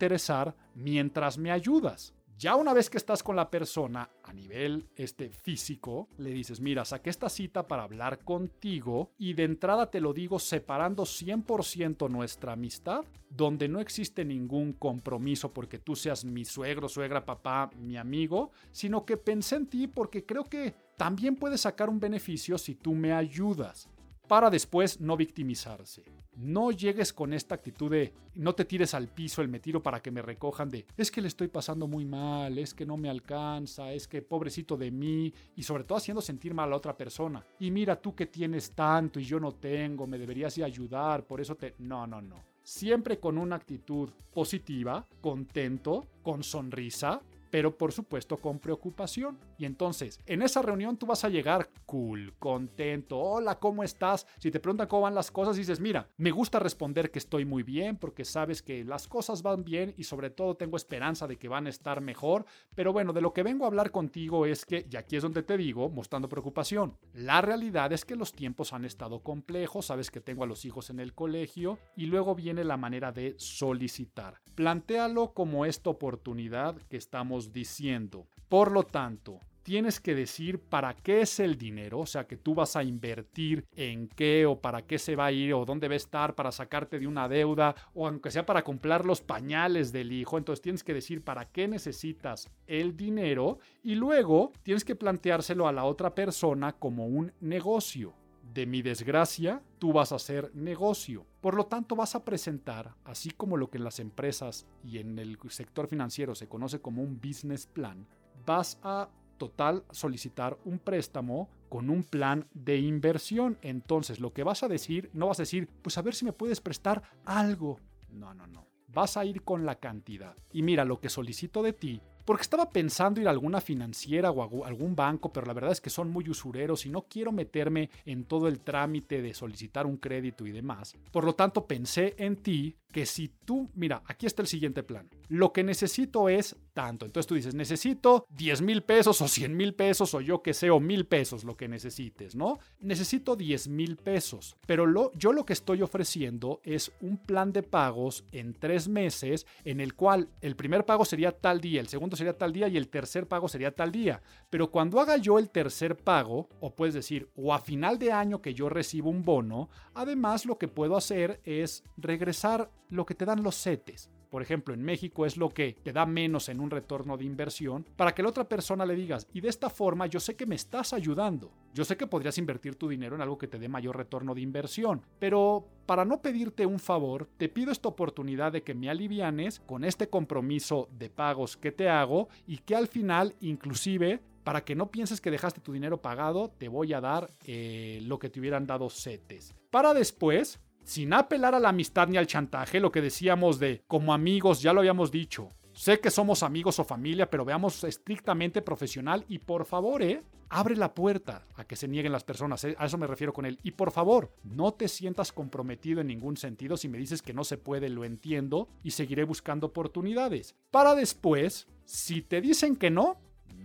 mientras 0.75 1.37
me 1.37 1.51
ayudas. 1.51 2.13
Ya 2.39 2.55
una 2.55 2.71
vez 2.71 2.91
que 2.91 2.97
estás 2.97 3.23
con 3.23 3.35
la 3.35 3.49
persona 3.49 4.11
a 4.23 4.31
nivel 4.31 4.87
este, 4.95 5.31
físico, 5.31 6.07
le 6.19 6.29
dices, 6.29 6.61
mira, 6.61 6.85
saqué 6.85 7.09
esta 7.09 7.29
cita 7.29 7.67
para 7.67 7.81
hablar 7.81 8.19
contigo 8.19 9.11
y 9.17 9.33
de 9.33 9.43
entrada 9.43 9.89
te 9.89 9.99
lo 9.99 10.13
digo 10.13 10.37
separando 10.37 11.01
100% 11.01 12.07
nuestra 12.11 12.53
amistad, 12.53 13.05
donde 13.31 13.67
no 13.67 13.79
existe 13.79 14.23
ningún 14.23 14.73
compromiso 14.73 15.51
porque 15.51 15.79
tú 15.79 15.95
seas 15.95 16.25
mi 16.25 16.45
suegro, 16.45 16.87
suegra, 16.87 17.25
papá, 17.25 17.71
mi 17.75 17.97
amigo, 17.97 18.51
sino 18.71 19.03
que 19.03 19.17
pensé 19.17 19.55
en 19.55 19.65
ti 19.65 19.87
porque 19.87 20.23
creo 20.23 20.43
que 20.43 20.75
también 20.95 21.37
puedes 21.37 21.61
sacar 21.61 21.89
un 21.89 21.99
beneficio 21.99 22.59
si 22.59 22.75
tú 22.75 22.93
me 22.93 23.13
ayudas 23.13 23.89
para 24.27 24.51
después 24.51 25.01
no 25.01 25.17
victimizarse. 25.17 26.03
No 26.37 26.71
llegues 26.71 27.13
con 27.13 27.33
esta 27.33 27.55
actitud 27.55 27.89
de 27.89 28.13
no 28.35 28.53
te 28.53 28.63
tires 28.63 28.93
al 28.93 29.07
piso 29.07 29.41
el 29.41 29.47
me 29.47 29.59
tiro 29.59 29.81
para 29.81 30.03
que 30.03 30.11
me 30.11 30.21
recojan 30.21 30.69
de 30.69 30.85
es 30.95 31.09
que 31.09 31.19
le 31.19 31.29
estoy 31.29 31.47
pasando 31.47 31.87
muy 31.87 32.05
mal, 32.05 32.59
es 32.59 32.75
que 32.75 32.85
no 32.85 32.95
me 32.95 33.09
alcanza, 33.09 33.91
es 33.91 34.07
que 34.07 34.21
pobrecito 34.21 34.77
de 34.77 34.91
mí 34.91 35.33
y 35.55 35.63
sobre 35.63 35.83
todo 35.83 35.97
haciendo 35.97 36.21
sentir 36.21 36.53
mal 36.53 36.71
a 36.71 36.75
otra 36.75 36.95
persona. 36.95 37.43
Y 37.59 37.71
mira 37.71 37.99
tú 37.99 38.13
que 38.13 38.27
tienes 38.27 38.71
tanto 38.71 39.19
y 39.19 39.23
yo 39.23 39.39
no 39.39 39.53
tengo, 39.53 40.05
me 40.05 40.19
deberías 40.19 40.55
ayudar, 40.59 41.25
por 41.25 41.41
eso 41.41 41.55
te... 41.55 41.73
No, 41.79 42.05
no, 42.05 42.21
no. 42.21 42.43
Siempre 42.61 43.19
con 43.19 43.39
una 43.39 43.55
actitud 43.55 44.09
positiva, 44.31 45.07
contento, 45.21 46.05
con 46.21 46.43
sonrisa, 46.43 47.19
pero 47.57 47.75
por 47.75 47.91
supuesto 47.91 48.37
con 48.37 48.59
preocupación. 48.59 49.39
Y 49.57 49.65
entonces, 49.65 50.19
en 50.27 50.43
esa 50.43 50.61
reunión 50.61 50.95
tú 50.95 51.07
vas 51.07 51.23
a 51.23 51.29
llegar 51.29 51.71
cool, 51.87 52.35
contento, 52.37 53.17
hola, 53.17 53.57
¿cómo 53.57 53.83
estás? 53.83 54.27
Si 54.37 54.51
te 54.51 54.59
preguntan 54.59 54.87
cómo 54.87 55.01
van 55.01 55.15
las 55.15 55.31
cosas, 55.31 55.55
dices, 55.55 55.79
mira, 55.79 56.07
me 56.17 56.29
gusta 56.29 56.59
responder 56.59 57.09
que 57.09 57.17
estoy 57.17 57.45
muy 57.45 57.63
bien 57.63 57.97
porque 57.97 58.25
sabes 58.25 58.61
que 58.61 58.83
las 58.83 59.07
cosas 59.07 59.41
van 59.41 59.63
bien 59.63 59.95
y 59.97 60.03
sobre 60.03 60.29
todo 60.29 60.53
tengo 60.53 60.77
esperanza 60.77 61.25
de 61.25 61.37
que 61.37 61.47
van 61.47 61.65
a 61.65 61.71
estar 61.71 61.99
mejor, 61.99 62.45
pero 62.75 62.93
bueno, 62.93 63.11
de 63.11 63.21
lo 63.21 63.33
que 63.33 63.41
vengo 63.41 63.65
a 63.65 63.69
hablar 63.69 63.89
contigo 63.89 64.45
es 64.45 64.63
que, 64.63 64.85
y 64.87 64.95
aquí 64.95 65.15
es 65.15 65.23
donde 65.23 65.41
te 65.41 65.57
digo, 65.57 65.89
mostrando 65.89 66.29
preocupación, 66.29 66.95
la 67.15 67.41
realidad 67.41 67.91
es 67.91 68.05
que 68.05 68.15
los 68.15 68.33
tiempos 68.33 68.71
han 68.71 68.85
estado 68.85 69.23
complejos, 69.23 69.87
sabes 69.87 70.11
que 70.11 70.21
tengo 70.21 70.43
a 70.43 70.47
los 70.47 70.63
hijos 70.63 70.91
en 70.91 70.99
el 70.99 71.15
colegio 71.15 71.79
y 71.95 72.05
luego 72.05 72.35
viene 72.35 72.63
la 72.63 72.77
manera 72.77 73.11
de 73.11 73.33
solicitar. 73.39 74.41
Plantéalo 74.53 75.33
como 75.33 75.65
esta 75.65 75.89
oportunidad 75.89 76.75
que 76.89 76.97
estamos 76.97 77.46
diciendo. 77.51 78.27
Por 78.47 78.71
lo 78.71 78.83
tanto, 78.83 79.39
tienes 79.67 79.99
que 79.99 80.15
decir 80.15 80.61
para 80.61 80.95
qué 80.95 81.19
es 81.19 81.41
el 81.41 81.57
dinero, 81.57 81.99
o 81.99 82.05
sea, 82.05 82.25
que 82.25 82.37
tú 82.37 82.55
vas 82.55 82.77
a 82.77 82.83
invertir 82.83 83.65
en 83.75 84.07
qué 84.07 84.45
o 84.45 84.61
para 84.61 84.83
qué 84.83 84.97
se 84.97 85.17
va 85.17 85.25
a 85.25 85.31
ir 85.33 85.53
o 85.53 85.65
dónde 85.65 85.89
va 85.89 85.95
a 85.95 85.97
estar 85.97 86.35
para 86.35 86.53
sacarte 86.53 86.99
de 86.99 87.05
una 87.05 87.27
deuda 87.27 87.75
o 87.93 88.07
aunque 88.07 88.31
sea 88.31 88.45
para 88.45 88.63
comprar 88.63 89.05
los 89.05 89.19
pañales 89.19 89.91
del 89.91 90.13
hijo. 90.13 90.37
Entonces 90.37 90.61
tienes 90.61 90.85
que 90.85 90.93
decir 90.93 91.21
para 91.21 91.51
qué 91.51 91.67
necesitas 91.67 92.49
el 92.65 92.95
dinero 92.95 93.59
y 93.83 93.95
luego 93.95 94.53
tienes 94.63 94.85
que 94.85 94.95
planteárselo 94.95 95.67
a 95.67 95.73
la 95.73 95.83
otra 95.83 96.15
persona 96.15 96.71
como 96.71 97.05
un 97.05 97.33
negocio 97.41 98.13
de 98.57 98.65
mi 98.65 98.81
desgracia, 98.81 99.61
tú 99.77 99.93
vas 99.93 100.11
a 100.11 100.15
hacer 100.15 100.49
negocio. 100.55 101.27
Por 101.41 101.53
lo 101.53 101.67
tanto, 101.67 101.95
vas 101.95 102.15
a 102.15 102.25
presentar, 102.25 102.95
así 103.05 103.29
como 103.29 103.55
lo 103.55 103.69
que 103.69 103.77
en 103.77 103.83
las 103.83 103.99
empresas 103.99 104.65
y 104.83 104.97
en 104.97 105.19
el 105.19 105.37
sector 105.49 105.87
financiero 105.87 106.33
se 106.33 106.47
conoce 106.47 106.81
como 106.81 107.03
un 107.03 107.21
business 107.21 107.67
plan, 107.67 108.07
vas 108.47 108.79
a 108.81 109.09
total 109.37 109.83
solicitar 109.91 110.57
un 110.65 110.79
préstamo 110.79 111.51
con 111.69 111.91
un 111.91 112.01
plan 112.01 112.47
de 112.55 112.79
inversión. 112.79 113.59
Entonces, 113.61 114.19
lo 114.19 114.33
que 114.33 114.43
vas 114.43 114.63
a 114.63 114.67
decir, 114.67 115.11
no 115.13 115.27
vas 115.27 115.37
a 115.37 115.43
decir, 115.43 115.69
pues 115.83 115.95
a 115.99 116.01
ver 116.01 116.15
si 116.15 116.25
me 116.25 116.33
puedes 116.33 116.59
prestar 116.59 117.03
algo. 117.25 117.79
No, 118.09 118.33
no, 118.33 118.47
no. 118.47 118.65
Vas 118.87 119.17
a 119.17 119.25
ir 119.25 119.43
con 119.43 119.67
la 119.67 119.75
cantidad. 119.75 120.35
Y 120.51 120.63
mira, 120.63 120.83
lo 120.83 120.99
que 120.99 121.09
solicito 121.09 121.61
de 121.61 121.73
ti 121.73 122.01
porque 122.27 122.41
estaba 122.41 122.69
pensando 122.69 123.21
ir 123.21 123.27
a 123.29 123.31
alguna 123.31 123.61
financiera 123.61 124.31
o 124.31 124.65
a 124.65 124.67
algún 124.67 124.97
banco, 124.97 125.31
pero 125.31 125.47
la 125.47 125.53
verdad 125.53 125.71
es 125.71 125.79
que 125.79 125.89
son 125.89 126.09
muy 126.09 126.29
usureros 126.29 126.85
y 126.85 126.89
no 126.89 127.03
quiero 127.03 127.31
meterme 127.31 127.89
en 128.03 128.25
todo 128.25 128.49
el 128.49 128.59
trámite 128.59 129.21
de 129.21 129.33
solicitar 129.33 129.87
un 129.87 129.95
crédito 129.95 130.45
y 130.45 130.51
demás. 130.51 130.97
Por 131.09 131.23
lo 131.23 131.35
tanto, 131.35 131.65
pensé 131.65 132.15
en 132.17 132.35
ti 132.35 132.75
que 132.91 133.05
si 133.05 133.29
tú, 133.45 133.69
mira, 133.75 134.01
aquí 134.07 134.25
está 134.25 134.41
el 134.41 134.47
siguiente 134.47 134.83
plan. 134.83 135.09
Lo 135.29 135.53
que 135.53 135.63
necesito 135.63 136.27
es 136.27 136.55
tanto. 136.73 137.05
Entonces 137.05 137.27
tú 137.27 137.35
dices, 137.35 137.53
necesito 137.53 138.25
10 138.29 138.61
mil 138.61 138.83
pesos 138.83 139.21
o 139.21 139.27
100 139.27 139.55
mil 139.55 139.73
pesos 139.73 140.13
o 140.13 140.21
yo 140.21 140.41
que 140.41 140.53
sé, 140.53 140.69
o 140.69 140.79
mil 140.79 141.05
pesos, 141.05 141.43
lo 141.43 141.55
que 141.55 141.67
necesites, 141.67 142.35
¿no? 142.35 142.59
Necesito 142.79 143.35
10 143.35 143.69
mil 143.69 143.97
pesos. 143.97 144.57
Pero 144.65 144.85
lo, 144.85 145.13
yo 145.13 145.31
lo 145.31 145.45
que 145.45 145.53
estoy 145.53 145.81
ofreciendo 145.81 146.59
es 146.63 146.91
un 146.99 147.17
plan 147.17 147.53
de 147.53 147.63
pagos 147.63 148.25
en 148.31 148.53
tres 148.53 148.87
meses 148.87 149.45
en 149.63 149.79
el 149.79 149.93
cual 149.93 150.29
el 150.41 150.55
primer 150.55 150.85
pago 150.85 151.05
sería 151.05 151.31
tal 151.31 151.61
día, 151.61 151.79
el 151.79 151.87
segundo 151.87 152.16
sería 152.17 152.37
tal 152.37 152.51
día 152.51 152.67
y 152.67 152.75
el 152.75 152.89
tercer 152.89 153.27
pago 153.27 153.47
sería 153.47 153.73
tal 153.73 153.91
día. 153.91 154.21
Pero 154.49 154.69
cuando 154.71 154.99
haga 154.99 155.17
yo 155.17 155.39
el 155.39 155.49
tercer 155.49 155.95
pago, 155.95 156.49
o 156.59 156.75
puedes 156.75 156.93
decir, 156.93 157.29
o 157.35 157.53
a 157.53 157.59
final 157.59 157.97
de 157.97 158.11
año 158.11 158.41
que 158.41 158.53
yo 158.53 158.67
recibo 158.67 159.09
un 159.09 159.23
bono, 159.23 159.69
además 159.93 160.45
lo 160.45 160.57
que 160.57 160.67
puedo 160.67 160.97
hacer 160.97 161.39
es 161.43 161.83
regresar 161.95 162.69
lo 162.89 163.05
que 163.05 163.15
te 163.15 163.25
dan 163.25 163.43
los 163.43 163.55
CETES. 163.61 164.09
Por 164.37 164.43
ejemplo, 164.43 164.75
en 164.75 164.83
México 164.83 165.25
es 165.25 165.35
lo 165.35 165.49
que 165.49 165.77
te 165.81 165.91
da 165.91 166.05
menos 166.05 166.47
en 166.47 166.59
un 166.59 166.69
retorno 166.69 167.17
de 167.17 167.25
inversión 167.25 167.87
para 167.95 168.13
que 168.13 168.21
la 168.21 168.29
otra 168.29 168.47
persona 168.47 168.85
le 168.85 168.93
digas, 168.93 169.27
y 169.33 169.41
de 169.41 169.49
esta 169.49 169.67
forma 169.67 170.05
yo 170.05 170.19
sé 170.19 170.35
que 170.35 170.45
me 170.45 170.53
estás 170.53 170.93
ayudando. 170.93 171.51
Yo 171.73 171.83
sé 171.83 171.97
que 171.97 172.05
podrías 172.05 172.37
invertir 172.37 172.75
tu 172.75 172.87
dinero 172.87 173.15
en 173.15 173.23
algo 173.23 173.39
que 173.39 173.47
te 173.47 173.57
dé 173.57 173.67
mayor 173.67 173.97
retorno 173.97 174.35
de 174.35 174.41
inversión, 174.41 175.01
pero 175.17 175.67
para 175.87 176.05
no 176.05 176.21
pedirte 176.21 176.67
un 176.67 176.77
favor, 176.77 177.27
te 177.37 177.49
pido 177.49 177.71
esta 177.71 177.89
oportunidad 177.89 178.51
de 178.51 178.61
que 178.61 178.75
me 178.75 178.91
alivianes 178.91 179.59
con 179.59 179.83
este 179.83 180.07
compromiso 180.07 180.87
de 180.91 181.09
pagos 181.09 181.57
que 181.57 181.71
te 181.71 181.89
hago 181.89 182.29
y 182.45 182.59
que 182.59 182.75
al 182.75 182.85
final 182.85 183.33
inclusive 183.41 184.21
para 184.43 184.63
que 184.63 184.75
no 184.75 184.91
pienses 184.91 185.19
que 185.19 185.31
dejaste 185.31 185.61
tu 185.61 185.73
dinero 185.73 185.99
pagado, 186.03 186.51
te 186.59 186.67
voy 186.67 186.93
a 186.93 187.01
dar 187.01 187.31
eh, 187.43 188.01
lo 188.03 188.19
que 188.19 188.29
te 188.29 188.39
hubieran 188.39 188.67
dado 188.67 188.87
CETES. 188.91 189.55
Para 189.71 189.95
después 189.95 190.59
sin 190.87 191.11
apelar 191.11 191.53
a 191.53 191.59
la 191.59 191.69
amistad 191.69 192.07
ni 192.07 192.15
al 192.15 192.27
chantaje, 192.27 192.79
lo 192.79 192.93
que 192.93 193.01
decíamos 193.01 193.59
de 193.59 193.83
como 193.87 194.13
amigos, 194.13 194.61
ya 194.61 194.71
lo 194.71 194.79
habíamos 194.79 195.11
dicho. 195.11 195.49
Sé 195.73 195.99
que 195.99 196.09
somos 196.09 196.43
amigos 196.43 196.79
o 196.79 196.85
familia, 196.85 197.29
pero 197.29 197.43
veamos 197.43 197.83
estrictamente 197.83 198.61
profesional 198.61 199.25
y 199.27 199.39
por 199.39 199.65
favor, 199.65 200.01
¿eh? 200.01 200.23
Abre 200.47 200.77
la 200.77 200.93
puerta 200.93 201.45
a 201.55 201.65
que 201.65 201.75
se 201.75 201.89
nieguen 201.89 202.13
las 202.13 202.23
personas, 202.23 202.63
¿eh? 202.63 202.73
a 202.79 202.85
eso 202.85 202.97
me 202.97 203.05
refiero 203.05 203.33
con 203.33 203.45
él. 203.45 203.59
Y 203.63 203.71
por 203.71 203.91
favor, 203.91 204.31
no 204.45 204.73
te 204.73 204.87
sientas 204.87 205.33
comprometido 205.33 205.99
en 205.99 206.07
ningún 206.07 206.37
sentido 206.37 206.77
si 206.77 206.87
me 206.87 206.97
dices 206.97 207.21
que 207.21 207.33
no 207.33 207.43
se 207.43 207.57
puede, 207.57 207.89
lo 207.89 208.05
entiendo 208.05 208.69
y 208.81 208.91
seguiré 208.91 209.25
buscando 209.25 209.67
oportunidades. 209.67 210.55
Para 210.71 210.95
después, 210.95 211.67
si 211.83 212.21
te 212.21 212.39
dicen 212.39 212.77
que 212.77 212.89
no, 212.89 213.17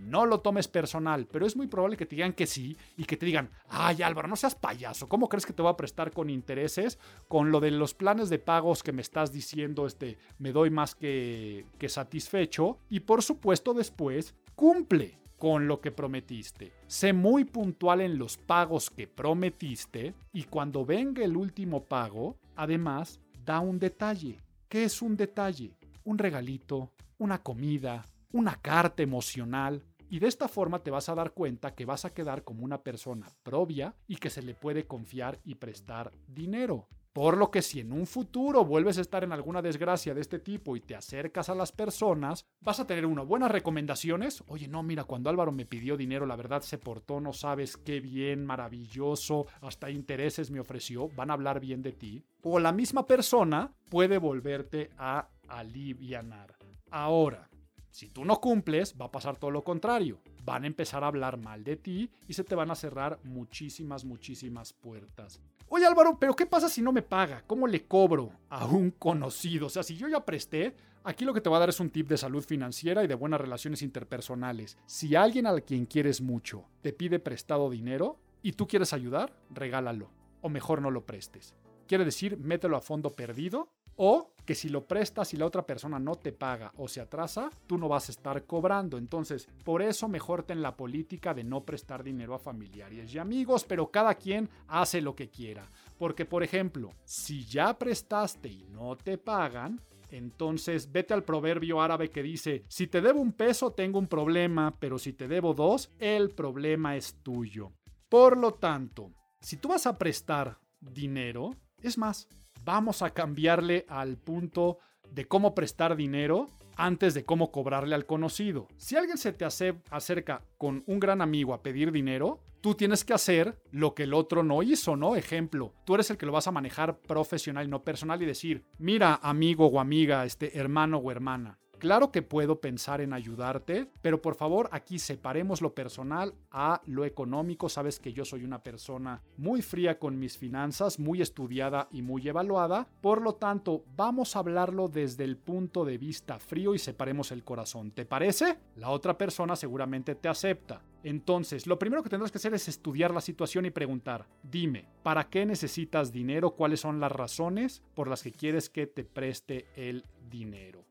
no 0.03 0.25
lo 0.25 0.39
tomes 0.39 0.67
personal, 0.67 1.27
pero 1.27 1.45
es 1.45 1.55
muy 1.55 1.67
probable 1.67 1.97
que 1.97 2.05
te 2.05 2.15
digan 2.15 2.33
que 2.33 2.45
sí 2.45 2.77
y 2.97 3.05
que 3.05 3.17
te 3.17 3.25
digan, 3.25 3.49
ay 3.69 4.01
Álvaro, 4.01 4.27
no 4.27 4.35
seas 4.35 4.55
payaso, 4.55 5.07
¿cómo 5.07 5.29
crees 5.29 5.45
que 5.45 5.53
te 5.53 5.61
voy 5.61 5.71
a 5.71 5.77
prestar 5.77 6.11
con 6.11 6.29
intereses? 6.29 6.99
Con 7.27 7.51
lo 7.51 7.59
de 7.59 7.71
los 7.71 7.93
planes 7.93 8.29
de 8.29 8.39
pagos 8.39 8.83
que 8.83 8.91
me 8.91 9.01
estás 9.01 9.31
diciendo, 9.31 9.85
este, 9.85 10.17
me 10.39 10.51
doy 10.51 10.69
más 10.69 10.95
que, 10.95 11.65
que 11.77 11.89
satisfecho. 11.89 12.77
Y 12.89 13.01
por 13.01 13.23
supuesto 13.23 13.73
después, 13.73 14.35
cumple 14.55 15.19
con 15.37 15.67
lo 15.67 15.81
que 15.81 15.91
prometiste. 15.91 16.71
Sé 16.87 17.11
muy 17.11 17.43
puntual 17.43 18.01
en 18.01 18.17
los 18.17 18.37
pagos 18.37 18.89
que 18.89 19.07
prometiste 19.07 20.13
y 20.31 20.43
cuando 20.43 20.85
venga 20.85 21.23
el 21.23 21.35
último 21.35 21.83
pago, 21.83 22.37
además, 22.55 23.19
da 23.43 23.59
un 23.59 23.77
detalle. 23.77 24.39
¿Qué 24.69 24.85
es 24.85 25.01
un 25.01 25.17
detalle? 25.17 25.75
Un 26.05 26.17
regalito, 26.17 26.93
una 27.17 27.43
comida, 27.43 28.05
una 28.31 28.55
carta 28.55 29.03
emocional, 29.03 29.83
y 30.13 30.19
de 30.19 30.27
esta 30.27 30.47
forma 30.47 30.83
te 30.83 30.91
vas 30.91 31.09
a 31.09 31.15
dar 31.15 31.31
cuenta 31.31 31.73
que 31.73 31.85
vas 31.85 32.05
a 32.05 32.13
quedar 32.13 32.43
como 32.43 32.63
una 32.63 32.83
persona 32.83 33.25
propia 33.41 33.95
y 34.07 34.17
que 34.17 34.29
se 34.29 34.43
le 34.43 34.53
puede 34.53 34.85
confiar 34.85 35.39
y 35.43 35.55
prestar 35.55 36.11
dinero. 36.27 36.87
Por 37.13 37.35
lo 37.35 37.49
que 37.49 37.63
si 37.63 37.79
en 37.79 37.91
un 37.91 38.05
futuro 38.05 38.63
vuelves 38.63 38.99
a 38.99 39.01
estar 39.01 39.23
en 39.23 39.31
alguna 39.31 39.63
desgracia 39.63 40.13
de 40.13 40.21
este 40.21 40.37
tipo 40.37 40.75
y 40.75 40.81
te 40.81 40.95
acercas 40.95 41.49
a 41.49 41.55
las 41.55 41.71
personas, 41.71 42.45
vas 42.61 42.79
a 42.79 42.85
tener 42.85 43.07
unas 43.07 43.25
buenas 43.25 43.49
recomendaciones. 43.49 44.43
Oye, 44.45 44.67
no, 44.67 44.83
mira, 44.83 45.05
cuando 45.05 45.31
Álvaro 45.31 45.51
me 45.51 45.65
pidió 45.65 45.97
dinero, 45.97 46.27
la 46.27 46.35
verdad 46.35 46.61
se 46.61 46.77
portó, 46.77 47.19
no 47.19 47.33
sabes 47.33 47.75
qué 47.75 47.99
bien, 47.99 48.45
maravilloso, 48.45 49.47
hasta 49.61 49.89
intereses 49.89 50.51
me 50.51 50.59
ofreció, 50.59 51.09
van 51.09 51.31
a 51.31 51.33
hablar 51.33 51.59
bien 51.59 51.81
de 51.81 51.91
ti. 51.91 52.23
O 52.43 52.59
la 52.59 52.71
misma 52.71 53.07
persona 53.07 53.73
puede 53.89 54.19
volverte 54.19 54.91
a 54.95 55.29
alivianar. 55.47 56.55
Ahora, 56.91 57.49
si 57.93 58.09
tú 58.09 58.25
no 58.25 58.41
cumples, 58.41 58.95
va 58.99 59.05
a 59.05 59.11
pasar 59.11 59.37
todo 59.37 59.51
lo 59.51 59.63
contrario. 59.63 60.19
Van 60.43 60.63
a 60.63 60.67
empezar 60.67 61.03
a 61.03 61.07
hablar 61.07 61.37
mal 61.37 61.63
de 61.63 61.75
ti 61.75 62.09
y 62.27 62.33
se 62.33 62.43
te 62.43 62.55
van 62.55 62.71
a 62.71 62.75
cerrar 62.75 63.19
muchísimas, 63.23 64.03
muchísimas 64.03 64.73
puertas. 64.73 65.39
Oye 65.69 65.85
Álvaro, 65.85 66.17
pero 66.19 66.35
¿qué 66.35 66.47
pasa 66.47 66.69
si 66.69 66.81
no 66.81 66.91
me 66.91 67.03
paga? 67.03 67.43
¿Cómo 67.45 67.67
le 67.67 67.85
cobro 67.85 68.31
a 68.49 68.65
un 68.65 68.89
conocido? 68.89 69.67
O 69.67 69.69
sea, 69.69 69.83
si 69.83 69.95
yo 69.95 70.07
ya 70.07 70.25
presté, 70.25 70.75
aquí 71.03 71.23
lo 71.23 71.35
que 71.35 71.41
te 71.41 71.51
va 71.51 71.57
a 71.57 71.59
dar 71.59 71.69
es 71.69 71.79
un 71.79 71.91
tip 71.91 72.07
de 72.07 72.17
salud 72.17 72.43
financiera 72.43 73.03
y 73.03 73.07
de 73.07 73.13
buenas 73.13 73.39
relaciones 73.39 73.83
interpersonales. 73.83 74.75
Si 74.87 75.15
alguien 75.15 75.45
al 75.45 75.63
quien 75.63 75.85
quieres 75.85 76.19
mucho 76.19 76.65
te 76.81 76.93
pide 76.93 77.19
prestado 77.19 77.69
dinero 77.69 78.17
y 78.41 78.53
tú 78.53 78.67
quieres 78.67 78.93
ayudar, 78.93 79.37
regálalo. 79.51 80.09
O 80.41 80.49
mejor 80.49 80.81
no 80.81 80.89
lo 80.89 81.05
prestes. 81.05 81.53
Quiere 81.87 82.05
decir, 82.05 82.39
mételo 82.39 82.75
a 82.75 82.81
fondo 82.81 83.11
perdido 83.11 83.69
o 83.95 84.33
que 84.45 84.55
si 84.55 84.69
lo 84.69 84.85
prestas 84.85 85.33
y 85.33 85.37
la 85.37 85.45
otra 85.45 85.65
persona 85.65 85.99
no 85.99 86.15
te 86.15 86.31
paga 86.31 86.71
o 86.77 86.87
se 86.87 87.01
atrasa, 87.01 87.49
tú 87.67 87.77
no 87.77 87.87
vas 87.87 88.09
a 88.09 88.11
estar 88.11 88.45
cobrando. 88.45 88.97
Entonces, 88.97 89.47
por 89.63 89.81
eso 89.81 90.07
mejor 90.07 90.43
ten 90.43 90.61
la 90.61 90.75
política 90.75 91.33
de 91.33 91.43
no 91.43 91.63
prestar 91.63 92.03
dinero 92.03 92.33
a 92.33 92.39
familiares 92.39 93.13
y 93.13 93.19
amigos, 93.19 93.63
pero 93.63 93.89
cada 93.89 94.15
quien 94.15 94.49
hace 94.67 95.01
lo 95.01 95.15
que 95.15 95.29
quiera. 95.29 95.69
Porque, 95.97 96.25
por 96.25 96.43
ejemplo, 96.43 96.91
si 97.05 97.45
ya 97.45 97.77
prestaste 97.77 98.49
y 98.49 98.65
no 98.65 98.97
te 98.97 99.17
pagan, 99.17 99.79
entonces 100.09 100.91
vete 100.91 101.13
al 101.13 101.23
proverbio 101.23 101.81
árabe 101.81 102.09
que 102.09 102.21
dice, 102.21 102.65
si 102.67 102.87
te 102.87 103.01
debo 103.01 103.19
un 103.19 103.33
peso 103.33 103.71
tengo 103.71 103.97
un 103.97 104.07
problema, 104.07 104.77
pero 104.79 104.99
si 104.99 105.13
te 105.13 105.27
debo 105.27 105.53
dos, 105.53 105.89
el 105.99 106.29
problema 106.31 106.95
es 106.95 107.15
tuyo. 107.23 107.71
Por 108.09 108.37
lo 108.37 108.53
tanto, 108.53 109.11
si 109.41 109.57
tú 109.57 109.69
vas 109.69 109.87
a 109.87 109.97
prestar 109.97 110.59
dinero, 110.79 111.55
es 111.81 111.97
más, 111.97 112.27
vamos 112.63 113.01
a 113.01 113.11
cambiarle 113.11 113.85
al 113.87 114.17
punto 114.17 114.79
de 115.11 115.25
cómo 115.25 115.53
prestar 115.53 115.95
dinero 115.95 116.47
antes 116.75 117.13
de 117.13 117.23
cómo 117.23 117.51
cobrarle 117.51 117.95
al 117.95 118.05
conocido. 118.05 118.67
Si 118.77 118.95
alguien 118.95 119.17
se 119.17 119.31
te 119.31 119.45
acerca 119.45 120.41
con 120.57 120.83
un 120.87 120.99
gran 120.99 121.21
amigo 121.21 121.53
a 121.53 121.61
pedir 121.61 121.91
dinero, 121.91 122.39
tú 122.61 122.73
tienes 122.73 123.03
que 123.03 123.13
hacer 123.13 123.61
lo 123.71 123.93
que 123.93 124.03
el 124.03 124.13
otro 124.13 124.41
no 124.43 124.63
hizo, 124.63 124.95
¿no? 124.95 125.15
Ejemplo, 125.15 125.73
tú 125.85 125.95
eres 125.95 126.09
el 126.09 126.17
que 126.17 126.25
lo 126.25 126.31
vas 126.31 126.47
a 126.47 126.51
manejar 126.51 126.97
profesional, 126.99 127.69
no 127.69 127.83
personal 127.83 128.21
y 128.23 128.25
decir, 128.25 128.63
mira 128.79 129.19
amigo 129.21 129.67
o 129.67 129.79
amiga, 129.79 130.25
este 130.25 130.57
hermano 130.57 130.97
o 130.97 131.11
hermana, 131.11 131.59
Claro 131.83 132.13
que 132.13 132.21
puedo 132.21 132.61
pensar 132.61 133.01
en 133.01 133.11
ayudarte, 133.11 133.89
pero 134.01 134.21
por 134.21 134.35
favor 134.35 134.69
aquí 134.71 134.99
separemos 134.99 135.61
lo 135.61 135.75
personal 135.75 136.33
a 136.49 136.81
lo 136.85 137.03
económico. 137.03 137.67
Sabes 137.67 137.99
que 137.99 138.13
yo 138.13 138.23
soy 138.23 138.45
una 138.45 138.63
persona 138.63 139.21
muy 139.35 139.61
fría 139.61 139.99
con 139.99 140.17
mis 140.17 140.37
finanzas, 140.37 140.97
muy 140.97 141.21
estudiada 141.21 141.89
y 141.91 142.01
muy 142.01 142.25
evaluada. 142.25 142.87
Por 143.01 143.21
lo 143.21 143.35
tanto, 143.35 143.83
vamos 143.97 144.33
a 144.33 144.39
hablarlo 144.39 144.87
desde 144.87 145.25
el 145.25 145.35
punto 145.35 145.83
de 145.83 145.97
vista 145.97 146.39
frío 146.39 146.73
y 146.73 146.79
separemos 146.79 147.33
el 147.33 147.43
corazón. 147.43 147.91
¿Te 147.91 148.05
parece? 148.05 148.59
La 148.77 148.89
otra 148.89 149.17
persona 149.17 149.57
seguramente 149.57 150.15
te 150.15 150.29
acepta. 150.29 150.81
Entonces, 151.03 151.67
lo 151.67 151.77
primero 151.77 152.01
que 152.01 152.09
tendrás 152.09 152.31
que 152.31 152.37
hacer 152.37 152.53
es 152.53 152.69
estudiar 152.69 153.13
la 153.13 153.19
situación 153.19 153.65
y 153.65 153.71
preguntar, 153.71 154.25
dime, 154.41 154.87
¿para 155.03 155.29
qué 155.29 155.45
necesitas 155.45 156.13
dinero? 156.13 156.51
¿Cuáles 156.51 156.79
son 156.79 157.01
las 157.01 157.11
razones 157.11 157.83
por 157.93 158.07
las 158.07 158.23
que 158.23 158.31
quieres 158.31 158.69
que 158.69 158.87
te 158.87 159.03
preste 159.03 159.65
el 159.75 160.05
dinero? 160.29 160.82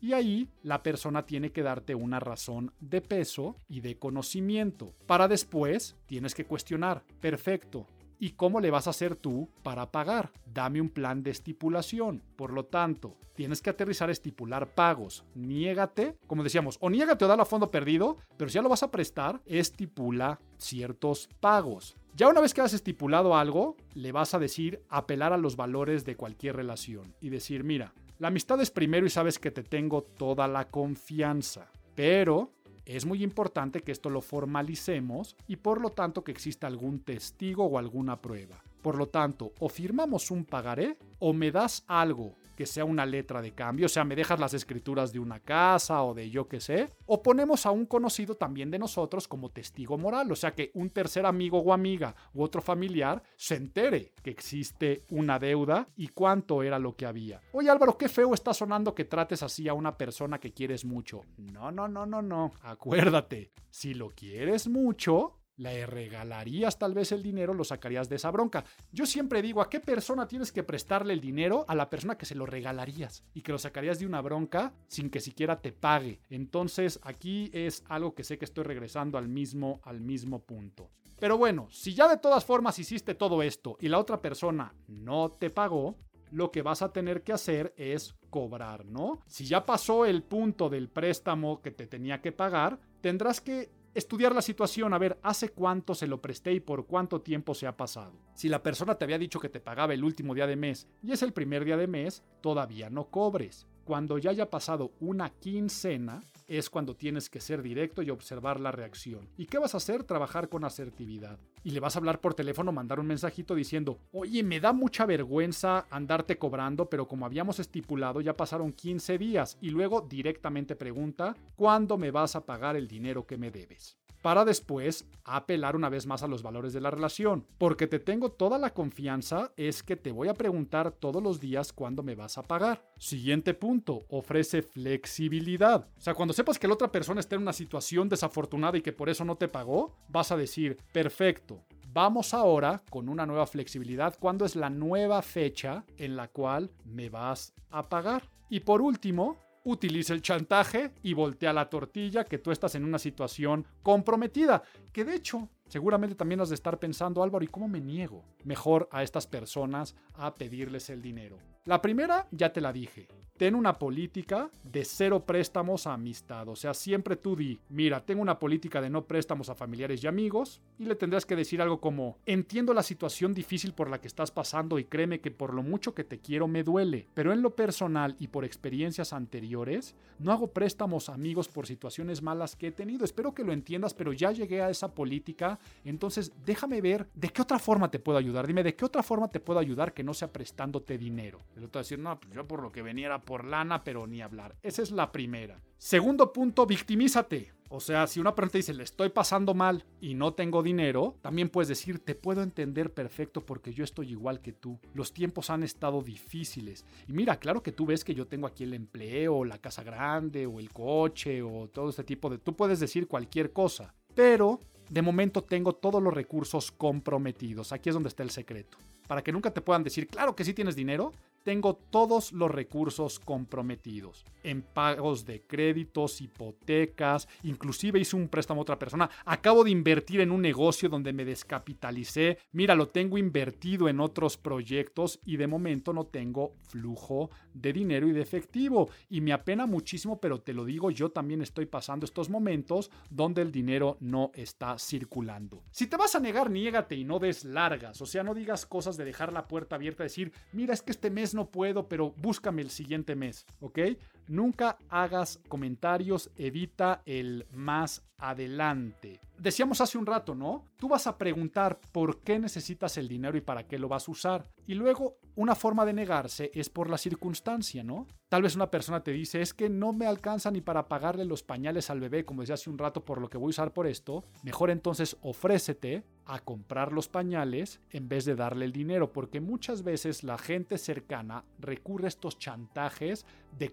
Y 0.00 0.12
ahí 0.12 0.48
la 0.62 0.82
persona 0.82 1.24
tiene 1.24 1.52
que 1.52 1.62
darte 1.62 1.94
una 1.94 2.20
razón 2.20 2.72
de 2.80 3.00
peso 3.00 3.56
y 3.68 3.80
de 3.80 3.98
conocimiento. 3.98 4.94
Para 5.06 5.28
después 5.28 5.96
tienes 6.06 6.34
que 6.34 6.44
cuestionar, 6.44 7.04
perfecto, 7.20 7.86
¿Y 8.18 8.30
cómo 8.30 8.60
le 8.60 8.70
vas 8.70 8.86
a 8.86 8.90
hacer 8.90 9.16
tú 9.16 9.50
para 9.62 9.90
pagar? 9.90 10.32
Dame 10.46 10.80
un 10.80 10.88
plan 10.88 11.22
de 11.22 11.30
estipulación. 11.30 12.22
Por 12.36 12.52
lo 12.52 12.64
tanto, 12.64 13.18
tienes 13.34 13.60
que 13.60 13.70
aterrizar, 13.70 14.08
estipular 14.08 14.74
pagos. 14.74 15.24
Niégate, 15.34 16.16
como 16.26 16.42
decíamos, 16.42 16.78
o 16.80 16.90
niégate 16.90 17.24
o 17.24 17.28
dale 17.28 17.42
a 17.42 17.44
fondo 17.44 17.70
perdido, 17.70 18.16
pero 18.36 18.48
si 18.48 18.54
ya 18.54 18.62
lo 18.62 18.68
vas 18.68 18.82
a 18.82 18.90
prestar, 18.90 19.42
estipula 19.46 20.40
ciertos 20.58 21.28
pagos. 21.40 21.96
Ya 22.14 22.28
una 22.28 22.40
vez 22.40 22.54
que 22.54 22.60
has 22.60 22.72
estipulado 22.72 23.36
algo, 23.36 23.76
le 23.94 24.12
vas 24.12 24.34
a 24.34 24.38
decir 24.38 24.80
apelar 24.88 25.32
a 25.32 25.38
los 25.38 25.56
valores 25.56 26.04
de 26.04 26.16
cualquier 26.16 26.56
relación 26.56 27.14
y 27.20 27.28
decir, 27.28 27.64
mira, 27.64 27.92
la 28.24 28.28
amistad 28.28 28.58
es 28.62 28.70
primero 28.70 29.04
y 29.04 29.10
sabes 29.10 29.38
que 29.38 29.50
te 29.50 29.62
tengo 29.62 30.00
toda 30.00 30.48
la 30.48 30.66
confianza, 30.68 31.70
pero 31.94 32.52
es 32.86 33.04
muy 33.04 33.22
importante 33.22 33.82
que 33.82 33.92
esto 33.92 34.08
lo 34.08 34.22
formalicemos 34.22 35.36
y 35.46 35.56
por 35.56 35.78
lo 35.78 35.90
tanto 35.90 36.24
que 36.24 36.32
exista 36.32 36.66
algún 36.66 37.00
testigo 37.00 37.66
o 37.66 37.78
alguna 37.78 38.22
prueba. 38.22 38.64
Por 38.80 38.96
lo 38.96 39.08
tanto, 39.08 39.52
o 39.58 39.68
firmamos 39.68 40.30
un 40.30 40.46
pagaré 40.46 40.96
o 41.18 41.34
me 41.34 41.50
das 41.50 41.84
algo 41.86 42.34
que 42.54 42.66
sea 42.66 42.84
una 42.84 43.06
letra 43.06 43.42
de 43.42 43.52
cambio, 43.52 43.86
o 43.86 43.88
sea, 43.88 44.04
me 44.04 44.16
dejas 44.16 44.38
las 44.40 44.54
escrituras 44.54 45.12
de 45.12 45.18
una 45.18 45.40
casa 45.40 46.02
o 46.02 46.14
de 46.14 46.30
yo 46.30 46.48
qué 46.48 46.60
sé, 46.60 46.92
o 47.06 47.22
ponemos 47.22 47.66
a 47.66 47.70
un 47.70 47.86
conocido 47.86 48.36
también 48.36 48.70
de 48.70 48.78
nosotros 48.78 49.28
como 49.28 49.50
testigo 49.50 49.98
moral, 49.98 50.30
o 50.32 50.36
sea, 50.36 50.54
que 50.54 50.70
un 50.74 50.90
tercer 50.90 51.26
amigo 51.26 51.58
o 51.58 51.72
amiga 51.72 52.14
u 52.32 52.42
otro 52.42 52.62
familiar 52.62 53.22
se 53.36 53.56
entere 53.56 54.12
que 54.22 54.30
existe 54.30 55.02
una 55.10 55.38
deuda 55.38 55.88
y 55.96 56.08
cuánto 56.08 56.62
era 56.62 56.78
lo 56.78 56.96
que 56.96 57.06
había. 57.06 57.40
Oye 57.52 57.70
Álvaro, 57.70 57.98
qué 57.98 58.08
feo 58.08 58.34
está 58.34 58.54
sonando 58.54 58.94
que 58.94 59.04
trates 59.04 59.42
así 59.42 59.68
a 59.68 59.74
una 59.74 59.96
persona 59.96 60.38
que 60.38 60.52
quieres 60.52 60.84
mucho. 60.84 61.22
No, 61.36 61.70
no, 61.70 61.88
no, 61.88 62.06
no, 62.06 62.22
no. 62.22 62.52
Acuérdate, 62.62 63.52
si 63.70 63.94
lo 63.94 64.10
quieres 64.10 64.68
mucho, 64.68 65.38
le 65.56 65.86
regalarías 65.86 66.78
tal 66.78 66.94
vez 66.94 67.12
el 67.12 67.22
dinero, 67.22 67.54
lo 67.54 67.64
sacarías 67.64 68.08
de 68.08 68.16
esa 68.16 68.30
bronca. 68.30 68.64
Yo 68.92 69.06
siempre 69.06 69.42
digo, 69.42 69.60
¿a 69.60 69.70
qué 69.70 69.80
persona 69.80 70.26
tienes 70.26 70.52
que 70.52 70.62
prestarle 70.62 71.12
el 71.12 71.20
dinero? 71.20 71.64
A 71.68 71.74
la 71.74 71.90
persona 71.90 72.16
que 72.16 72.26
se 72.26 72.34
lo 72.34 72.46
regalarías 72.46 73.24
y 73.34 73.42
que 73.42 73.52
lo 73.52 73.58
sacarías 73.58 73.98
de 73.98 74.06
una 74.06 74.20
bronca 74.20 74.74
sin 74.88 75.10
que 75.10 75.20
siquiera 75.20 75.60
te 75.60 75.72
pague. 75.72 76.20
Entonces 76.30 77.00
aquí 77.02 77.50
es 77.52 77.84
algo 77.88 78.14
que 78.14 78.24
sé 78.24 78.38
que 78.38 78.44
estoy 78.44 78.64
regresando 78.64 79.18
al 79.18 79.28
mismo, 79.28 79.80
al 79.84 80.00
mismo 80.00 80.40
punto. 80.42 80.90
Pero 81.18 81.38
bueno, 81.38 81.68
si 81.70 81.94
ya 81.94 82.08
de 82.08 82.18
todas 82.18 82.44
formas 82.44 82.78
hiciste 82.78 83.14
todo 83.14 83.42
esto 83.42 83.76
y 83.80 83.88
la 83.88 83.98
otra 83.98 84.20
persona 84.20 84.74
no 84.88 85.30
te 85.30 85.50
pagó, 85.50 85.96
lo 86.30 86.50
que 86.50 86.62
vas 86.62 86.82
a 86.82 86.92
tener 86.92 87.22
que 87.22 87.32
hacer 87.32 87.72
es 87.76 88.16
cobrar, 88.28 88.84
¿no? 88.84 89.20
Si 89.26 89.44
ya 89.46 89.64
pasó 89.64 90.04
el 90.04 90.24
punto 90.24 90.68
del 90.68 90.88
préstamo 90.88 91.62
que 91.62 91.70
te 91.70 91.86
tenía 91.86 92.20
que 92.20 92.32
pagar, 92.32 92.80
tendrás 93.00 93.40
que 93.40 93.70
estudiar 93.94 94.34
la 94.34 94.42
situación, 94.42 94.92
a 94.92 94.98
ver, 94.98 95.18
hace 95.22 95.50
cuánto 95.50 95.94
se 95.94 96.06
lo 96.06 96.20
presté 96.20 96.52
y 96.52 96.60
por 96.60 96.86
cuánto 96.86 97.20
tiempo 97.20 97.54
se 97.54 97.66
ha 97.66 97.76
pasado. 97.76 98.12
Si 98.34 98.48
la 98.48 98.62
persona 98.62 98.96
te 98.96 99.04
había 99.04 99.18
dicho 99.18 99.40
que 99.40 99.48
te 99.48 99.60
pagaba 99.60 99.94
el 99.94 100.04
último 100.04 100.34
día 100.34 100.46
de 100.46 100.56
mes 100.56 100.88
y 101.02 101.12
es 101.12 101.22
el 101.22 101.32
primer 101.32 101.64
día 101.64 101.76
de 101.76 101.86
mes, 101.86 102.22
todavía 102.40 102.90
no 102.90 103.10
cobres. 103.10 103.66
Cuando 103.84 104.16
ya 104.16 104.30
haya 104.30 104.48
pasado 104.48 104.92
una 105.00 105.28
quincena, 105.28 106.20
es 106.46 106.70
cuando 106.70 106.94
tienes 106.94 107.28
que 107.28 107.40
ser 107.40 107.62
directo 107.62 108.02
y 108.02 108.10
observar 108.10 108.60
la 108.60 108.72
reacción. 108.72 109.28
¿Y 109.36 109.46
qué 109.46 109.58
vas 109.58 109.74
a 109.74 109.76
hacer? 109.76 110.04
Trabajar 110.04 110.48
con 110.48 110.64
asertividad. 110.64 111.38
Y 111.62 111.70
le 111.70 111.80
vas 111.80 111.96
a 111.96 111.98
hablar 111.98 112.20
por 112.20 112.34
teléfono, 112.34 112.72
mandar 112.72 113.00
un 113.00 113.06
mensajito 113.06 113.54
diciendo, 113.54 113.98
oye, 114.12 114.42
me 114.42 114.60
da 114.60 114.72
mucha 114.72 115.06
vergüenza 115.06 115.86
andarte 115.90 116.38
cobrando, 116.38 116.88
pero 116.88 117.08
como 117.08 117.26
habíamos 117.26 117.58
estipulado, 117.60 118.20
ya 118.20 118.36
pasaron 118.36 118.72
15 118.72 119.18
días. 119.18 119.58
Y 119.60 119.70
luego 119.70 120.00
directamente 120.00 120.76
pregunta, 120.76 121.36
¿cuándo 121.54 121.98
me 121.98 122.10
vas 122.10 122.36
a 122.36 122.44
pagar 122.44 122.76
el 122.76 122.88
dinero 122.88 123.26
que 123.26 123.38
me 123.38 123.50
debes? 123.50 123.98
Para 124.24 124.46
después 124.46 125.06
apelar 125.24 125.76
una 125.76 125.90
vez 125.90 126.06
más 126.06 126.22
a 126.22 126.26
los 126.26 126.42
valores 126.42 126.72
de 126.72 126.80
la 126.80 126.90
relación. 126.90 127.46
Porque 127.58 127.86
te 127.86 127.98
tengo 127.98 128.30
toda 128.30 128.58
la 128.58 128.72
confianza 128.72 129.52
es 129.54 129.82
que 129.82 129.96
te 129.96 130.12
voy 130.12 130.28
a 130.28 130.34
preguntar 130.34 130.92
todos 130.92 131.22
los 131.22 131.40
días 131.40 131.74
cuándo 131.74 132.02
me 132.02 132.14
vas 132.14 132.38
a 132.38 132.42
pagar. 132.42 132.90
Siguiente 132.98 133.52
punto, 133.52 134.06
ofrece 134.08 134.62
flexibilidad. 134.62 135.86
O 135.98 136.00
sea, 136.00 136.14
cuando 136.14 136.32
sepas 136.32 136.58
que 136.58 136.66
la 136.66 136.72
otra 136.72 136.90
persona 136.90 137.20
está 137.20 137.36
en 137.36 137.42
una 137.42 137.52
situación 137.52 138.08
desafortunada 138.08 138.78
y 138.78 138.80
que 138.80 138.94
por 138.94 139.10
eso 139.10 139.26
no 139.26 139.36
te 139.36 139.46
pagó, 139.46 139.94
vas 140.08 140.32
a 140.32 140.38
decir, 140.38 140.78
perfecto, 140.90 141.60
vamos 141.92 142.32
ahora 142.32 142.82
con 142.88 143.10
una 143.10 143.26
nueva 143.26 143.46
flexibilidad. 143.46 144.16
¿Cuándo 144.18 144.46
es 144.46 144.56
la 144.56 144.70
nueva 144.70 145.20
fecha 145.20 145.84
en 145.98 146.16
la 146.16 146.28
cual 146.28 146.70
me 146.86 147.10
vas 147.10 147.52
a 147.68 147.90
pagar? 147.90 148.30
Y 148.48 148.60
por 148.60 148.80
último, 148.80 149.36
utiliza 149.64 150.14
el 150.14 150.22
chantaje 150.22 150.92
y 151.02 151.14
voltea 151.14 151.52
la 151.52 151.68
tortilla 151.68 152.24
que 152.24 152.38
tú 152.38 152.50
estás 152.50 152.74
en 152.74 152.84
una 152.84 152.98
situación 152.98 153.66
comprometida. 153.82 154.62
Que 154.92 155.04
de 155.04 155.16
hecho, 155.16 155.48
seguramente 155.68 156.14
también 156.14 156.40
has 156.40 156.48
de 156.48 156.54
estar 156.54 156.78
pensando, 156.78 157.22
Álvaro, 157.22 157.44
¿y 157.44 157.48
cómo 157.48 157.68
me 157.68 157.80
niego 157.80 158.24
mejor 158.44 158.88
a 158.92 159.02
estas 159.02 159.26
personas 159.26 159.94
a 160.14 160.34
pedirles 160.34 160.90
el 160.90 161.02
dinero? 161.02 161.38
La 161.64 161.80
primera, 161.80 162.26
ya 162.30 162.52
te 162.52 162.60
la 162.60 162.72
dije, 162.72 163.08
ten 163.38 163.54
una 163.54 163.78
política 163.78 164.50
de 164.62 164.84
cero 164.84 165.24
préstamos 165.24 165.86
a 165.86 165.94
amistad. 165.94 166.48
O 166.48 166.56
sea, 166.56 166.74
siempre 166.74 167.16
tú 167.16 167.36
di, 167.36 167.58
mira, 167.68 168.04
tengo 168.04 168.22
una 168.22 168.38
política 168.38 168.80
de 168.80 168.90
no 168.90 169.06
préstamos 169.06 169.48
a 169.48 169.54
familiares 169.54 170.04
y 170.04 170.06
amigos, 170.06 170.60
y 170.78 170.84
le 170.84 170.94
tendrás 170.94 171.26
que 171.26 171.36
decir 171.36 171.60
algo 171.60 171.80
como, 171.80 172.18
entiendo 172.26 172.74
la 172.74 172.82
situación 172.82 173.34
difícil 173.34 173.72
por 173.72 173.88
la 173.88 174.00
que 174.00 174.08
estás 174.08 174.30
pasando 174.30 174.78
y 174.78 174.84
créeme 174.84 175.20
que 175.20 175.30
por 175.30 175.54
lo 175.54 175.62
mucho 175.62 175.94
que 175.94 176.04
te 176.04 176.20
quiero 176.20 176.48
me 176.48 176.62
duele, 176.62 177.08
pero 177.14 177.32
en 177.32 177.42
lo 177.42 177.56
personal 177.56 178.14
y 178.18 178.28
por 178.28 178.44
experiencias 178.44 179.12
anteriores, 179.12 179.96
no 180.18 180.30
hago 180.30 180.48
préstamos 180.48 181.08
a 181.08 181.14
amigos 181.14 181.48
por 181.48 181.66
situaciones 181.66 182.22
malas 182.22 182.56
que 182.56 182.68
he 182.68 182.72
tenido. 182.72 183.04
Espero 183.04 183.34
que 183.34 183.42
lo 183.42 183.52
entiendas, 183.52 183.94
pero 183.94 184.12
ya 184.12 184.32
llegué 184.32 184.62
a 184.62 184.70
esa 184.70 184.94
política, 184.94 185.53
entonces 185.84 186.32
déjame 186.44 186.80
ver 186.80 187.08
de 187.14 187.28
qué 187.30 187.42
otra 187.42 187.58
forma 187.58 187.90
te 187.90 187.98
puedo 187.98 188.18
ayudar. 188.18 188.46
Dime, 188.46 188.62
¿de 188.62 188.74
qué 188.74 188.84
otra 188.84 189.02
forma 189.02 189.28
te 189.28 189.40
puedo 189.40 189.58
ayudar 189.58 189.94
que 189.94 190.04
no 190.04 190.14
sea 190.14 190.32
prestándote 190.32 190.98
dinero? 190.98 191.40
El 191.56 191.64
otro 191.64 191.78
va 191.78 191.80
a 191.80 191.84
decir, 191.84 191.98
no, 191.98 192.18
pues 192.18 192.32
yo 192.32 192.46
por 192.46 192.62
lo 192.62 192.72
que 192.72 192.82
venía 192.82 193.06
era 193.06 193.20
por 193.20 193.44
lana, 193.44 193.84
pero 193.84 194.06
ni 194.06 194.22
hablar. 194.22 194.56
Esa 194.62 194.82
es 194.82 194.90
la 194.90 195.12
primera. 195.12 195.60
Segundo 195.78 196.32
punto, 196.32 196.66
victimízate. 196.66 197.52
O 197.68 197.80
sea, 197.80 198.06
si 198.06 198.20
una 198.20 198.34
persona 198.34 198.58
dice, 198.58 198.72
le 198.72 198.84
estoy 198.84 199.08
pasando 199.08 199.52
mal 199.52 199.84
y 200.00 200.14
no 200.14 200.34
tengo 200.34 200.62
dinero, 200.62 201.16
también 201.22 201.48
puedes 201.48 201.68
decir, 201.68 201.98
te 201.98 202.14
puedo 202.14 202.42
entender 202.42 202.92
perfecto 202.92 203.40
porque 203.40 203.72
yo 203.72 203.82
estoy 203.82 204.10
igual 204.10 204.40
que 204.40 204.52
tú. 204.52 204.78
Los 204.94 205.12
tiempos 205.12 205.50
han 205.50 205.64
estado 205.64 206.00
difíciles. 206.00 206.84
Y 207.08 207.12
mira, 207.12 207.40
claro 207.40 207.64
que 207.64 207.72
tú 207.72 207.84
ves 207.84 208.04
que 208.04 208.14
yo 208.14 208.28
tengo 208.28 208.46
aquí 208.46 208.62
el 208.62 208.74
empleo, 208.74 209.44
la 209.44 209.58
casa 209.58 209.82
grande, 209.82 210.46
o 210.46 210.60
el 210.60 210.72
coche, 210.72 211.42
o 211.42 211.68
todo 211.68 211.90
este 211.90 212.04
tipo 212.04 212.30
de... 212.30 212.38
Tú 212.38 212.54
puedes 212.54 212.78
decir 212.78 213.08
cualquier 213.08 213.52
cosa. 213.52 213.94
Pero 214.14 214.60
de 214.88 215.02
momento 215.02 215.42
tengo 215.42 215.74
todos 215.74 216.02
los 216.02 216.14
recursos 216.14 216.70
comprometidos. 216.72 217.72
Aquí 217.72 217.88
es 217.88 217.94
donde 217.94 218.08
está 218.08 218.22
el 218.22 218.30
secreto. 218.30 218.78
Para 219.06 219.22
que 219.22 219.32
nunca 219.32 219.52
te 219.52 219.60
puedan 219.60 219.84
decir, 219.84 220.06
claro 220.08 220.34
que 220.34 220.44
sí 220.44 220.54
tienes 220.54 220.76
dinero, 220.76 221.12
tengo 221.44 221.74
todos 221.74 222.32
los 222.32 222.50
recursos 222.50 223.20
comprometidos 223.20 224.24
en 224.42 224.62
pagos 224.62 225.24
de 225.26 225.42
créditos, 225.42 226.20
hipotecas, 226.20 227.28
inclusive 227.42 228.00
hice 228.00 228.16
un 228.16 228.28
préstamo 228.28 228.60
a 228.60 228.62
otra 228.62 228.78
persona. 228.78 229.10
Acabo 229.24 229.62
de 229.62 229.70
invertir 229.70 230.20
en 230.20 230.30
un 230.30 230.42
negocio 230.42 230.88
donde 230.88 231.12
me 231.12 231.24
descapitalicé. 231.24 232.38
Mira, 232.52 232.74
lo 232.74 232.88
tengo 232.88 233.18
invertido 233.18 233.88
en 233.88 234.00
otros 234.00 234.36
proyectos 234.36 235.20
y 235.24 235.36
de 235.36 235.46
momento 235.46 235.92
no 235.92 236.06
tengo 236.06 236.54
flujo 236.68 237.30
de 237.52 237.72
dinero 237.72 238.08
y 238.08 238.12
de 238.12 238.22
efectivo. 238.22 238.88
Y 239.08 239.20
me 239.20 239.32
apena 239.32 239.66
muchísimo, 239.66 240.20
pero 240.20 240.40
te 240.40 240.54
lo 240.54 240.64
digo, 240.64 240.90
yo 240.90 241.10
también 241.10 241.42
estoy 241.42 241.66
pasando 241.66 242.04
estos 242.04 242.30
momentos 242.30 242.90
donde 243.10 243.42
el 243.42 243.52
dinero 243.52 243.96
no 244.00 244.30
está 244.34 244.78
circulando. 244.78 245.62
Si 245.70 245.86
te 245.86 245.96
vas 245.96 246.14
a 246.14 246.20
negar, 246.20 246.50
niégate 246.50 246.96
y 246.96 247.04
no 247.04 247.18
des 247.18 247.44
largas. 247.44 248.00
O 248.00 248.06
sea, 248.06 248.22
no 248.22 248.34
digas 248.34 248.66
cosas 248.66 248.93
de 248.96 249.04
dejar 249.04 249.32
la 249.32 249.48
puerta 249.48 249.76
abierta, 249.76 250.02
decir, 250.02 250.32
mira, 250.52 250.74
es 250.74 250.82
que 250.82 250.92
este 250.92 251.10
mes 251.10 251.34
no 251.34 251.50
puedo, 251.50 251.88
pero 251.88 252.12
búscame 252.16 252.62
el 252.62 252.70
siguiente 252.70 253.14
mes, 253.14 253.46
¿ok? 253.60 253.78
Nunca 254.26 254.78
hagas 254.88 255.40
comentarios, 255.48 256.30
evita 256.36 257.02
el 257.04 257.46
más 257.52 258.02
adelante. 258.18 259.20
Decíamos 259.38 259.80
hace 259.80 259.98
un 259.98 260.06
rato, 260.06 260.34
¿no? 260.34 260.68
Tú 260.76 260.88
vas 260.88 261.06
a 261.06 261.18
preguntar 261.18 261.80
por 261.92 262.20
qué 262.20 262.38
necesitas 262.38 262.96
el 262.96 263.08
dinero 263.08 263.36
y 263.36 263.40
para 263.40 263.66
qué 263.66 263.78
lo 263.78 263.88
vas 263.88 264.08
a 264.08 264.12
usar. 264.12 264.50
Y 264.66 264.74
luego, 264.74 265.18
una 265.34 265.54
forma 265.54 265.84
de 265.84 265.92
negarse 265.92 266.50
es 266.54 266.70
por 266.70 266.88
la 266.88 266.96
circunstancia, 266.96 267.82
¿no? 267.82 268.06
Tal 268.28 268.42
vez 268.42 268.54
una 268.54 268.70
persona 268.70 269.02
te 269.02 269.10
dice, 269.10 269.42
es 269.42 269.52
que 269.52 269.68
no 269.68 269.92
me 269.92 270.06
alcanza 270.06 270.50
ni 270.50 270.60
para 270.60 270.88
pagarle 270.88 271.24
los 271.24 271.42
pañales 271.42 271.90
al 271.90 272.00
bebé, 272.00 272.24
como 272.24 272.42
decía 272.42 272.54
hace 272.54 272.70
un 272.70 272.78
rato, 272.78 273.04
por 273.04 273.20
lo 273.20 273.28
que 273.28 273.38
voy 273.38 273.48
a 273.48 273.50
usar 273.50 273.72
por 273.72 273.86
esto. 273.86 274.24
Mejor 274.42 274.70
entonces 274.70 275.16
ofrécete 275.20 276.04
a 276.24 276.38
comprar 276.38 276.92
los 276.92 277.08
pañales 277.08 277.80
en 277.90 278.08
vez 278.08 278.24
de 278.24 278.36
darle 278.36 278.64
el 278.64 278.72
dinero, 278.72 279.12
porque 279.12 279.40
muchas 279.40 279.82
veces 279.82 280.22
la 280.22 280.38
gente 280.38 280.78
cercana 280.78 281.44
recurre 281.58 282.06
a 282.06 282.08
estos 282.08 282.38
chantajes 282.38 283.26
de 283.58 283.70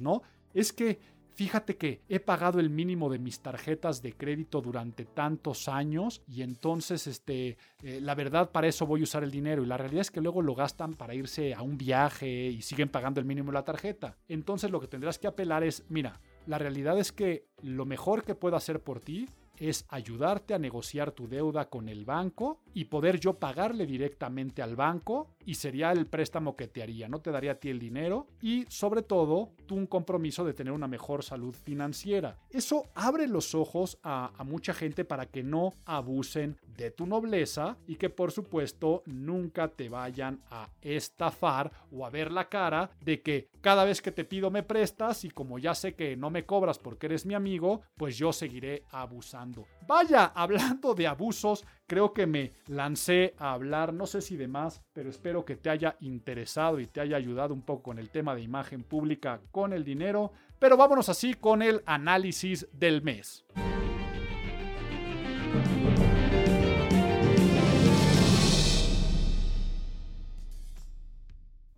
¿no? 0.00 0.22
Es 0.52 0.72
que 0.72 0.98
fíjate 1.34 1.76
que 1.76 2.00
he 2.08 2.20
pagado 2.20 2.60
el 2.60 2.70
mínimo 2.70 3.10
de 3.10 3.18
mis 3.18 3.40
tarjetas 3.40 4.02
de 4.02 4.12
crédito 4.12 4.60
durante 4.60 5.04
tantos 5.04 5.68
años 5.68 6.22
y 6.28 6.42
entonces 6.42 7.06
este 7.06 7.58
eh, 7.82 8.00
la 8.00 8.14
verdad 8.14 8.50
para 8.52 8.68
eso 8.68 8.86
voy 8.86 9.00
a 9.00 9.04
usar 9.04 9.24
el 9.24 9.30
dinero 9.30 9.62
y 9.62 9.66
la 9.66 9.76
realidad 9.76 10.02
es 10.02 10.10
que 10.10 10.20
luego 10.20 10.42
lo 10.42 10.54
gastan 10.54 10.94
para 10.94 11.14
irse 11.14 11.52
a 11.54 11.62
un 11.62 11.76
viaje 11.76 12.28
y 12.28 12.62
siguen 12.62 12.88
pagando 12.88 13.20
el 13.20 13.26
mínimo 13.26 13.50
de 13.50 13.54
la 13.54 13.64
tarjeta. 13.64 14.16
Entonces 14.28 14.70
lo 14.70 14.80
que 14.80 14.88
tendrás 14.88 15.18
que 15.18 15.26
apelar 15.26 15.64
es, 15.64 15.84
mira, 15.88 16.20
la 16.46 16.58
realidad 16.58 16.98
es 16.98 17.10
que 17.10 17.48
lo 17.62 17.84
mejor 17.84 18.22
que 18.22 18.34
puedo 18.34 18.56
hacer 18.56 18.80
por 18.80 19.00
ti 19.00 19.28
es 19.58 19.86
ayudarte 19.88 20.54
a 20.54 20.58
negociar 20.58 21.12
tu 21.12 21.28
deuda 21.28 21.68
con 21.68 21.88
el 21.88 22.04
banco 22.04 22.60
y 22.74 22.84
poder 22.84 23.18
yo 23.20 23.38
pagarle 23.38 23.86
directamente 23.86 24.60
al 24.60 24.76
banco 24.76 25.30
y 25.46 25.54
sería 25.54 25.92
el 25.92 26.06
préstamo 26.06 26.56
que 26.56 26.68
te 26.68 26.82
haría, 26.82 27.08
no 27.08 27.20
te 27.20 27.30
daría 27.30 27.52
a 27.52 27.54
ti 27.54 27.70
el 27.70 27.78
dinero 27.78 28.26
y 28.42 28.66
sobre 28.68 29.02
todo 29.02 29.52
tú 29.66 29.76
un 29.76 29.86
compromiso 29.86 30.44
de 30.44 30.54
tener 30.54 30.72
una 30.72 30.88
mejor 30.88 31.22
salud 31.22 31.54
financiera. 31.54 32.36
Eso 32.50 32.90
abre 32.94 33.28
los 33.28 33.54
ojos 33.54 33.98
a, 34.02 34.32
a 34.36 34.44
mucha 34.44 34.74
gente 34.74 35.04
para 35.04 35.26
que 35.26 35.42
no 35.42 35.72
abusen 35.86 36.56
de 36.76 36.90
tu 36.90 37.06
nobleza 37.06 37.76
y 37.86 37.96
que 37.96 38.10
por 38.10 38.32
supuesto 38.32 39.02
nunca 39.06 39.68
te 39.68 39.88
vayan 39.88 40.40
a 40.50 40.68
estafar 40.82 41.70
o 41.92 42.04
a 42.04 42.10
ver 42.10 42.32
la 42.32 42.48
cara 42.48 42.90
de 43.00 43.22
que 43.22 43.48
cada 43.60 43.84
vez 43.84 44.02
que 44.02 44.12
te 44.12 44.24
pido 44.24 44.50
me 44.50 44.62
prestas 44.62 45.24
y 45.24 45.30
como 45.30 45.58
ya 45.58 45.74
sé 45.74 45.94
que 45.94 46.16
no 46.16 46.30
me 46.30 46.44
cobras 46.44 46.78
porque 46.78 47.06
eres 47.06 47.24
mi 47.24 47.34
amigo, 47.34 47.82
pues 47.96 48.18
yo 48.18 48.32
seguiré 48.32 48.84
abusando. 48.90 49.66
Vaya, 49.86 50.24
hablando 50.34 50.94
de 50.94 51.06
abusos, 51.06 51.64
creo 51.86 52.12
que 52.12 52.26
me 52.26 52.52
lancé 52.66 53.34
a 53.38 53.52
hablar, 53.52 53.92
no 53.92 54.06
sé 54.06 54.20
si 54.20 54.36
de 54.36 54.48
más, 54.48 54.82
pero 54.92 55.10
espero 55.10 55.44
que 55.44 55.56
te 55.56 55.70
haya 55.70 55.96
interesado 56.00 56.80
y 56.80 56.86
te 56.86 57.00
haya 57.00 57.16
ayudado 57.16 57.54
un 57.54 57.62
poco 57.62 57.82
con 57.82 57.98
el 57.98 58.10
tema 58.10 58.34
de 58.34 58.42
imagen 58.42 58.82
pública 58.82 59.40
con 59.50 59.72
el 59.72 59.84
dinero. 59.84 60.32
Pero 60.58 60.76
vámonos 60.76 61.08
así 61.08 61.34
con 61.34 61.62
el 61.62 61.82
análisis 61.86 62.66
del 62.72 63.02
mes. 63.02 63.44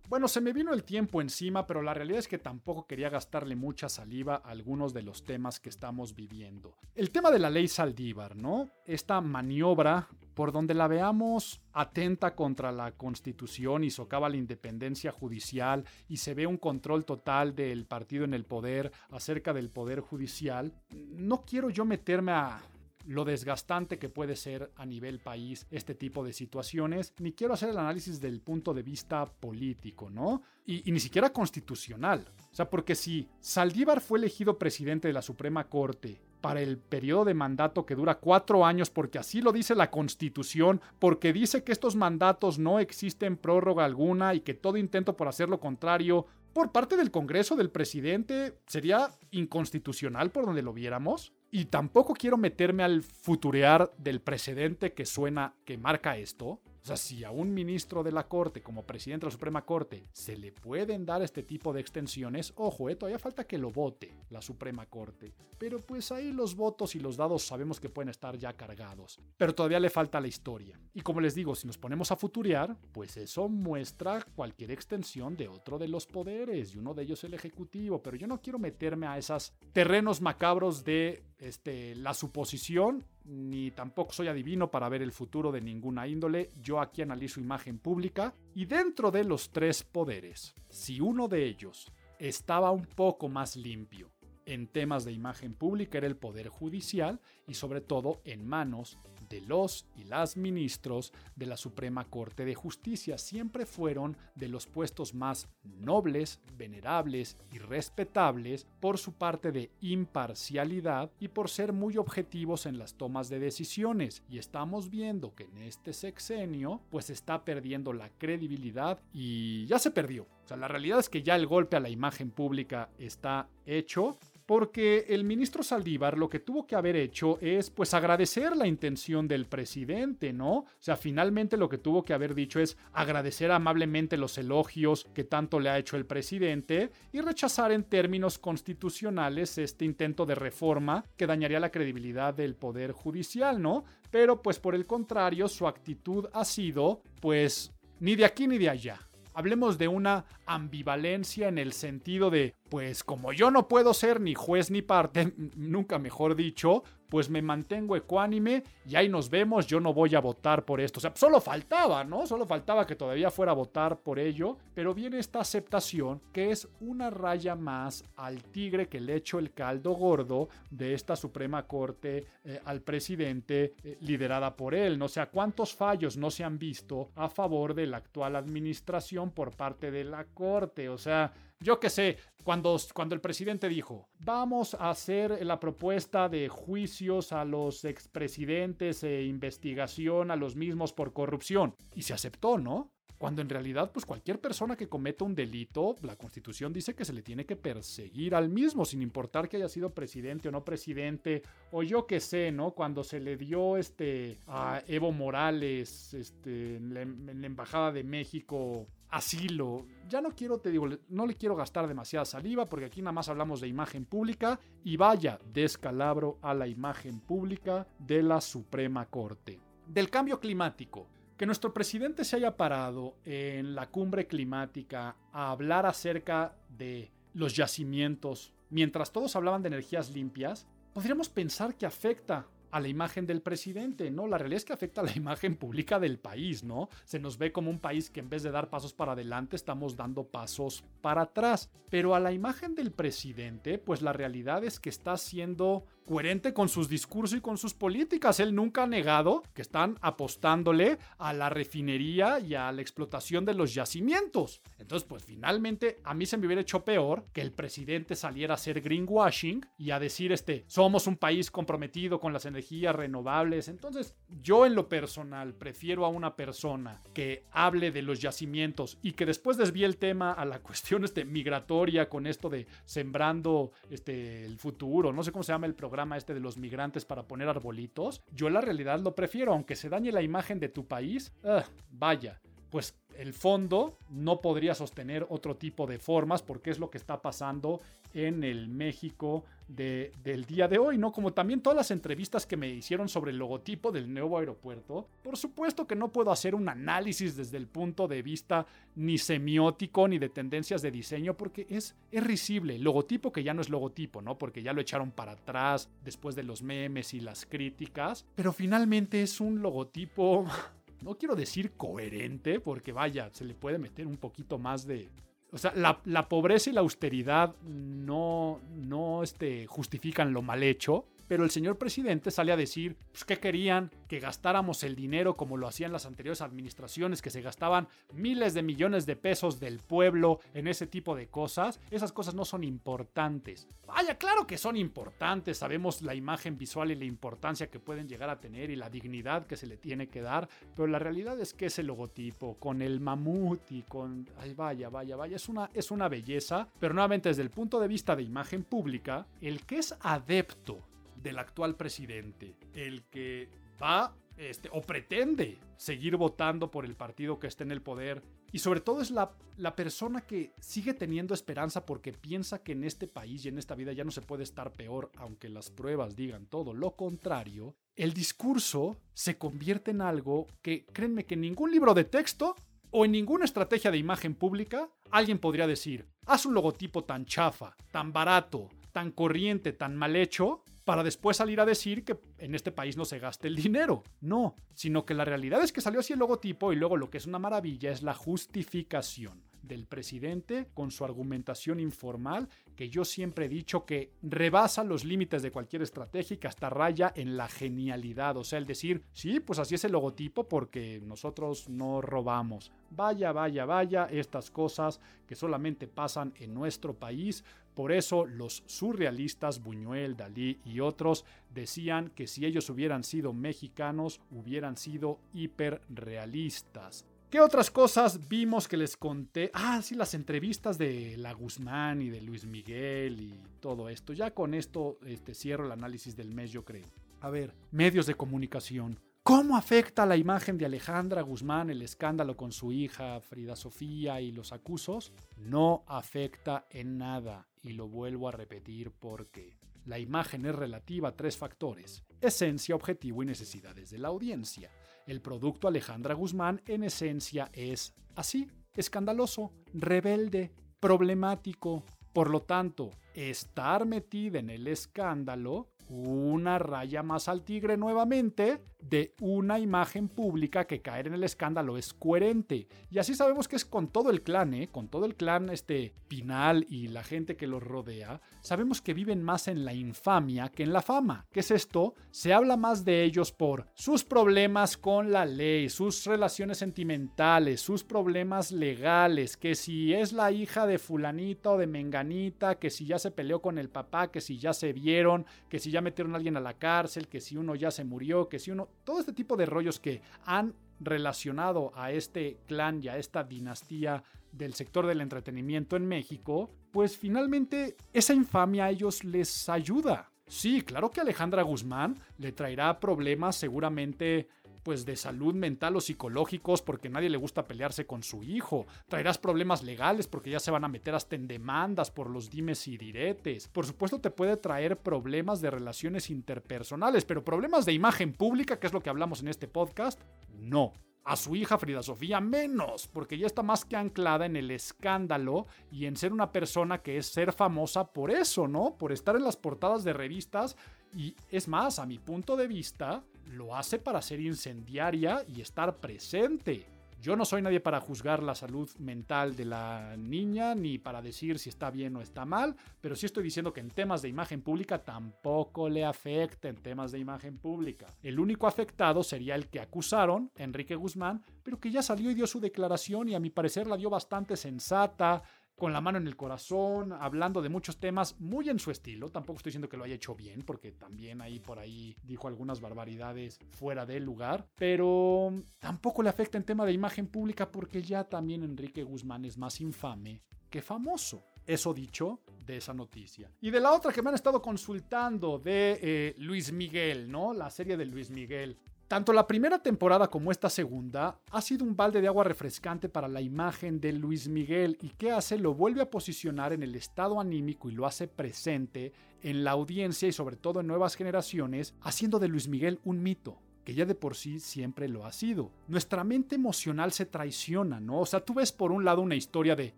Bueno, 0.09 0.29
se 0.29 0.39
me 0.39 0.53
vino 0.53 0.73
el 0.73 0.85
tiempo 0.85 1.21
encima, 1.21 1.67
pero 1.67 1.81
la 1.81 1.93
realidad 1.93 2.19
es 2.19 2.29
que 2.29 2.37
tampoco 2.37 2.87
quería 2.87 3.09
gastarle 3.09 3.57
mucha 3.57 3.89
saliva 3.89 4.35
a 4.35 4.51
algunos 4.51 4.93
de 4.93 5.01
los 5.01 5.25
temas 5.25 5.59
que 5.59 5.67
estamos 5.67 6.15
viviendo. 6.15 6.77
El 6.95 7.11
tema 7.11 7.29
de 7.29 7.39
la 7.39 7.49
ley 7.49 7.67
Saldívar, 7.67 8.37
¿no? 8.37 8.69
Esta 8.85 9.19
maniobra 9.19 10.07
por 10.37 10.51
donde 10.51 10.75
la 10.75 10.87
veamos 10.87 11.61
atenta 11.73 12.35
contra 12.35 12.71
la 12.71 12.91
constitución 12.91 13.83
y 13.83 13.89
socava 13.89 14.29
la 14.29 14.37
independencia 14.37 15.11
judicial 15.11 15.83
y 16.07 16.17
se 16.17 16.35
ve 16.35 16.45
un 16.45 16.57
control 16.57 17.05
total 17.05 17.55
del 17.55 17.87
partido 17.87 18.23
en 18.23 18.35
el 18.35 18.45
poder 18.45 18.91
acerca 19.09 19.51
del 19.51 19.71
poder 19.71 19.99
judicial, 19.99 20.75
no 20.91 21.43
quiero 21.43 21.71
yo 21.71 21.85
meterme 21.85 22.33
a 22.33 22.61
lo 23.07 23.25
desgastante 23.25 23.97
que 23.97 24.09
puede 24.09 24.35
ser 24.35 24.71
a 24.75 24.85
nivel 24.85 25.17
país 25.17 25.65
este 25.71 25.95
tipo 25.95 26.23
de 26.23 26.33
situaciones, 26.33 27.15
ni 27.17 27.31
quiero 27.31 27.55
hacer 27.55 27.69
el 27.69 27.79
análisis 27.79 28.21
del 28.21 28.39
punto 28.39 28.75
de 28.75 28.83
vista 28.83 29.25
político, 29.25 30.11
¿no? 30.11 30.43
Y, 30.67 30.87
y, 30.87 30.91
ni 30.91 30.99
siquiera 30.99 31.33
constitucional. 31.33 32.27
O 32.51 32.55
sea, 32.55 32.69
porque 32.69 32.93
si 32.93 33.27
Saldívar 33.39 34.01
fue 34.01 34.19
elegido 34.19 34.59
presidente 34.59 35.07
de 35.07 35.15
la 35.15 35.23
Suprema 35.23 35.67
Corte 35.67 36.26
para 36.41 36.61
el 36.61 36.77
periodo 36.77 37.25
de 37.25 37.33
mandato 37.33 37.85
que 37.85 37.95
dura 37.95 38.19
cuatro 38.19 38.65
años, 38.65 38.89
porque 38.89 39.19
así 39.19 39.41
lo 39.41 39.51
dice 39.51 39.75
la 39.75 39.91
Constitución, 39.91 40.81
porque 40.99 41.33
dice 41.33 41.63
que 41.63 41.71
estos 41.71 41.95
mandatos 41.95 42.59
no 42.59 42.79
existen 42.79 43.37
prórroga 43.37 43.85
alguna 43.85 44.33
y 44.33 44.41
que 44.41 44.53
todo 44.53 44.77
intento 44.77 45.15
por 45.17 45.27
hacer 45.27 45.49
lo 45.49 45.59
contrario 45.59 46.25
por 46.57 46.71
parte 46.71 46.97
del 46.97 47.11
Congreso 47.11 47.55
del 47.55 47.69
presidente 47.69 48.57
sería 48.65 49.11
inconstitucional 49.29 50.31
por 50.31 50.47
donde 50.47 50.63
lo 50.63 50.73
viéramos. 50.73 51.31
Y 51.51 51.65
tampoco 51.65 52.15
quiero 52.15 52.35
meterme 52.35 52.83
al 52.83 53.03
futurear 53.03 53.91
del 53.99 54.21
precedente 54.21 54.93
que 54.93 55.05
suena, 55.05 55.53
que 55.65 55.77
marca 55.77 56.17
esto. 56.17 56.59
O 56.87 56.95
sea, 56.95 56.95
si 56.95 57.25
a 57.25 57.31
un 57.31 57.53
ministro 57.53 58.01
de 58.01 58.13
la 58.13 58.29
Corte, 58.29 58.61
como 58.61 58.85
presidente 58.85 59.25
de 59.25 59.27
la 59.27 59.31
Suprema 59.31 59.65
Corte, 59.65 60.05
se 60.13 60.37
le 60.37 60.53
pueden 60.53 61.05
dar 61.05 61.21
este 61.21 61.43
tipo 61.43 61.73
de 61.73 61.81
extensiones, 61.81 62.53
ojo, 62.55 62.89
eh, 62.89 62.95
todavía 62.95 63.19
falta 63.19 63.43
que 63.43 63.57
lo 63.57 63.71
vote 63.71 64.15
la 64.29 64.41
Suprema 64.41 64.85
Corte. 64.85 65.33
Pero 65.57 65.85
pues 65.85 66.13
ahí 66.13 66.31
los 66.31 66.55
votos 66.55 66.95
y 66.95 67.01
los 67.01 67.17
dados 67.17 67.43
sabemos 67.43 67.81
que 67.81 67.89
pueden 67.89 68.07
estar 68.07 68.37
ya 68.37 68.53
cargados. 68.53 69.19
Pero 69.35 69.53
todavía 69.53 69.81
le 69.81 69.89
falta 69.89 70.21
la 70.21 70.29
historia. 70.29 70.79
Y 70.93 71.01
como 71.01 71.19
les 71.19 71.35
digo, 71.35 71.55
si 71.55 71.67
nos 71.67 71.77
ponemos 71.77 72.09
a 72.13 72.15
futurear, 72.15 72.77
pues 72.93 73.17
eso 73.17 73.49
muestra 73.49 74.25
cualquier 74.33 74.71
extensión 74.71 75.35
de 75.35 75.49
otro 75.49 75.77
de 75.77 75.89
los 75.89 76.07
poderes, 76.07 76.73
y 76.73 76.77
uno 76.77 76.93
de 76.93 77.03
ellos 77.03 77.21
el 77.25 77.33
Ejecutivo. 77.33 78.01
Pero 78.01 78.15
yo 78.15 78.27
no 78.27 78.39
quiero 78.39 78.59
meterme 78.59 79.07
a 79.07 79.17
esos 79.17 79.51
terrenos 79.73 80.21
macabros 80.21 80.85
de 80.85 81.21
este, 81.37 81.95
la 81.95 82.13
suposición 82.13 83.03
ni 83.27 83.71
tampoco 83.71 84.13
soy 84.13 84.27
adivino 84.27 84.71
para 84.71 84.89
ver 84.89 85.01
el 85.01 85.11
futuro 85.11 85.51
de 85.51 85.61
ninguna 85.61 86.07
índole, 86.07 86.51
yo 86.61 86.79
aquí 86.79 87.01
analizo 87.01 87.39
imagen 87.39 87.79
pública 87.79 88.33
y 88.55 88.65
dentro 88.65 89.11
de 89.11 89.23
los 89.23 89.51
tres 89.51 89.83
poderes, 89.83 90.55
si 90.69 91.01
uno 91.01 91.27
de 91.27 91.45
ellos 91.45 91.91
estaba 92.19 92.71
un 92.71 92.85
poco 92.85 93.29
más 93.29 93.55
limpio 93.55 94.11
en 94.45 94.67
temas 94.67 95.03
de 95.03 95.11
imagen 95.11 95.53
pública 95.53 95.97
era 95.97 96.07
el 96.07 96.15
poder 96.15 96.47
judicial 96.47 97.19
y 97.47 97.53
sobre 97.55 97.81
todo 97.81 98.21
en 98.25 98.47
manos 98.47 98.97
de 99.29 99.41
los 99.41 99.85
y 99.95 100.03
las 100.03 100.37
ministros 100.37 101.13
de 101.35 101.45
la 101.45 101.57
Suprema 101.57 102.05
Corte 102.05 102.45
de 102.45 102.55
Justicia. 102.55 103.17
Siempre 103.17 103.65
fueron 103.65 104.17
de 104.35 104.47
los 104.47 104.67
puestos 104.67 105.13
más 105.13 105.49
nobles, 105.63 106.39
venerables 106.57 107.37
y 107.51 107.57
respetables 107.59 108.67
por 108.79 108.97
su 108.97 109.13
parte 109.13 109.51
de 109.51 109.71
imparcialidad 109.81 111.11
y 111.19 111.29
por 111.29 111.49
ser 111.49 111.73
muy 111.73 111.97
objetivos 111.97 112.65
en 112.65 112.77
las 112.77 112.95
tomas 112.95 113.29
de 113.29 113.39
decisiones. 113.39 114.23
Y 114.29 114.37
estamos 114.37 114.89
viendo 114.89 115.35
que 115.35 115.43
en 115.43 115.57
este 115.57 115.93
sexenio 115.93 116.81
pues 116.89 117.09
está 117.09 117.43
perdiendo 117.43 117.93
la 117.93 118.09
credibilidad 118.09 118.99
y 119.13 119.65
ya 119.65 119.79
se 119.79 119.91
perdió. 119.91 120.27
O 120.43 120.47
sea, 120.47 120.57
la 120.57 120.67
realidad 120.67 120.99
es 120.99 121.09
que 121.09 121.23
ya 121.23 121.35
el 121.35 121.45
golpe 121.45 121.75
a 121.75 121.81
la 121.81 121.89
imagen 121.89 122.31
pública 122.31 122.89
está 122.97 123.49
hecho 123.65 124.17
porque 124.47 125.05
el 125.09 125.25
ministro 125.25 125.61
Saldívar 125.61 126.17
lo 126.17 126.29
que 126.29 126.39
tuvo 126.39 126.65
que 126.65 126.77
haber 126.77 126.95
hecho 126.95 127.37
es 127.41 127.69
pues 127.69 127.93
agradecer 127.93 128.55
la 128.55 128.65
intención 128.65 129.27
del 129.27 129.45
presidente, 129.45 130.31
¿no? 130.31 130.59
O 130.59 130.65
sea, 130.79 130.95
finalmente 130.95 131.57
lo 131.57 131.67
que 131.67 131.77
tuvo 131.77 132.03
que 132.03 132.13
haber 132.13 132.33
dicho 132.33 132.61
es 132.61 132.77
agradecer 132.93 133.51
amablemente 133.51 134.15
los 134.15 134.37
elogios 134.37 135.05
que 135.13 135.25
tanto 135.25 135.59
le 135.59 135.69
ha 135.69 135.77
hecho 135.77 135.97
el 135.97 136.05
presidente 136.05 136.91
y 137.11 137.19
rechazar 137.19 137.73
en 137.73 137.83
términos 137.83 138.39
constitucionales 138.39 139.57
este 139.57 139.83
intento 139.83 140.25
de 140.25 140.35
reforma 140.35 141.03
que 141.17 141.27
dañaría 141.27 141.59
la 141.59 141.71
credibilidad 141.71 142.33
del 142.33 142.55
poder 142.55 142.93
judicial, 142.93 143.61
¿no? 143.61 143.83
Pero 144.09 144.41
pues 144.41 144.59
por 144.59 144.75
el 144.75 144.87
contrario, 144.87 145.49
su 145.49 145.67
actitud 145.67 146.27
ha 146.31 146.45
sido 146.45 147.01
pues 147.19 147.73
ni 147.99 148.15
de 148.15 148.23
aquí 148.23 148.47
ni 148.47 148.57
de 148.57 148.69
allá. 148.69 149.07
Hablemos 149.37 149.77
de 149.77 149.87
una 149.87 150.25
ambivalencia 150.47 151.47
en 151.47 151.59
el 151.59 151.71
sentido 151.71 152.31
de, 152.31 152.55
pues 152.69 153.03
como 153.03 153.33
yo 153.33 153.51
no 153.51 153.67
puedo 153.67 153.93
ser 153.93 154.21
ni 154.21 154.33
juez 154.33 154.71
ni 154.71 154.81
parte, 154.81 155.33
nunca 155.55 155.99
mejor 155.99 156.35
dicho, 156.35 156.83
pues 157.09 157.29
me 157.29 157.41
mantengo 157.41 157.95
ecuánime 157.95 158.63
y 158.85 158.95
ahí 158.95 159.09
nos 159.09 159.29
vemos, 159.29 159.67
yo 159.67 159.79
no 159.79 159.93
voy 159.93 160.15
a 160.15 160.19
votar 160.19 160.65
por 160.65 160.81
esto. 160.81 160.99
O 160.99 161.01
sea, 161.01 161.13
solo 161.15 161.39
faltaba, 161.39 162.03
¿no? 162.03 162.25
Solo 162.25 162.45
faltaba 162.45 162.85
que 162.85 162.95
todavía 162.95 163.31
fuera 163.31 163.51
a 163.51 163.55
votar 163.55 163.99
por 163.99 164.19
ello, 164.19 164.57
pero 164.73 164.93
viene 164.93 165.19
esta 165.19 165.39
aceptación 165.39 166.21
que 166.31 166.51
es 166.51 166.67
una 166.81 167.09
raya 167.09 167.55
más 167.55 168.03
al 168.15 168.43
tigre 168.43 168.87
que 168.87 168.99
le 168.99 169.15
echó 169.15 169.39
el 169.39 169.53
caldo 169.53 169.91
gordo 169.91 170.49
de 170.69 170.93
esta 170.93 171.15
Suprema 171.15 171.65
Corte 171.67 172.25
eh, 172.43 172.59
al 172.65 172.81
presidente 172.81 173.73
eh, 173.83 173.97
liderada 174.01 174.55
por 174.55 174.75
él. 174.75 174.97
¿no? 174.99 175.05
O 175.05 175.09
sea, 175.09 175.29
¿cuántos 175.29 175.73
fallos 175.73 176.17
no 176.17 176.29
se 176.29 176.43
han 176.43 176.59
visto 176.59 177.09
a 177.15 177.29
favor 177.29 177.73
de 177.73 177.87
la 177.87 177.97
actual 177.97 178.35
administración 178.35 179.31
por 179.31 179.55
parte 179.55 179.91
de 179.91 180.03
la 180.03 180.25
Corte? 180.25 180.89
O 180.89 180.97
sea, 180.97 181.31
yo 181.59 181.79
qué 181.79 181.89
sé, 181.89 182.17
cuando, 182.43 182.77
cuando 182.93 183.15
el 183.15 183.21
presidente 183.21 183.67
dijo, 183.67 184.07
vamos 184.19 184.73
a 184.75 184.89
hacer 184.89 185.45
la 185.45 185.59
propuesta 185.59 186.29
de 186.29 186.47
juicios 186.47 187.33
a 187.33 187.43
los 187.43 187.83
expresidentes 187.83 189.03
e 189.03 189.23
investigación 189.23 190.31
a 190.31 190.35
los 190.35 190.55
mismos 190.55 190.93
por 190.93 191.13
corrupción. 191.13 191.75
Y 191.93 192.03
se 192.03 192.13
aceptó, 192.13 192.57
¿no? 192.57 192.93
Cuando 193.17 193.41
en 193.41 193.49
realidad, 193.49 193.91
pues 193.91 194.05
cualquier 194.05 194.39
persona 194.39 194.75
que 194.75 194.87
cometa 194.87 195.25
un 195.25 195.33
delito, 195.33 195.95
la 196.03 196.15
constitución 196.15 196.71
dice 196.71 196.93
que 196.93 197.03
se 197.03 197.13
le 197.13 197.23
tiene 197.23 197.45
que 197.45 197.55
perseguir 197.55 198.35
al 198.35 198.49
mismo, 198.49 198.85
sin 198.85 199.01
importar 199.01 199.49
que 199.49 199.57
haya 199.57 199.69
sido 199.69 199.93
presidente 199.93 200.49
o 200.49 200.51
no 200.51 200.63
presidente, 200.63 201.41
o 201.71 201.81
yo 201.81 202.05
qué 202.05 202.19
sé, 202.19 202.51
¿no? 202.51 202.71
Cuando 202.71 203.03
se 203.03 203.19
le 203.19 203.35
dio 203.35 203.75
este 203.75 204.37
a 204.45 204.83
Evo 204.87 205.11
Morales, 205.11 206.13
este, 206.13 206.75
en 206.75 206.93
la, 206.93 207.01
en 207.01 207.41
la 207.41 207.47
Embajada 207.47 207.91
de 207.91 208.03
México, 208.03 208.87
asilo. 209.09 209.85
Ya 210.09 210.21
no 210.21 210.31
quiero, 210.31 210.59
te 210.59 210.71
digo, 210.71 210.87
no 211.09 211.25
le 211.25 211.35
quiero 211.35 211.55
gastar 211.55 211.87
demasiada 211.87 212.25
saliva 212.25 212.65
porque 212.65 212.85
aquí 212.85 213.01
nada 213.01 213.11
más 213.11 213.29
hablamos 213.29 213.61
de 213.61 213.67
imagen 213.67 214.05
pública 214.05 214.59
y 214.83 214.97
vaya 214.97 215.39
descalabro 215.53 216.39
a 216.41 216.53
la 216.53 216.67
imagen 216.67 217.19
pública 217.19 217.87
de 217.99 218.23
la 218.23 218.41
Suprema 218.41 219.05
Corte. 219.05 219.59
Del 219.87 220.09
cambio 220.09 220.39
climático. 220.39 221.07
Que 221.37 221.45
nuestro 221.45 221.71
presidente 221.71 222.23
se 222.23 222.37
haya 222.37 222.57
parado 222.57 223.17
en 223.23 223.75
la 223.75 223.91
cumbre 223.91 224.25
climática 224.25 225.15
a 225.31 225.51
hablar 225.51 225.85
acerca 225.85 226.55
de 226.67 227.11
los 227.33 227.55
yacimientos, 227.55 228.53
mientras 228.71 229.11
todos 229.11 229.35
hablaban 229.35 229.61
de 229.61 229.67
energías 229.67 230.09
limpias, 230.09 230.65
podríamos 230.93 231.29
pensar 231.29 231.75
que 231.75 231.85
afecta 231.85 232.47
a 232.71 232.79
la 232.79 232.87
imagen 232.87 233.25
del 233.25 233.41
presidente, 233.41 234.11
¿no? 234.11 234.27
La 234.27 234.37
realidad 234.37 234.57
es 234.57 234.65
que 234.65 234.73
afecta 234.73 235.01
a 235.01 235.05
la 235.05 235.11
imagen 235.15 235.55
pública 235.55 235.99
del 235.99 236.19
país, 236.19 236.63
¿no? 236.63 236.89
Se 237.05 237.19
nos 237.19 237.37
ve 237.37 237.51
como 237.51 237.69
un 237.69 237.79
país 237.79 238.09
que 238.09 238.19
en 238.19 238.29
vez 238.29 238.43
de 238.43 238.51
dar 238.51 238.69
pasos 238.69 238.93
para 238.93 239.13
adelante 239.13 239.55
estamos 239.55 239.95
dando 239.95 240.25
pasos 240.25 240.83
para 241.01 241.23
atrás. 241.23 241.69
Pero 241.89 242.15
a 242.15 242.19
la 242.19 242.31
imagen 242.31 242.75
del 242.75 242.91
presidente, 242.91 243.77
pues 243.77 244.01
la 244.01 244.13
realidad 244.13 244.63
es 244.63 244.79
que 244.79 244.89
está 244.89 245.17
siendo 245.17 245.85
coherente 246.07 246.53
con 246.53 246.69
sus 246.69 246.89
discursos 246.89 247.37
y 247.37 247.41
con 247.41 247.57
sus 247.57 247.73
políticas. 247.75 248.39
Él 248.39 248.55
nunca 248.55 248.83
ha 248.83 248.87
negado 248.87 249.43
que 249.53 249.61
están 249.61 249.97
apostándole 250.01 250.97
a 251.19 251.33
la 251.33 251.49
refinería 251.49 252.39
y 252.39 252.55
a 252.55 252.71
la 252.71 252.81
explotación 252.81 253.45
de 253.45 253.53
los 253.53 253.73
yacimientos. 253.73 254.61
Entonces, 254.79 255.07
pues 255.07 255.23
finalmente 255.23 255.99
a 256.03 256.13
mí 256.13 256.25
se 256.25 256.37
me 256.37 256.47
hubiera 256.47 256.61
hecho 256.61 256.83
peor 256.83 257.25
que 257.33 257.41
el 257.41 257.51
presidente 257.51 258.15
saliera 258.15 258.53
a 258.53 258.55
hacer 258.55 258.81
greenwashing 258.81 259.65
y 259.77 259.91
a 259.91 259.99
decir, 259.99 260.31
este, 260.31 260.63
somos 260.67 261.05
un 261.07 261.17
país 261.17 261.51
comprometido 261.51 262.19
con 262.19 262.33
las 262.33 262.45
energías 262.45 262.95
renovables. 262.95 263.67
Entonces, 263.67 264.15
yo 264.41 264.65
en 264.65 264.75
lo 264.75 264.87
personal 264.87 265.53
prefiero 265.53 266.05
a 266.05 266.09
una 266.09 266.35
persona 266.35 267.01
que 267.13 267.43
hable 267.51 267.91
de 267.91 268.01
los 268.01 268.21
yacimientos 268.21 268.97
y 269.01 269.11
que 269.11 269.25
después 269.25 269.57
desvíe 269.57 269.85
el 269.85 269.97
tema 269.97 270.31
a 270.31 270.45
la 270.45 270.59
cuestión 270.67 271.03
este, 271.03 271.25
migratoria 271.25 272.07
con 272.07 272.27
esto 272.27 272.49
de 272.49 272.65
sembrando 272.85 273.71
este, 273.89 274.45
el 274.45 274.57
futuro, 274.57 275.11
no 275.11 275.21
sé 275.21 275.33
cómo 275.33 275.43
se 275.43 275.51
llama 275.51 275.67
el 275.67 275.75
programa 275.75 275.96
este 276.15 276.33
de 276.33 276.39
los 276.39 276.57
migrantes 276.57 277.05
para 277.05 277.27
poner 277.27 277.49
arbolitos, 277.49 278.23
yo 278.31 278.49
la 278.49 278.61
realidad 278.61 278.99
lo 278.99 279.15
prefiero, 279.15 279.53
aunque 279.53 279.75
se 279.75 279.89
dañe 279.89 280.11
la 280.11 280.21
imagen 280.21 280.59
de 280.59 280.69
tu 280.69 280.87
país, 280.87 281.33
uh, 281.43 281.61
vaya, 281.91 282.39
pues 282.69 282.95
el 283.17 283.33
fondo 283.33 283.97
no 284.09 284.41
podría 284.41 284.75
sostener 284.75 285.25
otro 285.29 285.55
tipo 285.55 285.87
de 285.87 285.99
formas 285.99 286.41
porque 286.41 286.69
es 286.69 286.79
lo 286.79 286.89
que 286.89 286.97
está 286.97 287.21
pasando 287.21 287.81
en 288.13 288.43
el 288.43 288.67
México 288.67 289.43
de, 289.67 290.11
del 290.23 290.45
día 290.45 290.67
de 290.67 290.77
hoy, 290.77 290.97
¿no? 290.97 291.11
Como 291.11 291.33
también 291.33 291.61
todas 291.61 291.75
las 291.75 291.91
entrevistas 291.91 292.45
que 292.45 292.55
me 292.55 292.69
hicieron 292.69 293.09
sobre 293.09 293.31
el 293.31 293.37
logotipo 293.37 293.91
del 293.91 294.13
nuevo 294.13 294.37
aeropuerto. 294.37 295.07
Por 295.23 295.37
supuesto 295.37 295.85
que 295.85 295.95
no 295.95 296.11
puedo 296.11 296.31
hacer 296.31 296.55
un 296.55 296.69
análisis 296.69 297.35
desde 297.35 297.57
el 297.57 297.67
punto 297.67 298.07
de 298.07 298.21
vista 298.21 298.65
ni 298.95 299.17
semiótico 299.17 300.07
ni 300.07 300.19
de 300.19 300.29
tendencias 300.29 300.81
de 300.81 300.91
diseño 300.91 301.35
porque 301.35 301.67
es, 301.69 301.95
es 302.11 302.23
risible. 302.23 302.75
El 302.75 302.83
logotipo 302.83 303.31
que 303.31 303.43
ya 303.43 303.53
no 303.53 303.61
es 303.61 303.69
logotipo, 303.69 304.21
¿no? 304.21 304.37
Porque 304.37 304.63
ya 304.63 304.73
lo 304.73 304.81
echaron 304.81 305.11
para 305.11 305.33
atrás 305.33 305.89
después 306.03 306.35
de 306.35 306.43
los 306.43 306.61
memes 306.61 307.13
y 307.13 307.19
las 307.19 307.45
críticas. 307.45 308.25
Pero 308.35 308.53
finalmente 308.53 309.21
es 309.21 309.41
un 309.41 309.61
logotipo 309.61 310.45
no 311.01 311.15
quiero 311.15 311.35
decir 311.35 311.73
coherente, 311.73 312.59
porque 312.59 312.91
vaya, 312.91 313.29
se 313.33 313.45
le 313.45 313.53
puede 313.53 313.77
meter 313.77 314.07
un 314.07 314.17
poquito 314.17 314.57
más 314.57 314.85
de... 314.85 315.09
O 315.51 315.57
sea, 315.57 315.73
la, 315.75 316.27
pobreza 316.27 316.69
y 316.69 316.73
la 316.73 316.81
austeridad 316.81 317.55
no, 317.63 318.59
no 318.75 319.23
este, 319.23 319.65
justifican 319.65 320.33
lo 320.33 320.41
mal 320.41 320.61
hecho, 320.61 321.05
pero 321.27 321.43
el 321.43 321.51
señor 321.51 321.77
presidente 321.77 322.31
sale 322.31 322.51
a 322.51 322.57
decir 322.57 322.97
pues, 323.11 323.25
que 323.25 323.39
querían 323.39 323.91
que 324.07 324.19
gastáramos 324.19 324.83
el 324.83 324.95
dinero 324.95 325.35
como 325.35 325.57
lo 325.57 325.67
hacían 325.67 325.91
las 325.91 326.05
anteriores 326.05 326.41
administraciones, 326.41 327.21
que 327.21 327.29
se 327.29 327.41
gastaban 327.41 327.87
miles 328.13 328.53
de 328.53 328.63
millones 328.63 329.05
de 329.05 329.15
pesos 329.15 329.59
del 329.59 329.79
pueblo 329.79 330.39
en 330.53 330.67
ese 330.67 330.87
tipo 330.87 331.15
de 331.15 331.27
cosas. 331.27 331.79
Esas 331.91 332.11
cosas 332.11 332.35
no 332.35 332.45
son 332.45 332.63
importantes. 332.63 333.67
Vaya, 333.85 334.17
claro 334.17 334.47
que 334.47 334.57
son 334.57 334.77
importantes, 334.77 335.57
sabemos 335.57 336.01
la 336.01 336.15
imagen 336.15 336.57
visual 336.57 336.91
y 336.91 336.95
la 336.95 337.05
importancia 337.05 337.69
que 337.69 337.79
pueden 337.79 338.07
llegar 338.07 338.29
a 338.29 338.39
tener 338.39 338.69
y 338.69 338.75
la 338.75 338.89
dignidad 338.89 339.45
que 339.45 339.57
se 339.57 339.67
le 339.67 339.77
tiene 339.77 340.07
que 340.07 340.21
dar, 340.21 340.47
pero 340.75 340.87
la 340.87 340.99
realidad 340.99 341.39
es 341.39 341.53
que 341.53 341.67
ese 341.67 341.83
logotipo 341.83 342.57
con 342.59 342.81
el 342.81 342.99
mamut 342.99 343.71
y 343.71 343.83
con... 343.83 344.29
Ay, 344.37 344.53
vaya, 344.53 344.89
vaya, 344.89 345.15
vaya, 345.15 345.35
es 345.35 345.49
una, 345.49 345.69
es 345.73 345.91
una 345.91 346.07
belleza, 346.07 346.67
pero 346.79 346.93
nuevamente 346.93 347.29
desde 347.29 347.41
el 347.41 347.49
punto 347.49 347.79
de 347.79 347.87
vista 347.87 348.15
de 348.15 348.23
imagen 348.23 348.63
pública, 348.63 349.27
el 349.41 349.65
que 349.65 349.77
es 349.77 349.95
adepto 350.01 350.85
del 351.27 351.39
actual 351.39 351.75
presidente, 351.75 352.55
el 352.73 353.03
que 353.03 353.49
va 353.81 354.15
este, 354.37 354.69
o 354.71 354.81
pretende 354.81 355.59
seguir 355.77 356.15
votando 356.15 356.71
por 356.71 356.85
el 356.85 356.95
partido 356.95 357.37
que 357.37 357.47
esté 357.47 357.63
en 357.63 357.71
el 357.71 357.81
poder. 357.81 358.23
Y 358.53 358.59
sobre 358.59 358.79
todo 358.79 359.01
es 359.01 359.11
la, 359.11 359.31
la 359.57 359.75
persona 359.75 360.21
que 360.21 360.53
sigue 360.61 360.93
teniendo 360.93 361.33
esperanza 361.33 361.85
porque 361.85 362.13
piensa 362.13 362.63
que 362.63 362.71
en 362.71 362.85
este 362.85 363.07
país 363.07 363.43
y 363.43 363.49
en 363.49 363.57
esta 363.57 363.75
vida 363.75 363.91
ya 363.91 364.05
no 364.05 364.11
se 364.11 364.21
puede 364.21 364.43
estar 364.43 364.71
peor, 364.71 365.11
aunque 365.17 365.49
las 365.49 365.69
pruebas 365.69 366.15
digan 366.15 366.45
todo 366.45 366.73
lo 366.73 366.95
contrario. 366.95 367.75
El 367.95 368.13
discurso 368.13 368.97
se 369.13 369.37
convierte 369.37 369.91
en 369.91 370.01
algo 370.01 370.47
que, 370.61 370.85
créanme 370.85 371.25
que 371.25 371.33
en 371.33 371.41
ningún 371.41 371.71
libro 371.71 371.93
de 371.93 372.05
texto 372.05 372.55
o 372.91 373.03
en 373.03 373.11
ninguna 373.11 373.43
estrategia 373.43 373.91
de 373.91 373.97
imagen 373.97 374.33
pública 374.33 374.89
alguien 375.11 375.39
podría 375.39 375.67
decir, 375.67 376.07
haz 376.25 376.45
un 376.45 376.53
logotipo 376.53 377.03
tan 377.03 377.25
chafa, 377.25 377.75
tan 377.91 378.13
barato, 378.13 378.69
tan 378.93 379.11
corriente, 379.11 379.73
tan 379.73 379.95
mal 379.95 380.15
hecho, 380.15 380.63
para 380.87 381.03
después 381.03 381.35
salir 381.35 381.59
a 381.59 381.65
decir 381.65 382.05
que 382.05 382.17
en 382.37 382.55
este 382.55 382.71
país 382.71 382.95
no 382.95 383.03
se 383.03 383.19
gaste 383.19 383.49
el 383.49 383.57
dinero. 383.57 384.05
No, 384.21 384.55
sino 384.73 385.05
que 385.05 385.13
la 385.13 385.25
realidad 385.25 385.61
es 385.61 385.73
que 385.73 385.81
salió 385.81 385.99
así 385.99 386.13
el 386.13 386.19
logotipo 386.19 386.71
y 386.71 386.77
luego 386.77 386.95
lo 386.95 387.09
que 387.09 387.17
es 387.17 387.25
una 387.25 387.39
maravilla 387.39 387.91
es 387.91 388.03
la 388.03 388.13
justificación 388.13 389.43
del 389.67 389.85
presidente 389.85 390.67
con 390.73 390.91
su 390.91 391.03
argumentación 391.03 391.79
informal, 391.79 392.49
que 392.75 392.89
yo 392.89 393.05
siempre 393.05 393.45
he 393.45 393.49
dicho 393.49 393.85
que 393.85 394.11
rebasa 394.21 394.83
los 394.83 395.03
límites 395.03 395.41
de 395.41 395.51
cualquier 395.51 395.81
estrategia 395.81 396.37
y 396.41 396.47
hasta 396.47 396.69
raya 396.69 397.11
en 397.15 397.37
la 397.37 397.47
genialidad. 397.47 398.37
O 398.37 398.43
sea, 398.43 398.59
el 398.59 398.65
decir, 398.65 399.03
sí, 399.13 399.39
pues 399.39 399.59
así 399.59 399.75
es 399.75 399.83
el 399.83 399.91
logotipo 399.91 400.47
porque 400.47 401.01
nosotros 401.03 401.69
no 401.69 402.01
robamos. 402.01 402.71
Vaya, 402.91 403.31
vaya, 403.31 403.65
vaya, 403.65 404.05
estas 404.05 404.51
cosas 404.51 404.99
que 405.27 405.35
solamente 405.35 405.87
pasan 405.87 406.33
en 406.37 406.53
nuestro 406.53 406.93
país. 406.93 407.43
Por 407.73 407.91
eso 407.91 408.25
los 408.25 408.63
surrealistas, 408.65 409.61
Buñuel, 409.61 410.17
Dalí 410.17 410.59
y 410.65 410.79
otros 410.79 411.25
decían 411.53 412.09
que 412.15 412.25
si 412.25 412.45
ellos 412.45 412.69
hubieran 412.69 413.03
sido 413.03 413.33
mexicanos, 413.33 414.21
hubieran 414.31 414.77
sido 414.77 415.19
hiperrealistas. 415.33 417.05
¿Qué 417.29 417.41
otras 417.41 417.69
cosas 417.69 418.29
vimos 418.29 418.69
que 418.69 418.77
les 418.77 418.95
conté? 418.95 419.51
Ah, 419.53 419.81
sí, 419.81 419.95
las 419.95 420.13
entrevistas 420.13 420.77
de 420.77 421.17
la 421.17 421.33
Guzmán 421.33 422.01
y 422.01 422.09
de 422.09 422.21
Luis 422.21 422.45
Miguel 422.45 423.19
y 423.19 423.33
todo 423.59 423.89
esto. 423.89 424.13
Ya 424.13 424.31
con 424.31 424.53
esto 424.53 424.97
este, 425.05 425.33
cierro 425.33 425.65
el 425.65 425.73
análisis 425.73 426.15
del 426.15 426.31
mes, 426.31 426.51
yo 426.51 426.63
creo. 426.63 426.87
A 427.19 427.29
ver, 427.29 427.53
medios 427.71 428.05
de 428.05 428.15
comunicación. 428.15 428.97
¿Cómo 429.23 429.57
afecta 429.57 430.05
la 430.05 430.15
imagen 430.15 430.57
de 430.57 430.67
Alejandra 430.67 431.21
Guzmán 431.21 431.69
el 431.69 431.81
escándalo 431.81 432.37
con 432.37 432.53
su 432.53 432.71
hija 432.71 433.19
Frida 433.19 433.57
Sofía 433.57 434.21
y 434.21 434.31
los 434.31 434.53
acusos? 434.53 435.11
No 435.35 435.83
afecta 435.85 436.65
en 436.69 436.97
nada 436.97 437.49
y 437.61 437.73
lo 437.73 437.89
vuelvo 437.89 438.29
a 438.29 438.31
repetir 438.31 438.91
porque 438.91 439.57
la 439.85 439.99
imagen 439.99 440.45
es 440.45 440.55
relativa 440.55 441.09
a 441.09 441.17
tres 441.17 441.35
factores, 441.35 442.05
esencia, 442.21 442.73
objetivo 442.73 443.21
y 443.21 443.25
necesidades 443.25 443.89
de 443.89 443.97
la 443.97 444.07
audiencia. 444.07 444.71
El 445.07 445.21
producto 445.21 445.69
Alejandra 445.69 446.13
Guzmán 446.13 446.61
en 446.65 446.83
esencia 446.83 447.49
es 447.53 447.93
así, 448.15 448.51
escandaloso, 448.75 449.53
rebelde, 449.73 450.51
problemático. 450.81 451.85
Por 452.11 452.29
lo 452.29 452.41
tanto, 452.41 452.91
estar 453.13 453.85
metida 453.85 454.39
en 454.39 454.49
el 454.49 454.67
escándalo 454.67 455.69
una 455.89 456.59
raya 456.59 457.03
más 457.03 457.27
al 457.27 457.43
tigre 457.43 457.77
nuevamente 457.77 458.61
de 458.79 459.13
una 459.19 459.59
imagen 459.59 460.07
pública 460.07 460.65
que 460.65 460.81
caer 460.81 461.07
en 461.07 461.13
el 461.13 461.23
escándalo 461.23 461.77
es 461.77 461.93
coherente. 461.93 462.67
Y 462.89 462.99
así 462.99 463.15
sabemos 463.15 463.47
que 463.47 463.55
es 463.55 463.65
con 463.65 463.87
todo 463.87 464.09
el 464.09 464.21
clan, 464.21 464.53
¿eh? 464.53 464.69
con 464.69 464.87
todo 464.87 465.05
el 465.05 465.15
clan 465.15 465.49
este 465.49 465.93
Pinal 466.07 466.65
y 466.69 466.87
la 466.87 467.03
gente 467.03 467.35
que 467.35 467.47
los 467.47 467.61
rodea, 467.61 468.21
sabemos 468.41 468.81
que 468.81 468.93
viven 468.93 469.21
más 469.21 469.49
en 469.49 469.65
la 469.65 469.73
infamia 469.73 470.49
que 470.49 470.63
en 470.63 470.71
la 470.71 470.81
fama. 470.81 471.25
¿Qué 471.31 471.41
es 471.41 471.51
esto? 471.51 471.95
Se 472.11 472.33
habla 472.33 472.55
más 472.55 472.85
de 472.85 473.03
ellos 473.03 473.33
por 473.33 473.67
sus 473.73 474.05
problemas 474.05 474.77
con 474.77 475.11
la 475.11 475.25
ley, 475.25 475.69
sus 475.69 476.05
relaciones 476.05 476.59
sentimentales, 476.59 477.59
sus 477.59 477.83
problemas 477.83 478.51
legales, 478.51 479.35
que 479.35 479.55
si 479.55 479.93
es 479.93 480.13
la 480.13 480.31
hija 480.31 480.65
de 480.65 480.79
fulanita 480.79 481.51
o 481.51 481.57
de 481.57 481.67
menganita, 481.67 482.55
que 482.55 482.69
si 482.69 482.85
ya 482.85 482.99
se 482.99 483.11
peleó 483.11 483.41
con 483.41 483.57
el 483.57 483.69
papá, 483.69 484.09
que 484.09 484.21
si 484.21 484.37
ya 484.37 484.53
se 484.53 484.71
vieron, 484.71 485.25
que 485.49 485.59
si 485.59 485.71
ya 485.71 485.76
metieron 485.81 486.13
a 486.13 486.17
alguien 486.17 486.37
a 486.37 486.41
la 486.41 486.53
cárcel, 486.53 487.07
que 487.07 487.21
si 487.21 487.37
uno 487.37 487.55
ya 487.55 487.71
se 487.71 487.83
murió, 487.83 488.29
que 488.29 488.39
si 488.39 488.51
uno 488.51 488.69
todo 488.83 488.99
este 488.99 489.13
tipo 489.13 489.35
de 489.35 489.45
rollos 489.45 489.79
que 489.79 490.01
han 490.25 490.53
relacionado 490.79 491.71
a 491.75 491.91
este 491.91 492.37
clan 492.47 492.83
y 492.83 492.87
a 492.87 492.97
esta 492.97 493.23
dinastía 493.23 494.03
del 494.31 494.53
sector 494.53 494.85
del 494.85 495.01
entretenimiento 495.01 495.75
en 495.75 495.87
México, 495.87 496.51
pues 496.71 496.97
finalmente 496.97 497.75
esa 497.93 498.13
infamia 498.13 498.65
a 498.65 498.69
ellos 498.69 499.03
les 499.03 499.49
ayuda. 499.49 500.11
Sí, 500.27 500.61
claro 500.61 500.91
que 500.91 500.99
Alejandra 500.99 501.41
Guzmán 501.41 501.97
le 502.17 502.33
traerá 502.33 502.79
problemas 502.79 503.37
seguramente 503.37 504.27
pues 504.67 504.85
de 504.85 504.97
salud 504.97 505.33
mental 505.33 505.77
o 505.77 505.79
psicológicos 505.79 506.61
porque 506.61 506.89
nadie 506.89 507.09
le 507.09 507.15
gusta 507.15 507.47
pelearse 507.47 507.85
con 507.85 508.03
su 508.03 508.21
hijo. 508.21 508.67
Traerás 508.89 509.17
problemas 509.17 509.63
legales 509.63 510.09
porque 510.09 510.29
ya 510.29 510.41
se 510.41 510.51
van 510.51 510.65
a 510.65 510.67
meter 510.67 510.93
hasta 510.93 511.15
en 511.15 511.25
demandas 511.25 511.89
por 511.89 512.09
los 512.09 512.29
dimes 512.29 512.67
y 512.67 512.77
diretes. 512.77 513.47
Por 513.47 513.65
supuesto 513.65 514.01
te 514.01 514.11
puede 514.11 514.35
traer 514.35 514.77
problemas 514.77 515.39
de 515.39 515.51
relaciones 515.51 516.09
interpersonales, 516.09 517.05
pero 517.05 517.23
problemas 517.23 517.65
de 517.65 517.71
imagen 517.71 518.11
pública, 518.11 518.59
que 518.59 518.67
es 518.67 518.73
lo 518.73 518.81
que 518.81 518.89
hablamos 518.89 519.21
en 519.21 519.29
este 519.29 519.47
podcast, 519.47 520.01
no 520.37 520.73
a 521.05 521.15
su 521.15 521.37
hija 521.37 521.57
Frida 521.57 521.81
Sofía 521.81 522.19
menos, 522.19 522.87
porque 522.87 523.17
ya 523.17 523.25
está 523.25 523.41
más 523.41 523.63
que 523.63 523.77
anclada 523.77 524.25
en 524.25 524.35
el 524.35 524.51
escándalo 524.51 525.47
y 525.71 525.85
en 525.85 525.95
ser 525.95 526.11
una 526.11 526.33
persona 526.33 526.79
que 526.79 526.97
es 526.97 527.05
ser 527.05 527.31
famosa 527.31 527.93
por 527.93 528.11
eso, 528.11 528.49
¿no? 528.49 528.75
Por 528.77 528.91
estar 528.91 529.15
en 529.15 529.23
las 529.23 529.37
portadas 529.37 529.85
de 529.85 529.93
revistas 529.93 530.57
y 530.93 531.15
es 531.29 531.47
más, 531.47 531.79
a 531.79 531.85
mi 531.85 531.99
punto 531.99 532.35
de 532.35 532.47
vista, 532.47 533.05
lo 533.27 533.55
hace 533.55 533.79
para 533.79 534.01
ser 534.01 534.19
incendiaria 534.19 535.23
y 535.27 535.41
estar 535.41 535.77
presente. 535.77 536.77
Yo 536.99 537.15
no 537.15 537.25
soy 537.25 537.43
nadie 537.43 537.59
para 537.59 537.79
juzgar 537.79 538.23
la 538.23 538.33
salud 538.33 538.69
mental 538.79 539.35
de 539.35 539.45
la 539.45 539.95
niña 539.97 540.55
ni 540.55 540.79
para 540.79 540.99
decir 540.99 541.37
si 541.37 541.47
está 541.49 541.69
bien 541.69 541.95
o 541.95 542.01
está 542.01 542.25
mal, 542.25 542.55
pero 542.81 542.95
sí 542.95 543.05
estoy 543.05 543.23
diciendo 543.23 543.53
que 543.53 543.59
en 543.59 543.69
temas 543.69 544.01
de 544.01 544.09
imagen 544.09 544.41
pública 544.41 544.83
tampoco 544.83 545.69
le 545.69 545.85
afecta 545.85 546.49
en 546.49 546.55
temas 546.55 546.91
de 546.91 546.97
imagen 546.97 547.37
pública. 547.37 547.93
El 548.01 548.19
único 548.19 548.47
afectado 548.47 549.03
sería 549.03 549.35
el 549.35 549.47
que 549.47 549.59
acusaron, 549.59 550.31
Enrique 550.35 550.75
Guzmán, 550.75 551.23
pero 551.43 551.59
que 551.59 551.69
ya 551.69 551.83
salió 551.83 552.09
y 552.09 552.15
dio 552.15 552.25
su 552.25 552.39
declaración 552.39 553.09
y 553.09 553.15
a 553.15 553.19
mi 553.19 553.29
parecer 553.29 553.67
la 553.67 553.77
dio 553.77 553.91
bastante 553.91 554.35
sensata, 554.35 555.21
con 555.57 555.73
la 555.73 555.81
mano 555.81 555.97
en 555.97 556.07
el 556.07 556.15
corazón, 556.15 556.93
hablando 556.93 557.41
de 557.41 557.49
muchos 557.49 557.79
temas 557.79 558.19
muy 558.19 558.47
en 558.47 558.59
su 558.59 558.69
estilo. 558.69 559.09
Tampoco 559.09 559.37
estoy 559.37 559.49
diciendo 559.49 559.67
que 559.67 559.75
lo 559.75 559.83
haya 559.83 559.95
hecho 559.95 560.15
bien, 560.15 560.43
porque 560.43 560.71
también 560.71 561.19
ahí 561.19 561.39
por 561.39 561.57
ahí 561.57 561.97
dijo 562.03 562.27
algunas 562.27 562.61
barbaridades 562.61 563.39
fuera 563.49 563.85
del 563.85 564.03
lugar. 564.03 564.47
Pero 564.55 565.33
tampoco 565.59 566.03
le 566.03 566.09
afecta 566.09 566.37
en 566.37 566.43
tema 566.43 566.65
de 566.65 566.73
imagen 566.73 567.07
pública, 567.07 567.51
porque 567.51 567.81
ya 567.81 568.03
también 568.03 568.43
Enrique 568.43 568.83
Guzmán 568.83 569.25
es 569.25 569.37
más 569.37 569.59
infame 569.59 570.21
que 570.49 570.61
famoso. 570.61 571.25
Eso 571.47 571.73
dicho 571.73 572.21
de 572.45 572.57
esa 572.57 572.73
noticia. 572.73 573.31
Y 573.41 573.49
de 573.49 573.59
la 573.59 573.71
otra 573.71 573.91
que 573.91 574.01
me 574.01 574.09
han 574.09 574.15
estado 574.15 574.41
consultando 574.41 575.39
de 575.39 575.79
eh, 575.81 576.15
Luis 576.19 576.51
Miguel, 576.51 577.09
¿no? 577.09 577.33
La 577.33 577.49
serie 577.49 577.77
de 577.77 577.85
Luis 577.85 578.11
Miguel. 578.11 578.59
Tanto 578.87 579.11
la 579.11 579.27
primera 579.27 579.59
temporada 579.59 580.07
como 580.07 580.31
esta 580.31 580.49
segunda 580.49 581.19
ha 581.31 581.41
sido 581.41 581.65
un 581.65 581.75
balde 581.75 581.99
de 581.99 582.07
agua 582.07 582.23
refrescante 582.23 582.87
para 582.87 583.09
la 583.09 583.19
imagen 583.19 583.81
de 583.81 583.91
Luis 583.91 584.29
Miguel. 584.29 584.77
Y 584.81 584.91
que 584.91 585.11
hace 585.11 585.37
lo 585.37 585.53
vuelve 585.53 585.81
a 585.81 585.89
posicionar 585.89 586.53
en 586.53 586.63
el 586.63 586.73
estado 586.73 587.19
anímico 587.19 587.69
y 587.69 587.73
lo 587.73 587.85
hace 587.85 588.07
presente 588.07 588.93
en 589.21 589.43
la 589.43 589.51
audiencia 589.51 590.07
y 590.07 590.13
sobre 590.13 590.37
todo 590.37 590.61
en 590.61 590.67
nuevas 590.67 590.95
generaciones, 590.95 591.75
haciendo 591.81 592.17
de 592.17 592.29
Luis 592.29 592.47
Miguel 592.47 592.79
un 592.85 593.03
mito, 593.03 593.41
que 593.67 593.73
ya 593.73 593.83
de 593.83 593.95
por 593.95 594.15
sí 594.15 594.39
siempre 594.39 594.87
lo 594.87 595.05
ha 595.05 595.11
sido. 595.11 595.51
Nuestra 595.67 596.05
mente 596.05 596.35
emocional 596.35 596.93
se 596.93 597.05
traiciona, 597.05 597.81
¿no? 597.81 597.99
O 597.99 598.05
sea, 598.05 598.21
tú 598.21 598.33
ves 598.33 598.53
por 598.53 598.71
un 598.71 598.85
lado 598.85 599.01
una 599.01 599.15
historia 599.15 599.57
de 599.57 599.73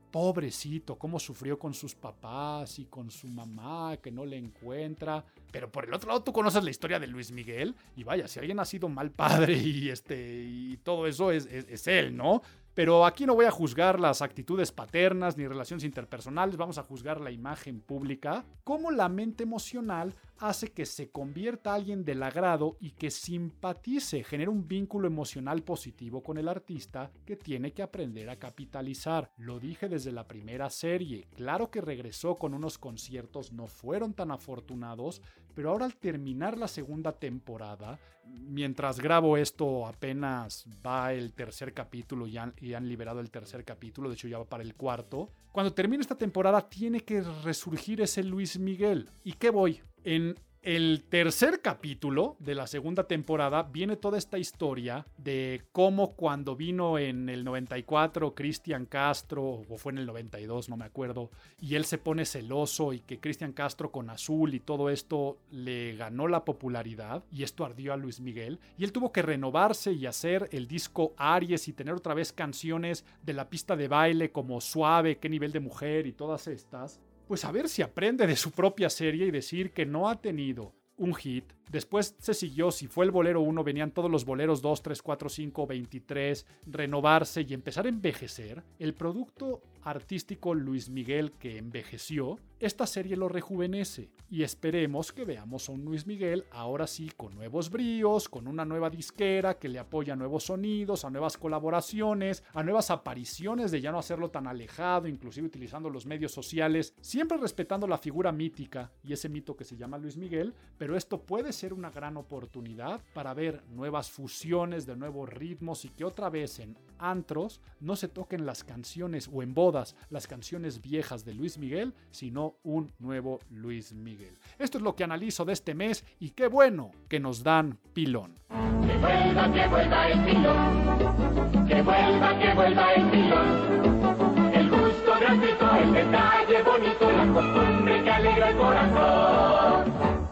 pobrecito, 0.12 1.00
cómo 1.00 1.20
sufrió 1.20 1.58
con 1.58 1.74
sus 1.74 1.96
papás 1.96 2.78
y 2.78 2.86
con 2.86 3.10
su 3.10 3.28
mamá 3.28 3.98
que 3.98 4.12
no 4.12 4.28
le 4.28 4.38
encuentra, 4.38 5.26
pero 5.52 5.72
por 5.72 5.86
el 5.86 5.94
otro 5.96 6.10
lado 6.10 6.22
tú 6.22 6.32
conoces 6.32 6.64
la 6.64 6.70
historia 6.70 7.00
de 7.00 7.08
Luis 7.08 7.32
Miguel 7.32 7.74
y 7.96 8.04
vaya, 8.04 8.28
si 8.28 8.38
alguien 8.38 8.60
ha 8.60 8.66
sido 8.66 8.90
mal 8.90 9.10
padre 9.10 9.54
y 9.58 9.90
este 9.90 10.44
y 10.44 10.78
todo 10.84 11.08
eso 11.08 11.32
es, 11.32 11.48
es 11.48 11.88
él, 11.88 12.16
¿no? 12.16 12.44
Pero 12.80 13.06
aquí 13.06 13.26
no 13.26 13.36
voy 13.36 13.44
a 13.44 13.52
juzgar 13.52 14.00
las 14.00 14.22
actitudes 14.22 14.72
paternas 14.72 15.36
ni 15.36 15.46
relaciones 15.46 15.84
interpersonales, 15.84 16.56
vamos 16.56 16.78
a 16.78 16.84
juzgar 16.84 17.20
la 17.20 17.30
imagen 17.30 17.82
pública, 17.82 18.46
cómo 18.64 18.90
la 18.90 19.10
mente 19.10 19.44
emocional 19.44 20.16
hace 20.38 20.72
que 20.72 20.86
se 20.86 21.12
convierta 21.12 21.74
alguien 21.74 22.06
del 22.06 22.24
agrado 22.24 22.78
y 22.80 22.92
que 22.92 23.12
simpatice, 23.12 24.24
genera 24.24 24.50
un 24.50 24.66
vínculo 24.66 25.08
emocional 25.08 25.62
positivo 25.62 26.24
con 26.24 26.38
el 26.38 26.48
artista 26.48 27.12
que 27.26 27.36
tiene 27.36 27.74
que 27.74 27.84
aprender 27.84 28.30
a 28.30 28.40
capitalizar. 28.40 29.30
Lo 29.36 29.60
dije 29.60 29.90
desde 29.90 30.14
la 30.14 30.26
primera 30.26 30.70
serie, 30.70 31.28
claro 31.36 31.70
que 31.70 31.82
regresó 31.82 32.36
con 32.36 32.54
unos 32.54 32.78
conciertos, 32.78 33.52
no 33.52 33.68
fueron 33.68 34.14
tan 34.14 34.32
afortunados, 34.32 35.22
pero 35.54 35.70
ahora 35.70 35.86
al 35.86 35.96
terminar 35.96 36.58
la 36.58 36.68
segunda 36.68 37.12
temporada, 37.12 38.00
mientras 38.26 39.00
grabo 39.00 39.38
esto 39.38 39.88
apenas 39.88 40.66
va 40.86 41.14
el 41.14 41.34
tercer 41.34 41.74
capítulo 41.74 42.28
y 42.28 42.38
han, 42.38 42.54
y 42.60 42.74
han 42.74 42.88
liberado 42.88 43.20
el 43.20 43.32
tercer 43.32 43.64
capítulo, 43.66 44.10
de 44.10 44.16
hecho 44.16 44.28
ya 44.28 44.38
va 44.38 44.46
para 44.46 44.64
el 44.64 44.76
cuarto, 44.76 45.30
cuando 45.52 45.74
termine 45.74 46.02
esta 46.02 46.18
temporada 46.18 46.70
tiene 46.70 47.02
que 47.02 47.22
resurgir 47.22 48.02
ese 48.02 48.24
Luis 48.24 48.60
Miguel. 48.60 49.10
¿Y 49.24 49.34
qué 49.34 49.50
voy? 49.50 49.82
En 50.04 50.36
el 50.62 51.06
tercer 51.08 51.62
capítulo 51.62 52.36
de 52.40 52.54
la 52.54 52.68
segunda 52.68 53.06
temporada 53.06 53.64
viene 53.64 53.96
toda 53.96 54.18
esta 54.18 54.38
historia 54.38 55.06
de 55.18 55.64
cómo 55.72 56.16
cuando 56.16 56.56
vino 56.56 56.98
en 56.98 57.30
el 57.30 57.46
94 57.46 58.36
Cristian 58.36 58.86
Castro, 58.86 59.64
o 59.70 59.78
fue 59.78 59.94
en 59.94 60.00
el 60.00 60.06
92, 60.06 60.68
no 60.68 60.76
me 60.76 60.84
acuerdo, 60.84 61.32
y 61.60 61.76
él 61.76 61.86
se 61.86 61.98
pone 61.98 62.26
celoso 62.26 62.92
y 62.92 63.00
que 63.00 63.20
Cristian 63.20 63.54
Castro 63.54 63.90
con 63.92 64.10
Azul 64.10 64.54
y 64.54 64.60
todo 64.60 64.90
esto 64.90 65.38
le 65.50 65.96
ganó 65.96 66.28
la 66.28 66.44
popularidad 66.44 67.24
y 67.32 67.44
esto 67.44 67.64
ardió 67.64 67.94
a 67.94 67.98
Luis 67.98 68.20
Miguel 68.20 68.60
y 68.78 68.84
él 68.84 68.92
tuvo 68.92 69.14
que 69.14 69.22
renovarse 69.22 69.94
y 69.94 70.06
hacer 70.06 70.50
el 70.52 70.68
disco 70.68 71.14
Aries 71.18 71.70
y 71.70 71.74
tener 71.74 71.94
otra 71.94 72.14
vez 72.14 72.34
canciones 72.34 73.06
de 73.24 73.34
la 73.34 73.50
pista 73.50 73.78
de 73.78 73.88
baile 73.88 74.32
como 74.32 74.60
Suave, 74.60 75.20
qué 75.20 75.30
nivel 75.30 75.54
de 75.54 75.62
mujer 75.62 76.06
y 76.06 76.12
todas 76.12 76.48
estas 76.48 77.00
pues 77.30 77.46
a 77.46 77.52
ver 77.52 77.70
si 77.70 77.84
aprende 77.84 78.26
de 78.26 78.36
su 78.36 78.50
propia 78.50 78.90
serie 78.90 79.28
y 79.28 79.32
decir 79.32 79.72
que 79.72 79.86
no 79.86 80.10
ha 80.10 80.20
tenido 80.20 80.74
un 80.98 81.14
hit. 81.14 81.54
Después 81.70 82.16
se 82.18 82.34
siguió, 82.34 82.72
si 82.72 82.88
fue 82.88 83.06
el 83.06 83.12
bolero 83.12 83.42
1, 83.42 83.64
venían 83.64 83.92
todos 83.92 84.10
los 84.10 84.26
boleros 84.26 84.64
2, 84.64 84.82
3, 84.82 85.00
4, 85.04 85.30
5, 85.30 85.68
23, 85.68 86.48
renovarse 86.66 87.46
y 87.48 87.54
empezar 87.54 87.86
a 87.86 87.90
envejecer. 87.90 88.64
El 88.80 88.96
producto 88.96 89.62
artístico 89.84 90.54
Luis 90.54 90.90
Miguel 90.90 91.32
que 91.34 91.58
envejeció, 91.58 92.40
esta 92.60 92.86
serie 92.86 93.16
lo 93.16 93.30
rejuvenece 93.30 94.10
y 94.30 94.44
esperemos 94.44 95.14
que 95.14 95.24
veamos 95.24 95.70
a 95.70 95.72
un 95.72 95.86
Luis 95.86 96.06
Miguel 96.06 96.44
ahora 96.52 96.88
sí 96.88 97.10
con 97.16 97.34
nuevos 97.34 97.70
bríos, 97.70 98.28
con 98.28 98.48
una 98.48 98.66
nueva 98.66 98.90
disquera 98.90 99.58
que 99.58 99.70
le 99.70 99.80
apoya 99.80 100.14
a 100.14 100.16
nuevos 100.18 100.44
sonidos, 100.44 101.06
a 101.06 101.10
nuevas 101.10 101.38
colaboraciones, 101.38 102.44
a 102.54 102.62
nuevas 102.62 102.92
apariciones 102.92 103.72
de 103.72 103.80
ya 103.80 103.92
no 103.92 104.00
hacerlo 104.00 104.30
tan 104.30 104.48
alejado, 104.48 105.08
inclusive 105.08 105.48
utilizando 105.48 105.90
los 105.90 106.06
medios 106.06 106.34
sociales, 106.34 106.94
siempre 107.00 107.38
respetando 107.38 107.88
la 107.88 107.98
figura 107.98 108.32
mítica 108.32 108.92
y 109.04 109.14
ese 109.14 109.30
mito 109.30 109.56
que 109.56 109.64
se 109.64 109.78
llama 109.78 109.98
Luis 109.98 110.18
Miguel, 110.18 110.54
pero 110.78 110.98
esto 110.98 111.22
puede 111.22 111.54
ser 111.54 111.74
una 111.74 111.92
gran 111.92 112.18
oportunidad 112.18 113.02
para 113.14 113.34
ver 113.34 113.64
nuevas 113.70 114.12
fusiones 114.12 114.86
de 114.86 114.98
nuevos 114.98 115.30
ritmos 115.30 115.86
y 115.86 115.90
que 115.90 116.04
otra 116.04 116.30
vez 116.30 116.60
en 116.60 116.78
antros 116.98 117.62
no 117.80 117.96
se 117.96 118.10
toquen 118.10 118.46
las 118.46 118.64
canciones 118.64 119.30
o 119.32 119.42
en 119.42 119.54
bodas 119.70 119.96
las 120.10 120.26
canciones 120.26 120.82
viejas 120.82 121.24
de 121.26 121.36
Luis 121.36 121.60
Miguel, 121.60 121.94
sino 122.10 122.56
un 122.64 122.92
nuevo 122.98 123.40
Luis 123.52 123.94
Miguel. 123.94 124.36
Esto 124.58 124.80
es 124.80 124.84
lo 124.84 124.96
que 124.96 125.04
analizo 125.04 125.46
de 125.46 125.54
este 125.54 125.76
mes 125.76 126.04
y 126.20 126.32
qué 126.32 126.48
bueno 126.48 126.90
que 127.08 127.20
nos 127.20 127.44
dan 127.44 127.78
pilón. 127.94 128.34
Que 128.50 128.98
vuelva, 128.98 129.54
que 129.54 129.68
vuelva 129.68 130.10
el 130.10 130.26
pilón. 130.26 131.68
Que 131.68 131.82
vuelva, 131.84 132.40
que 132.40 132.54
vuelva 132.56 132.94
el 132.96 133.12
pilón. 133.12 134.56
El 134.56 134.70
gusto 134.72 135.12
gratuito, 135.20 135.76
el 135.76 135.94
detalle 135.94 136.64
bonito, 136.64 137.12
la 137.12 137.28
costumbre 137.32 138.04
que 138.04 138.10
alegra 138.10 138.50
el 138.50 138.58
corazón. 138.58 140.30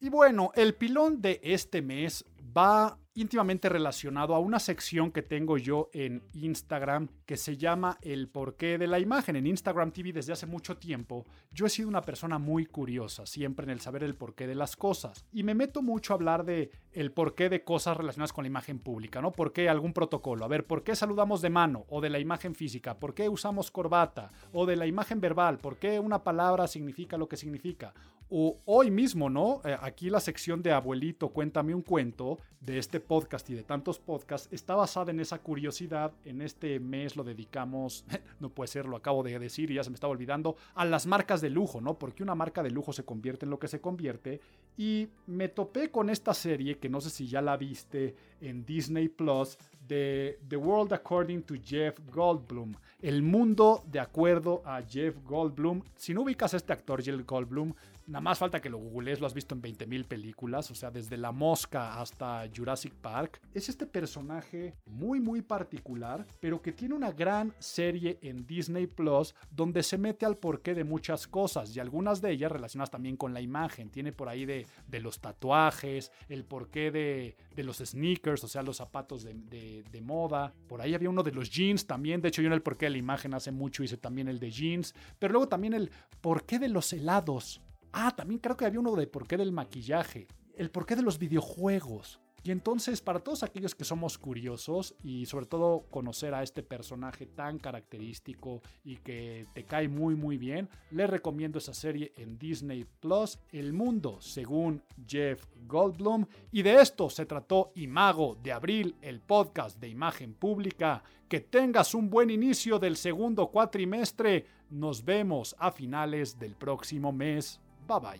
Y 0.00 0.08
bueno, 0.08 0.50
el 0.56 0.74
pilón 0.74 1.22
de 1.22 1.40
este 1.44 1.80
mes 1.80 2.24
va 2.56 2.98
íntimamente 3.16 3.70
relacionado 3.70 4.34
a 4.34 4.38
una 4.38 4.58
sección 4.58 5.10
que 5.10 5.22
tengo 5.22 5.56
yo 5.56 5.88
en 5.94 6.22
Instagram 6.34 7.08
que 7.24 7.38
se 7.38 7.56
llama 7.56 7.98
El 8.02 8.28
porqué 8.28 8.76
de 8.76 8.86
la 8.86 8.98
imagen. 8.98 9.36
En 9.36 9.46
Instagram 9.46 9.90
TV 9.90 10.12
desde 10.12 10.34
hace 10.34 10.46
mucho 10.46 10.76
tiempo 10.76 11.24
yo 11.50 11.64
he 11.64 11.70
sido 11.70 11.88
una 11.88 12.02
persona 12.02 12.38
muy 12.38 12.66
curiosa, 12.66 13.24
siempre 13.24 13.64
en 13.64 13.70
el 13.70 13.80
saber 13.80 14.04
el 14.04 14.14
porqué 14.14 14.46
de 14.46 14.54
las 14.54 14.76
cosas. 14.76 15.24
Y 15.32 15.44
me 15.44 15.54
meto 15.54 15.80
mucho 15.80 16.12
a 16.12 16.16
hablar 16.16 16.44
de 16.44 16.70
el 16.92 17.10
porqué 17.10 17.48
de 17.48 17.64
cosas 17.64 17.96
relacionadas 17.96 18.34
con 18.34 18.44
la 18.44 18.48
imagen 18.48 18.78
pública, 18.78 19.22
¿no? 19.22 19.32
¿Por 19.32 19.52
qué 19.52 19.70
algún 19.70 19.94
protocolo? 19.94 20.44
A 20.44 20.48
ver, 20.48 20.66
¿por 20.66 20.84
qué 20.84 20.94
saludamos 20.94 21.40
de 21.40 21.50
mano? 21.50 21.86
O 21.88 22.02
de 22.02 22.10
la 22.10 22.18
imagen 22.18 22.54
física, 22.54 22.98
¿por 22.98 23.14
qué 23.14 23.30
usamos 23.30 23.70
corbata? 23.70 24.30
O 24.52 24.66
de 24.66 24.76
la 24.76 24.86
imagen 24.86 25.22
verbal, 25.22 25.56
¿por 25.56 25.78
qué 25.78 25.98
una 25.98 26.22
palabra 26.22 26.66
significa 26.66 27.16
lo 27.16 27.28
que 27.28 27.38
significa? 27.38 27.94
O 28.28 28.58
hoy 28.64 28.90
mismo, 28.90 29.30
¿no? 29.30 29.60
Eh, 29.64 29.76
aquí 29.80 30.10
la 30.10 30.18
sección 30.18 30.60
de 30.60 30.72
Abuelito, 30.72 31.28
cuéntame 31.28 31.74
un 31.74 31.82
cuento 31.82 32.38
de 32.60 32.78
este 32.78 32.98
podcast 32.98 33.48
y 33.50 33.54
de 33.54 33.62
tantos 33.62 34.00
podcasts 34.00 34.48
está 34.50 34.74
basada 34.74 35.12
en 35.12 35.20
esa 35.20 35.38
curiosidad. 35.38 36.12
En 36.24 36.42
este 36.42 36.80
mes 36.80 37.14
lo 37.14 37.22
dedicamos, 37.22 38.04
no 38.40 38.48
puede 38.48 38.66
ser, 38.66 38.86
lo 38.86 38.96
acabo 38.96 39.22
de 39.22 39.38
decir 39.38 39.70
y 39.70 39.74
ya 39.74 39.84
se 39.84 39.90
me 39.90 39.94
estaba 39.94 40.10
olvidando, 40.10 40.56
a 40.74 40.84
las 40.84 41.06
marcas 41.06 41.40
de 41.40 41.50
lujo, 41.50 41.80
¿no? 41.80 41.98
Porque 41.98 42.24
una 42.24 42.34
marca 42.34 42.64
de 42.64 42.70
lujo 42.70 42.92
se 42.92 43.04
convierte 43.04 43.46
en 43.46 43.50
lo 43.50 43.60
que 43.60 43.68
se 43.68 43.80
convierte. 43.80 44.40
Y 44.76 45.08
me 45.26 45.48
topé 45.48 45.92
con 45.92 46.10
esta 46.10 46.34
serie 46.34 46.78
que 46.78 46.88
no 46.88 47.00
sé 47.00 47.10
si 47.10 47.28
ya 47.28 47.40
la 47.40 47.56
viste 47.56 48.16
en 48.40 48.64
Disney 48.64 49.08
Plus 49.08 49.56
de 49.86 50.40
The 50.48 50.56
World 50.56 50.92
According 50.92 51.42
to 51.42 51.54
Jeff 51.62 51.98
Goldblum. 52.12 52.74
El 53.00 53.22
mundo 53.22 53.84
de 53.86 54.00
acuerdo 54.00 54.62
a 54.64 54.82
Jeff 54.82 55.16
Goldblum. 55.22 55.82
Si 55.94 56.12
no 56.12 56.22
ubicas 56.22 56.54
a 56.54 56.56
este 56.56 56.72
actor, 56.72 57.02
Jeff 57.02 57.24
Goldblum, 57.24 57.72
nada 58.06 58.20
más 58.20 58.38
falta 58.38 58.60
que 58.60 58.70
lo 58.70 58.78
googlees, 58.78 59.20
lo 59.20 59.26
has 59.26 59.34
visto 59.34 59.54
en 59.54 59.62
20.000 59.62 60.06
películas, 60.06 60.70
o 60.70 60.74
sea, 60.74 60.90
desde 60.90 61.16
La 61.16 61.32
Mosca 61.32 62.00
hasta 62.00 62.48
Jurassic 62.54 62.94
Park. 62.94 63.40
Es 63.52 63.68
este 63.68 63.86
personaje 63.86 64.74
muy, 64.86 65.20
muy 65.20 65.42
particular, 65.42 66.26
pero 66.40 66.62
que 66.62 66.72
tiene 66.72 66.94
una 66.94 67.12
gran 67.12 67.52
serie 67.58 68.18
en 68.22 68.46
Disney 68.46 68.86
Plus 68.86 69.34
donde 69.50 69.82
se 69.82 69.98
mete 69.98 70.26
al 70.26 70.36
porqué 70.36 70.74
de 70.74 70.84
muchas 70.84 71.26
cosas 71.26 71.74
y 71.74 71.80
algunas 71.80 72.20
de 72.20 72.30
ellas 72.30 72.52
relacionadas 72.52 72.90
también 72.90 73.16
con 73.16 73.34
la 73.34 73.40
imagen. 73.40 73.90
Tiene 73.90 74.12
por 74.12 74.28
ahí 74.28 74.44
de, 74.44 74.66
de 74.86 75.00
los 75.00 75.20
tatuajes, 75.20 76.12
el 76.28 76.44
porqué 76.44 76.90
de, 76.90 77.36
de 77.54 77.64
los 77.64 77.78
sneakers, 77.78 78.44
o 78.44 78.48
sea, 78.48 78.62
los 78.62 78.76
zapatos 78.76 79.24
de, 79.24 79.34
de, 79.34 79.84
de, 79.90 80.00
moda. 80.00 80.52
Por 80.68 80.80
ahí 80.80 80.94
había 80.94 81.10
uno 81.10 81.22
de 81.22 81.32
los 81.32 81.50
jeans 81.50 81.86
también. 81.86 82.20
De 82.20 82.28
hecho, 82.28 82.42
yo 82.42 82.46
en 82.46 82.52
el 82.52 82.62
porqué 82.62 82.86
de 82.86 82.90
la 82.90 82.98
imagen 82.98 83.34
hace 83.34 83.50
mucho 83.50 83.82
hice 83.82 83.96
también 83.96 84.28
el 84.28 84.38
de 84.38 84.50
jeans. 84.50 84.94
Pero 85.18 85.32
luego 85.32 85.48
también 85.48 85.74
el 85.74 85.90
porqué 86.20 86.58
de 86.58 86.68
los 86.68 86.92
helados. 86.92 87.60
Ah, 87.98 88.14
también 88.14 88.40
creo 88.40 88.58
que 88.58 88.66
había 88.66 88.78
uno 88.78 88.94
de 88.94 89.06
porqué 89.06 89.38
del 89.38 89.52
maquillaje. 89.52 90.26
El 90.54 90.70
porqué 90.70 90.96
de 90.96 91.02
los 91.02 91.18
videojuegos. 91.18 92.20
Y 92.44 92.50
entonces, 92.50 93.00
para 93.00 93.20
todos 93.20 93.42
aquellos 93.42 93.74
que 93.74 93.86
somos 93.86 94.18
curiosos 94.18 94.94
y 95.02 95.24
sobre 95.24 95.46
todo 95.46 95.86
conocer 95.90 96.34
a 96.34 96.42
este 96.42 96.62
personaje 96.62 97.24
tan 97.24 97.58
característico 97.58 98.60
y 98.84 98.98
que 98.98 99.46
te 99.54 99.64
cae 99.64 99.88
muy 99.88 100.14
muy 100.14 100.36
bien, 100.36 100.68
les 100.90 101.08
recomiendo 101.08 101.58
esa 101.58 101.72
serie 101.72 102.12
en 102.18 102.38
Disney 102.38 102.84
Plus, 103.00 103.38
El 103.50 103.72
Mundo 103.72 104.18
según 104.20 104.82
Jeff 105.08 105.46
Goldblum. 105.66 106.26
Y 106.52 106.62
de 106.62 106.82
esto 106.82 107.08
se 107.08 107.24
trató 107.24 107.72
Imago 107.76 108.36
de 108.42 108.52
Abril, 108.52 108.94
el 109.00 109.22
podcast 109.22 109.80
de 109.80 109.88
imagen 109.88 110.34
pública. 110.34 111.02
Que 111.30 111.40
tengas 111.40 111.94
un 111.94 112.10
buen 112.10 112.28
inicio 112.28 112.78
del 112.78 112.98
segundo 112.98 113.46
cuatrimestre. 113.46 114.44
Nos 114.68 115.02
vemos 115.02 115.56
a 115.58 115.72
finales 115.72 116.38
del 116.38 116.54
próximo 116.56 117.10
mes. 117.10 117.58
Bye 117.86 117.98
bye. 118.00 118.18